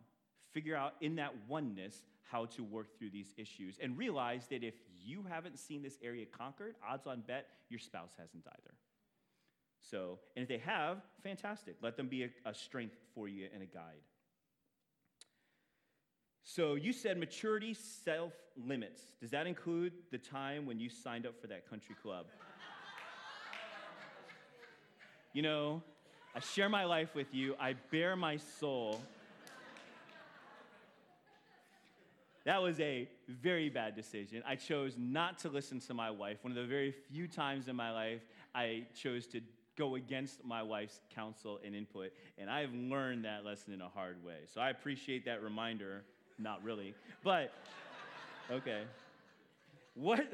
Figure 0.53 0.75
out 0.75 0.93
in 1.01 1.15
that 1.17 1.33
oneness 1.47 2.03
how 2.23 2.45
to 2.45 2.63
work 2.63 2.97
through 2.97 3.11
these 3.11 3.31
issues 3.37 3.77
and 3.79 3.95
realize 3.95 4.47
that 4.47 4.63
if 4.63 4.73
you 5.03 5.23
haven't 5.29 5.59
seen 5.59 5.83
this 5.83 5.99
area 6.01 6.25
conquered, 6.25 6.75
odds 6.87 7.05
on 7.05 7.21
bet 7.27 7.47
your 7.69 7.79
spouse 7.79 8.13
hasn't 8.17 8.43
either. 8.47 8.74
So, 9.89 10.19
and 10.35 10.43
if 10.43 10.49
they 10.49 10.57
have, 10.57 10.97
fantastic. 11.23 11.75
Let 11.81 11.95
them 11.97 12.07
be 12.07 12.23
a, 12.23 12.29
a 12.45 12.53
strength 12.53 12.95
for 13.13 13.27
you 13.27 13.47
and 13.53 13.61
a 13.61 13.67
guide. 13.67 14.01
So 16.43 16.75
you 16.75 16.93
said 16.93 17.17
maturity 17.17 17.73
self 17.73 18.33
limits. 18.55 19.01
Does 19.19 19.31
that 19.31 19.47
include 19.47 19.93
the 20.11 20.17
time 20.17 20.65
when 20.65 20.79
you 20.79 20.89
signed 20.89 21.25
up 21.25 21.39
for 21.39 21.47
that 21.47 21.69
country 21.69 21.95
club? 22.01 22.25
you 25.33 25.41
know, 25.41 25.81
I 26.35 26.39
share 26.39 26.69
my 26.69 26.85
life 26.85 27.13
with 27.13 27.33
you, 27.33 27.55
I 27.59 27.73
bare 27.91 28.15
my 28.15 28.37
soul. 28.37 29.01
That 32.45 32.61
was 32.61 32.79
a 32.79 33.09
very 33.27 33.69
bad 33.69 33.95
decision. 33.95 34.43
I 34.47 34.55
chose 34.55 34.95
not 34.99 35.39
to 35.39 35.49
listen 35.49 35.79
to 35.81 35.95
my 35.95 36.11
wife. 36.11 36.37
One 36.43 36.51
of 36.51 36.57
the 36.57 36.67
very 36.67 36.91
few 36.91 37.27
times 37.27 37.67
in 37.67 37.75
my 37.75 37.91
life 37.91 38.21
I 38.53 38.85
chose 38.93 39.25
to 39.27 39.41
go 39.77 39.95
against 39.95 40.43
my 40.43 40.63
wife's 40.63 40.99
counsel 41.13 41.59
and 41.65 41.75
input. 41.75 42.11
And 42.37 42.49
I've 42.49 42.73
learned 42.73 43.25
that 43.25 43.45
lesson 43.45 43.73
in 43.73 43.81
a 43.81 43.89
hard 43.89 44.23
way. 44.23 44.39
So 44.53 44.61
I 44.61 44.69
appreciate 44.69 45.25
that 45.25 45.41
reminder. 45.41 46.03
Not 46.37 46.63
really. 46.63 46.93
But, 47.23 47.53
okay. 48.51 48.83
What, 49.93 50.27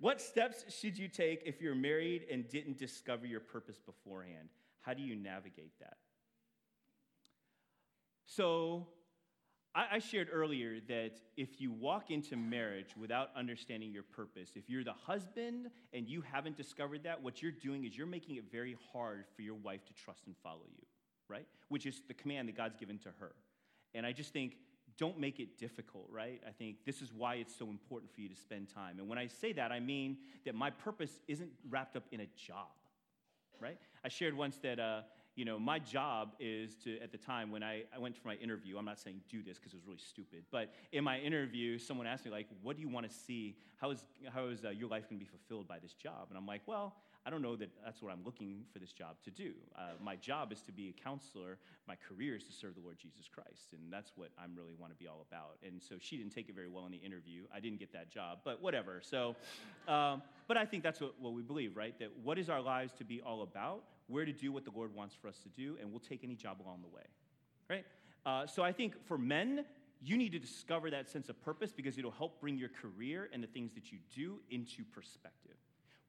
what 0.00 0.20
steps 0.20 0.64
should 0.68 0.96
you 0.96 1.08
take 1.08 1.42
if 1.44 1.60
you're 1.60 1.74
married 1.74 2.26
and 2.30 2.48
didn't 2.48 2.78
discover 2.78 3.26
your 3.26 3.40
purpose 3.40 3.78
beforehand? 3.84 4.48
How 4.80 4.94
do 4.94 5.02
you 5.02 5.16
navigate 5.16 5.78
that? 5.80 5.96
So, 8.26 8.86
I, 9.74 9.86
I 9.92 9.98
shared 9.98 10.28
earlier 10.32 10.80
that 10.88 11.12
if 11.36 11.60
you 11.60 11.70
walk 11.72 12.10
into 12.10 12.36
marriage 12.36 12.94
without 12.96 13.30
understanding 13.36 13.92
your 13.92 14.02
purpose, 14.02 14.50
if 14.54 14.68
you're 14.68 14.84
the 14.84 14.92
husband 14.92 15.70
and 15.92 16.08
you 16.08 16.22
haven't 16.22 16.56
discovered 16.56 17.04
that, 17.04 17.22
what 17.22 17.42
you're 17.42 17.52
doing 17.52 17.84
is 17.84 17.96
you're 17.96 18.06
making 18.06 18.36
it 18.36 18.44
very 18.50 18.76
hard 18.92 19.24
for 19.34 19.42
your 19.42 19.54
wife 19.54 19.84
to 19.86 19.92
trust 19.94 20.26
and 20.26 20.36
follow 20.42 20.66
you, 20.76 20.86
right? 21.28 21.46
Which 21.68 21.86
is 21.86 22.02
the 22.06 22.14
command 22.14 22.48
that 22.48 22.56
God's 22.56 22.76
given 22.76 22.98
to 23.00 23.08
her. 23.18 23.32
And 23.94 24.06
I 24.06 24.12
just 24.12 24.32
think, 24.32 24.56
don't 24.98 25.18
make 25.18 25.40
it 25.40 25.58
difficult, 25.58 26.06
right? 26.10 26.40
I 26.46 26.50
think 26.50 26.84
this 26.84 27.00
is 27.00 27.12
why 27.12 27.36
it's 27.36 27.56
so 27.56 27.68
important 27.68 28.12
for 28.12 28.20
you 28.20 28.28
to 28.28 28.36
spend 28.36 28.68
time. 28.68 28.98
And 28.98 29.08
when 29.08 29.18
I 29.18 29.26
say 29.26 29.52
that, 29.54 29.72
I 29.72 29.80
mean 29.80 30.18
that 30.44 30.54
my 30.54 30.70
purpose 30.70 31.18
isn't 31.28 31.50
wrapped 31.70 31.96
up 31.96 32.04
in 32.12 32.20
a 32.20 32.26
job, 32.36 32.68
right? 33.58 33.78
I 34.04 34.08
shared 34.08 34.36
once 34.36 34.58
that 34.58 34.78
uh, 34.78 35.02
you 35.34 35.44
know, 35.44 35.58
my 35.58 35.78
job 35.78 36.32
is 36.38 36.74
to, 36.84 37.00
at 37.00 37.10
the 37.10 37.18
time 37.18 37.50
when 37.50 37.62
I, 37.62 37.84
I 37.94 37.98
went 37.98 38.16
for 38.16 38.28
my 38.28 38.34
interview, 38.34 38.76
I'm 38.76 38.84
not 38.84 39.00
saying 39.00 39.20
do 39.30 39.42
this 39.42 39.58
because 39.58 39.72
it 39.72 39.76
was 39.76 39.86
really 39.86 39.98
stupid, 39.98 40.44
but 40.50 40.72
in 40.92 41.04
my 41.04 41.18
interview, 41.18 41.78
someone 41.78 42.06
asked 42.06 42.24
me, 42.24 42.30
like, 42.30 42.48
what 42.62 42.76
do 42.76 42.82
you 42.82 42.88
want 42.88 43.08
to 43.08 43.14
see? 43.14 43.56
How 43.76 43.90
is, 43.90 44.04
how 44.32 44.46
is 44.48 44.64
uh, 44.64 44.70
your 44.70 44.88
life 44.88 45.08
going 45.08 45.18
to 45.18 45.24
be 45.24 45.30
fulfilled 45.30 45.66
by 45.66 45.78
this 45.78 45.94
job? 45.94 46.26
And 46.28 46.36
I'm 46.36 46.46
like, 46.46 46.62
well, 46.66 46.94
I 47.24 47.30
don't 47.30 47.40
know 47.40 47.54
that 47.56 47.70
that's 47.84 48.02
what 48.02 48.12
I'm 48.12 48.24
looking 48.24 48.64
for 48.72 48.80
this 48.80 48.92
job 48.92 49.14
to 49.24 49.30
do. 49.30 49.52
Uh, 49.76 49.92
my 50.02 50.16
job 50.16 50.52
is 50.52 50.60
to 50.62 50.72
be 50.72 50.88
a 50.88 51.02
counselor. 51.02 51.56
My 51.86 51.94
career 51.94 52.34
is 52.34 52.42
to 52.44 52.52
serve 52.52 52.74
the 52.74 52.80
Lord 52.80 52.98
Jesus 52.98 53.28
Christ, 53.32 53.72
and 53.72 53.92
that's 53.92 54.12
what 54.16 54.30
I 54.38 54.44
am 54.44 54.56
really 54.56 54.74
want 54.76 54.92
to 54.92 54.98
be 54.98 55.06
all 55.06 55.24
about. 55.30 55.58
And 55.64 55.80
so 55.80 55.94
she 56.00 56.16
didn't 56.16 56.32
take 56.32 56.48
it 56.48 56.54
very 56.54 56.68
well 56.68 56.84
in 56.84 56.90
the 56.90 56.98
interview. 56.98 57.44
I 57.54 57.60
didn't 57.60 57.78
get 57.78 57.92
that 57.92 58.10
job, 58.10 58.40
but 58.44 58.60
whatever. 58.60 59.00
So, 59.02 59.36
um, 59.86 60.22
but 60.48 60.56
I 60.56 60.64
think 60.64 60.82
that's 60.82 61.00
what, 61.00 61.14
what 61.20 61.32
we 61.32 61.42
believe, 61.42 61.76
right? 61.76 61.96
That 62.00 62.10
what 62.24 62.38
is 62.38 62.50
our 62.50 62.60
lives 62.60 62.92
to 62.94 63.04
be 63.04 63.20
all 63.20 63.42
about? 63.42 63.84
Where 64.12 64.24
to 64.24 64.32
do 64.32 64.52
what 64.52 64.64
the 64.64 64.70
Lord 64.74 64.94
wants 64.94 65.14
for 65.14 65.28
us 65.28 65.38
to 65.38 65.48
do, 65.48 65.76
and 65.80 65.90
we'll 65.90 66.00
take 66.00 66.22
any 66.22 66.34
job 66.34 66.60
along 66.64 66.82
the 66.82 66.94
way. 66.94 67.02
Right? 67.68 67.84
Uh, 68.24 68.46
so 68.46 68.62
I 68.62 68.72
think 68.72 68.94
for 69.06 69.18
men, 69.18 69.64
you 70.04 70.16
need 70.16 70.32
to 70.32 70.38
discover 70.38 70.90
that 70.90 71.08
sense 71.08 71.28
of 71.28 71.40
purpose 71.42 71.72
because 71.72 71.96
it'll 71.96 72.10
help 72.10 72.40
bring 72.40 72.58
your 72.58 72.68
career 72.68 73.28
and 73.32 73.42
the 73.42 73.46
things 73.46 73.72
that 73.74 73.90
you 73.90 73.98
do 74.14 74.40
into 74.50 74.84
perspective. 74.84 75.56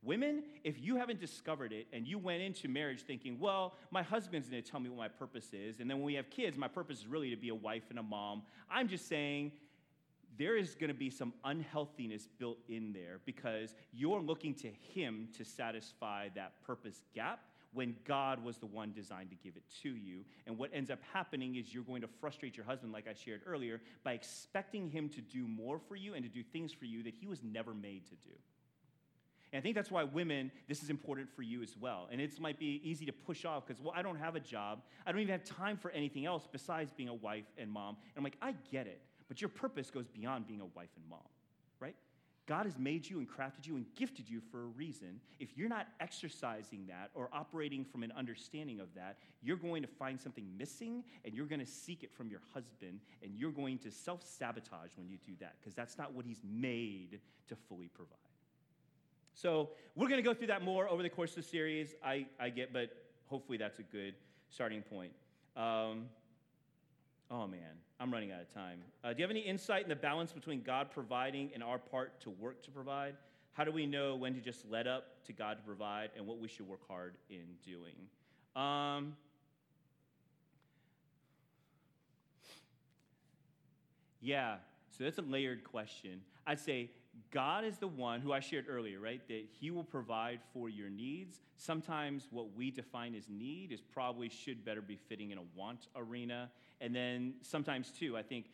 Women, 0.04 0.43
if 0.66 0.82
you 0.82 0.97
haven't 0.97 1.22
discovered 1.22 1.72
it 1.72 1.88
and 1.93 2.06
you 2.06 2.18
went 2.18 2.41
into 2.41 2.68
marriage 2.68 3.04
thinking, 3.04 3.39
well, 3.39 3.76
my 3.89 4.04
husband's 4.04 4.49
gonna 4.49 4.62
tell 4.62 4.80
me 4.80 4.89
what 4.89 4.97
my 4.97 5.08
purpose 5.08 5.54
is, 5.54 5.80
and 5.80 5.89
then 5.89 5.97
when 5.97 6.06
we 6.06 6.16
have 6.16 6.30
kids, 6.30 6.58
my 6.58 6.68
purpose 6.68 6.99
is 6.99 7.08
really 7.08 7.30
to 7.30 7.38
be 7.38 7.49
a 7.49 7.56
wife 7.56 7.84
and 7.89 7.97
a 7.97 8.04
mom, 8.04 8.41
I'm 8.70 8.89
just 8.89 9.08
saying 9.08 9.54
there 10.38 10.58
is 10.58 10.76
gonna 10.76 10.93
be 10.93 11.10
some 11.10 11.32
unhealthiness 11.45 12.28
built 12.38 12.58
in 12.68 12.91
there 12.91 13.20
because 13.26 13.76
you're 13.93 14.20
looking 14.20 14.54
to 14.56 14.68
him 14.68 15.30
to 15.38 15.45
satisfy 15.45 16.30
that 16.36 16.62
purpose 16.66 17.04
gap 17.16 17.39
when 17.74 17.95
God 18.05 18.43
was 18.43 18.57
the 18.57 18.65
one 18.65 18.91
designed 18.91 19.30
to 19.32 19.36
give 19.36 19.55
it 19.55 19.63
to 19.82 19.89
you. 19.89 20.24
And 20.47 20.57
what 20.57 20.69
ends 20.74 20.89
up 20.89 20.99
happening 21.13 21.55
is 21.55 21.74
you're 21.74 21.84
going 21.84 22.01
to 22.01 22.07
frustrate 22.07 22.55
your 22.55 22.65
husband, 22.65 22.93
like 22.93 23.07
I 23.07 23.13
shared 23.13 23.41
earlier, 23.45 23.82
by 24.03 24.13
expecting 24.13 24.89
him 24.89 25.09
to 25.09 25.21
do 25.21 25.47
more 25.47 25.80
for 25.80 25.95
you 25.95 26.13
and 26.13 26.24
to 26.24 26.30
do 26.30 26.43
things 26.43 26.71
for 26.71 26.86
you 26.86 27.03
that 27.03 27.13
he 27.13 27.28
was 27.28 27.43
never 27.43 27.74
made 27.74 28.05
to 28.07 28.15
do. 28.15 28.34
And 29.51 29.59
I 29.59 29.61
think 29.61 29.76
that's 29.76 29.91
why 29.91 30.03
women, 30.03 30.51
this 30.67 30.82
is 30.82 30.89
important 30.89 31.30
for 31.30 31.43
you 31.43 31.61
as 31.61 31.76
well. 31.80 32.07
And 32.11 32.19
it 32.19 32.39
might 32.39 32.57
be 32.57 32.82
easy 32.84 33.05
to 33.05 33.11
push 33.11 33.45
off 33.45 33.67
because, 33.67 33.82
well, 33.82 33.93
I 33.95 34.01
don't 34.01 34.17
have 34.17 34.36
a 34.36 34.39
job. 34.39 34.82
I 35.05 35.11
don't 35.11 35.21
even 35.21 35.32
have 35.32 35.43
time 35.43 35.78
for 35.78 35.91
anything 35.91 36.26
else 36.26 36.47
besides 36.51 36.91
being 36.91 37.09
a 37.09 37.13
wife 37.13 37.45
and 37.59 37.71
mom. 37.71 37.97
And 38.15 38.17
I'm 38.17 38.24
like, 38.24 38.38
I 38.41 38.55
get 38.71 38.88
it. 38.88 38.99
But 39.28 39.41
your 39.41 39.49
purpose 39.49 39.91
goes 39.91 40.07
beyond 40.07 40.47
being 40.47 40.61
a 40.61 40.65
wife 40.65 40.89
and 40.95 41.07
mom? 41.07 41.19
God 42.46 42.66
has 42.66 42.78
made 42.78 43.10
you 43.10 43.20
and 43.20 43.28
crafted 43.30 43.66
you 43.66 43.78
and 43.78 43.86
gifted 43.96 44.30
you 44.30 44.41
for 44.52 44.64
a 44.64 44.66
reason. 44.66 45.22
If 45.39 45.58
you're 45.58 45.70
not 45.70 45.88
exercising 46.02 46.86
that 46.88 47.10
or 47.14 47.30
operating 47.32 47.86
from 47.86 48.04
an 48.04 48.12
understanding 48.18 48.82
of 48.82 48.94
that, 48.96 49.18
you're 49.41 49.58
going 49.58 49.82
to 49.82 49.88
find 49.88 50.20
something 50.20 50.46
missing 50.58 51.04
and 51.24 51.34
you're 51.34 51.46
going 51.46 51.62
to 51.62 51.66
seek 51.66 52.04
it 52.04 52.12
from 52.14 52.30
your 52.30 52.41
husband 52.54 53.00
and 53.22 53.32
you're 53.36 53.52
going 53.52 53.78
to 53.80 53.91
self 53.91 54.24
sabotage 54.24 54.91
when 54.98 55.08
you 55.08 55.18
do 55.26 55.34
that 55.39 55.56
because 55.60 55.74
that's 55.74 55.98
not 55.98 56.14
what 56.14 56.26
he's 56.26 56.41
made 56.44 57.20
to 57.48 57.56
fully 57.56 57.88
provide. 57.88 58.18
So 59.34 59.70
we're 59.96 60.10
going 60.10 60.22
to 60.22 60.28
go 60.28 60.34
through 60.34 60.48
that 60.48 60.64
more 60.64 60.88
over 60.89 61.02
the 61.02 61.10
course 61.10 61.32
of 61.32 61.38
the 61.38 61.50
series. 61.50 61.96
I, 62.04 62.28
I 62.39 62.50
get, 62.50 62.74
but 62.74 62.89
hopefully 63.26 63.58
that's 63.58 63.80
a 63.80 63.84
good 63.84 64.16
starting 64.50 64.82
point. 64.82 65.12
Um, 65.56 66.06
Oh 67.34 67.47
man, 67.47 67.79
I'm 67.99 68.13
running 68.13 68.31
out 68.31 68.41
of 68.41 68.53
time. 68.53 68.77
Uh, 69.03 69.11
do 69.11 69.17
you 69.17 69.23
have 69.23 69.31
any 69.31 69.39
insight 69.39 69.81
in 69.81 69.89
the 69.89 69.95
balance 69.95 70.31
between 70.31 70.61
God 70.61 70.91
providing 70.91 71.49
and 71.55 71.63
our 71.63 71.79
part 71.79 72.21
to 72.21 72.29
work 72.29 72.61
to 72.65 72.69
provide? 72.69 73.15
How 73.53 73.63
do 73.63 73.71
we 73.71 73.88
know 73.88 74.15
when 74.15 74.36
to 74.36 74.39
just 74.39 74.69
let 74.69 74.86
up 74.86 75.23
to 75.25 75.34
God 75.34 75.57
to 75.57 75.63
provide 75.63 76.11
and 76.15 76.27
what 76.27 76.38
we 76.38 76.47
should 76.47 76.67
work 76.67 76.88
hard 76.88 77.15
in 77.31 77.45
doing? 77.65 77.95
Um, 78.55 79.15
yeah, 84.21 84.57
so 84.95 85.03
that's 85.03 85.17
a 85.17 85.23
layered 85.23 85.63
question. 85.63 86.21
I'd 86.45 86.59
say 86.59 86.91
God 87.31 87.63
is 87.63 87.77
the 87.77 87.88
one 87.88 88.21
who 88.21 88.31
I 88.31 88.39
shared 88.39 88.65
earlier, 88.69 88.99
right? 88.99 89.27
That 89.27 89.45
He 89.59 89.71
will 89.71 89.84
provide 89.84 90.39
for 90.53 90.69
your 90.69 90.89
needs. 90.89 91.39
Sometimes 91.57 92.27
what 92.29 92.55
we 92.55 92.69
define 92.71 93.15
as 93.15 93.27
need 93.29 93.71
is 93.71 93.81
probably 93.81 94.29
should 94.29 94.63
better 94.63 94.81
be 94.81 94.95
fitting 94.95 95.31
in 95.31 95.38
a 95.38 95.43
want 95.55 95.88
arena. 95.95 96.49
And 96.84 96.93
then 96.93 97.36
sometimes, 97.41 97.91
too, 97.91 98.17
I 98.17 98.23
think, 98.23 98.47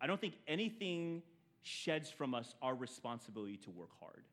I 0.00 0.08
don't 0.08 0.20
think 0.20 0.34
anything 0.48 1.22
sheds 1.62 2.10
from 2.10 2.34
us 2.34 2.54
our 2.60 2.74
responsibility 2.74 3.56
to 3.58 3.70
work 3.70 3.90
hard. 4.00 4.24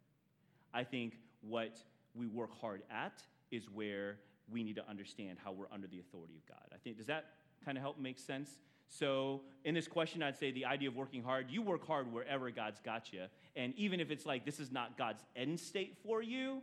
I 0.73 0.83
think 0.83 1.19
what 1.41 1.77
we 2.15 2.25
work 2.25 2.49
hard 2.59 2.81
at 2.91 3.21
is 3.51 3.69
where 3.69 4.17
we 4.51 4.63
need 4.63 4.75
to 4.77 4.89
understand 4.89 5.37
how 5.43 5.51
we're 5.51 5.71
under 5.71 5.85
the 5.85 5.99
authority 5.99 6.33
of 6.35 6.47
God. 6.47 6.67
I 6.73 6.77
think, 6.77 6.97
does 6.97 7.05
that 7.05 7.25
kind 7.63 7.77
of 7.77 7.83
help 7.83 7.99
make 7.99 8.17
sense? 8.17 8.49
So, 8.87 9.41
in 9.63 9.75
this 9.75 9.87
question, 9.87 10.23
I'd 10.23 10.37
say 10.37 10.51
the 10.51 10.65
idea 10.65 10.89
of 10.89 10.95
working 10.95 11.23
hard, 11.23 11.51
you 11.51 11.61
work 11.61 11.85
hard 11.85 12.11
wherever 12.11 12.49
God's 12.49 12.79
got 12.79 13.13
you. 13.13 13.25
And 13.55 13.73
even 13.77 13.99
if 13.99 14.09
it's 14.09 14.25
like 14.25 14.45
this 14.45 14.59
is 14.59 14.71
not 14.71 14.97
God's 14.97 15.23
end 15.35 15.59
state 15.59 15.95
for 16.03 16.23
you, 16.23 16.61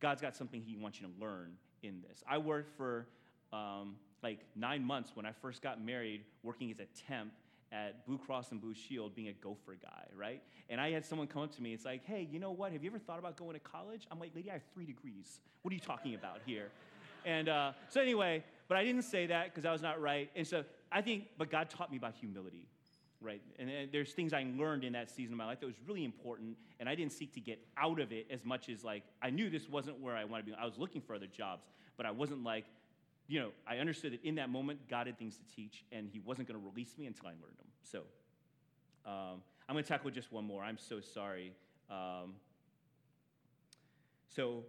God's 0.00 0.22
got 0.22 0.34
something 0.34 0.62
He 0.62 0.76
wants 0.76 0.98
you 0.98 1.08
to 1.08 1.12
learn 1.20 1.52
in 1.82 2.02
this. 2.08 2.24
I 2.26 2.38
worked 2.38 2.74
for 2.76 3.06
um, 3.52 3.96
like 4.22 4.40
nine 4.54 4.84
months 4.84 5.12
when 5.14 5.26
I 5.26 5.32
first 5.32 5.62
got 5.62 5.82
married, 5.84 6.22
working 6.42 6.70
as 6.70 6.78
a 6.78 6.86
temp 7.08 7.32
at 7.72 8.06
Blue 8.06 8.18
Cross 8.18 8.52
and 8.52 8.60
Blue 8.60 8.74
Shield, 8.74 9.14
being 9.14 9.28
a 9.28 9.32
gopher 9.32 9.76
guy, 9.80 10.04
right? 10.16 10.42
And 10.68 10.80
I 10.80 10.90
had 10.90 11.04
someone 11.04 11.26
come 11.26 11.42
up 11.42 11.54
to 11.56 11.62
me, 11.62 11.72
it's 11.72 11.84
like, 11.84 12.04
hey, 12.04 12.28
you 12.30 12.38
know 12.38 12.52
what? 12.52 12.72
Have 12.72 12.84
you 12.84 12.90
ever 12.90 12.98
thought 12.98 13.18
about 13.18 13.36
going 13.36 13.54
to 13.54 13.60
college? 13.60 14.06
I'm 14.10 14.20
like, 14.20 14.32
lady, 14.34 14.50
I 14.50 14.54
have 14.54 14.62
three 14.74 14.84
degrees. 14.84 15.40
What 15.62 15.72
are 15.72 15.74
you 15.74 15.80
talking 15.80 16.14
about 16.14 16.40
here? 16.46 16.68
And 17.24 17.48
uh, 17.48 17.70
so, 17.88 18.00
anyway, 18.00 18.42
but 18.66 18.76
I 18.76 18.84
didn't 18.84 19.02
say 19.02 19.26
that 19.26 19.54
because 19.54 19.64
I 19.64 19.70
was 19.70 19.80
not 19.80 20.00
right. 20.00 20.28
And 20.34 20.44
so 20.44 20.64
I 20.90 21.02
think, 21.02 21.28
but 21.38 21.50
God 21.50 21.70
taught 21.70 21.90
me 21.90 21.96
about 21.96 22.14
humility, 22.14 22.66
right? 23.20 23.40
And, 23.58 23.70
and 23.70 23.92
there's 23.92 24.12
things 24.12 24.32
I 24.32 24.44
learned 24.58 24.82
in 24.82 24.92
that 24.94 25.10
season 25.10 25.34
of 25.34 25.38
my 25.38 25.46
life 25.46 25.60
that 25.60 25.66
was 25.66 25.76
really 25.86 26.04
important, 26.04 26.56
and 26.80 26.88
I 26.88 26.94
didn't 26.94 27.12
seek 27.12 27.32
to 27.34 27.40
get 27.40 27.60
out 27.76 28.00
of 28.00 28.12
it 28.12 28.26
as 28.30 28.44
much 28.44 28.68
as 28.68 28.82
like 28.82 29.04
I 29.22 29.30
knew 29.30 29.50
this 29.50 29.68
wasn't 29.68 30.00
where 30.00 30.16
I 30.16 30.24
wanted 30.24 30.46
to 30.46 30.52
be. 30.52 30.58
I 30.60 30.64
was 30.64 30.78
looking 30.78 31.00
for 31.00 31.14
other 31.14 31.28
jobs, 31.28 31.64
but 31.96 32.06
I 32.06 32.10
wasn't 32.10 32.42
like, 32.42 32.64
you 33.32 33.40
know, 33.40 33.48
I 33.66 33.78
understood 33.78 34.12
that 34.12 34.22
in 34.22 34.34
that 34.34 34.50
moment, 34.50 34.80
God 34.90 35.06
had 35.06 35.18
things 35.18 35.38
to 35.38 35.56
teach, 35.56 35.86
and 35.90 36.06
He 36.12 36.20
wasn't 36.20 36.48
going 36.48 36.60
to 36.60 36.66
release 36.66 36.98
me 36.98 37.06
until 37.06 37.28
I 37.28 37.30
learned 37.30 37.56
them. 37.56 37.66
So 37.82 38.00
um, 39.06 39.40
I'm 39.66 39.74
going 39.74 39.82
to 39.82 39.88
tackle 39.88 40.10
just 40.10 40.30
one 40.30 40.44
more. 40.44 40.62
I'm 40.62 40.76
so 40.76 41.00
sorry. 41.00 41.52
Um, 41.88 42.34
so, 44.28 44.64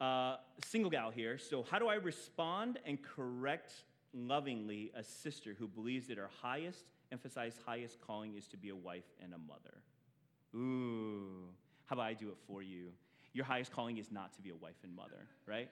uh, 0.00 0.36
single 0.64 0.90
gal 0.90 1.10
here. 1.10 1.36
So, 1.36 1.62
how 1.70 1.78
do 1.78 1.88
I 1.88 1.96
respond 1.96 2.78
and 2.86 2.98
correct 3.02 3.84
lovingly 4.14 4.92
a 4.96 5.04
sister 5.04 5.54
who 5.58 5.68
believes 5.68 6.08
that 6.08 6.16
her 6.16 6.30
highest, 6.40 6.84
emphasize 7.12 7.58
highest 7.66 8.00
calling 8.00 8.34
is 8.34 8.46
to 8.48 8.56
be 8.56 8.70
a 8.70 8.76
wife 8.76 9.04
and 9.22 9.34
a 9.34 9.38
mother? 9.38 9.82
Ooh, 10.54 11.50
how 11.84 11.96
about 11.96 12.06
I 12.06 12.14
do 12.14 12.28
it 12.28 12.36
for 12.46 12.62
you? 12.62 12.92
Your 13.34 13.44
highest 13.44 13.72
calling 13.72 13.98
is 13.98 14.10
not 14.10 14.32
to 14.36 14.40
be 14.40 14.48
a 14.48 14.56
wife 14.56 14.76
and 14.84 14.96
mother, 14.96 15.28
right? 15.46 15.68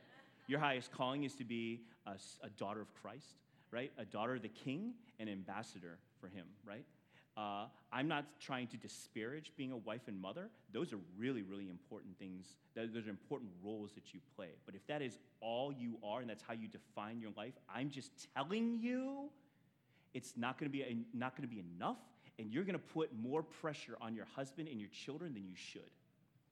Your 0.46 0.60
highest 0.60 0.92
calling 0.92 1.24
is 1.24 1.34
to 1.36 1.44
be 1.44 1.80
a, 2.06 2.12
a 2.42 2.50
daughter 2.50 2.80
of 2.80 2.92
Christ, 2.94 3.36
right? 3.70 3.92
A 3.98 4.04
daughter 4.04 4.34
of 4.34 4.42
the 4.42 4.48
king, 4.48 4.94
an 5.18 5.28
ambassador 5.28 5.98
for 6.20 6.28
him, 6.28 6.46
right? 6.66 6.84
Uh, 7.36 7.66
I'm 7.92 8.06
not 8.06 8.26
trying 8.40 8.68
to 8.68 8.76
disparage 8.76 9.50
being 9.56 9.72
a 9.72 9.76
wife 9.76 10.02
and 10.06 10.20
mother. 10.20 10.50
Those 10.72 10.92
are 10.92 10.98
really, 11.18 11.42
really 11.42 11.68
important 11.68 12.16
things. 12.16 12.46
Those 12.76 12.94
are 12.94 13.10
important 13.10 13.50
roles 13.64 13.92
that 13.94 14.14
you 14.14 14.20
play. 14.36 14.50
But 14.66 14.76
if 14.76 14.86
that 14.86 15.02
is 15.02 15.18
all 15.40 15.72
you 15.72 15.96
are 16.04 16.20
and 16.20 16.30
that's 16.30 16.44
how 16.46 16.54
you 16.54 16.68
define 16.68 17.20
your 17.20 17.32
life, 17.36 17.54
I'm 17.74 17.90
just 17.90 18.12
telling 18.36 18.78
you 18.80 19.30
it's 20.12 20.34
not 20.36 20.58
going 20.58 20.70
to 20.70 20.72
be 20.72 21.04
not 21.12 21.36
going 21.36 21.48
to 21.48 21.52
be 21.52 21.62
enough, 21.76 21.98
and 22.38 22.52
you're 22.52 22.62
going 22.62 22.78
to 22.78 22.94
put 22.94 23.10
more 23.20 23.42
pressure 23.42 23.96
on 24.00 24.14
your 24.14 24.26
husband 24.36 24.68
and 24.68 24.78
your 24.78 24.90
children 24.90 25.34
than 25.34 25.44
you 25.44 25.56
should, 25.56 25.90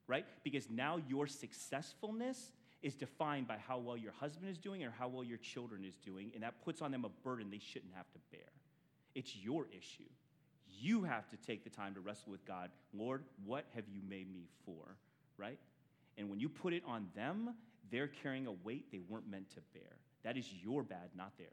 right? 0.07 0.25
Because 0.43 0.69
now 0.69 0.99
your 1.07 1.27
successfulness 1.27 2.51
is 2.83 2.95
defined 2.95 3.47
by 3.47 3.57
how 3.57 3.77
well 3.77 3.97
your 3.97 4.11
husband 4.11 4.49
is 4.49 4.57
doing 4.57 4.83
or 4.83 4.91
how 4.91 5.07
well 5.07 5.23
your 5.23 5.37
children 5.37 5.83
is 5.83 5.95
doing, 5.95 6.31
and 6.33 6.43
that 6.43 6.63
puts 6.63 6.81
on 6.81 6.91
them 6.91 7.05
a 7.05 7.09
burden 7.27 7.49
they 7.49 7.59
shouldn't 7.59 7.93
have 7.95 8.11
to 8.11 8.19
bear. 8.31 8.51
It's 9.15 9.35
your 9.35 9.67
issue. 9.71 10.09
You 10.69 11.03
have 11.03 11.29
to 11.29 11.37
take 11.37 11.63
the 11.63 11.69
time 11.69 11.93
to 11.93 12.01
wrestle 12.01 12.31
with 12.31 12.45
God. 12.45 12.71
Lord, 12.93 13.23
what 13.45 13.65
have 13.73 13.85
you 13.87 14.01
made 14.07 14.31
me 14.31 14.47
for? 14.65 14.97
Right? 15.37 15.59
And 16.17 16.29
when 16.29 16.39
you 16.39 16.49
put 16.49 16.73
it 16.73 16.83
on 16.85 17.07
them, 17.15 17.55
they're 17.91 18.07
carrying 18.07 18.47
a 18.47 18.51
weight 18.51 18.91
they 18.91 19.01
weren't 19.07 19.29
meant 19.29 19.49
to 19.51 19.61
bear. 19.73 19.97
That 20.23 20.37
is 20.37 20.51
your 20.61 20.83
bad, 20.83 21.09
not 21.15 21.37
theirs. 21.37 21.49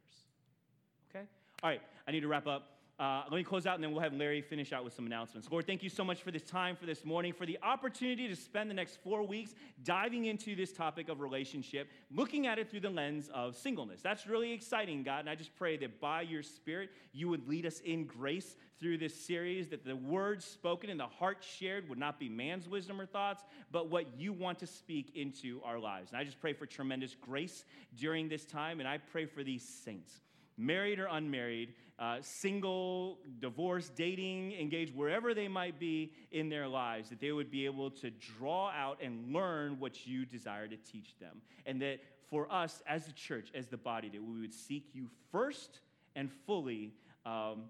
Okay? 1.11 1.27
All 1.63 1.71
right, 1.71 1.83
I 2.07 2.11
need 2.11 2.21
to 2.21 2.29
wrap 2.29 2.47
up. 2.47 2.80
Uh, 3.01 3.23
let 3.31 3.39
me 3.39 3.43
close 3.43 3.67
out 3.67 3.77
and 3.77 3.83
then 3.83 3.93
we'll 3.93 4.03
have 4.03 4.13
Larry 4.13 4.43
finish 4.43 4.75
out 4.75 4.85
with 4.85 4.93
some 4.93 5.07
announcements. 5.07 5.49
Lord, 5.51 5.67
thank 5.67 5.83
you 5.83 5.89
so 5.89 6.05
much 6.05 6.21
for 6.23 6.31
this 6.31 6.43
time, 6.43 6.77
for 6.77 6.85
this 6.85 7.03
morning, 7.03 7.33
for 7.33 7.47
the 7.47 7.59
opportunity 7.63 8.29
to 8.29 8.37
spend 8.37 8.69
the 8.69 8.75
next 8.75 8.99
four 9.03 9.23
weeks 9.23 9.55
diving 9.85 10.27
into 10.27 10.55
this 10.55 10.71
topic 10.71 11.09
of 11.09 11.21
relationship, 11.21 11.89
looking 12.15 12.47
at 12.47 12.59
it 12.59 12.71
through 12.71 12.81
the 12.81 12.91
lens 12.91 13.31
of 13.33 13.57
singleness. 13.57 14.03
That's 14.03 14.27
really 14.27 14.53
exciting, 14.53 15.03
God. 15.03 15.21
And 15.21 15.31
I 15.31 15.35
just 15.35 15.57
pray 15.57 15.79
that 15.79 15.99
by 15.99 16.21
your 16.21 16.43
Spirit, 16.43 16.91
you 17.15 17.31
would 17.31 17.49
lead 17.49 17.65
us 17.65 17.81
in 17.81 18.05
grace 18.05 18.55
through 18.79 18.99
this 18.99 19.15
series, 19.15 19.69
that 19.69 19.83
the 19.83 19.97
words 19.97 20.45
spoken 20.45 20.91
and 20.91 21.01
the 21.01 21.07
heart 21.07 21.39
shared 21.43 21.89
would 21.89 21.99
not 21.99 22.21
be 22.21 22.29
man's 22.29 22.69
wisdom 22.69 23.01
or 23.01 23.07
thoughts, 23.07 23.45
but 23.73 23.89
what 23.89 24.05
you 24.19 24.35
want 24.35 24.59
to 24.59 24.67
speak 24.67 25.17
into 25.17 25.63
our 25.65 25.79
lives. 25.79 26.11
And 26.11 26.21
I 26.21 26.25
just 26.25 26.39
pray 26.39 26.53
for 26.53 26.67
tremendous 26.67 27.15
grace 27.15 27.65
during 27.97 28.29
this 28.29 28.45
time, 28.45 28.79
and 28.79 28.87
I 28.87 28.99
pray 28.99 29.25
for 29.25 29.43
these 29.43 29.67
saints 29.67 30.21
married 30.61 30.99
or 30.99 31.07
unmarried, 31.07 31.75
uh, 31.99 32.19
single, 32.21 33.19
divorced, 33.41 33.95
dating, 33.95 34.53
engaged, 34.53 34.95
wherever 34.95 35.35
they 35.35 35.49
might 35.49 35.79
be 35.79 36.13
in 36.33 36.49
their 36.49 36.69
lives, 36.69 37.11
that 37.11 37.21
they 37.21 37.33
would 37.33 37.51
be 37.51 37.65
able 37.65 37.91
to 37.91 38.11
draw 38.11 38.71
out 38.71 38.99
and 39.03 39.33
learn 39.33 39.79
what 39.79 40.07
you 40.07 40.25
desire 40.25 40.69
to 40.69 40.77
teach 40.77 41.19
them. 41.19 41.43
And 41.67 41.81
that 41.83 42.01
for 42.29 42.51
us 42.53 42.83
as 42.87 43.07
the 43.07 43.13
church, 43.13 43.51
as 43.55 43.67
the 43.67 43.77
body, 43.77 44.09
that 44.11 44.23
we 44.23 44.41
would 44.41 44.55
seek 44.55 44.95
you 44.95 45.09
first 45.33 45.81
and 46.15 46.31
fully. 46.47 46.93
Um, 47.27 47.65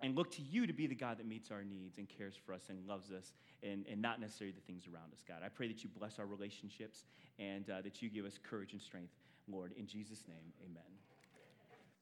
and 0.00 0.14
look 0.14 0.30
to 0.32 0.42
you 0.42 0.66
to 0.66 0.72
be 0.74 0.86
the 0.86 0.94
God 0.94 1.18
that 1.18 1.26
meets 1.26 1.50
our 1.50 1.64
needs 1.64 1.96
and 1.96 2.06
cares 2.06 2.34
for 2.44 2.52
us 2.52 2.68
and 2.68 2.86
loves 2.86 3.10
us 3.10 3.32
and, 3.62 3.86
and 3.90 4.02
not 4.02 4.20
necessarily 4.20 4.52
the 4.52 4.60
things 4.60 4.84
around 4.86 5.12
us, 5.14 5.22
God. 5.26 5.38
I 5.42 5.48
pray 5.48 5.66
that 5.68 5.82
you 5.82 5.88
bless 5.98 6.18
our 6.18 6.26
relationships 6.26 7.04
and 7.38 7.70
uh, 7.70 7.80
that 7.80 8.02
you 8.02 8.10
give 8.10 8.26
us 8.26 8.38
courage 8.42 8.72
and 8.72 8.82
strength, 8.82 9.14
Lord. 9.48 9.72
In 9.78 9.86
Jesus' 9.86 10.24
name, 10.28 10.52
amen. 10.62 10.93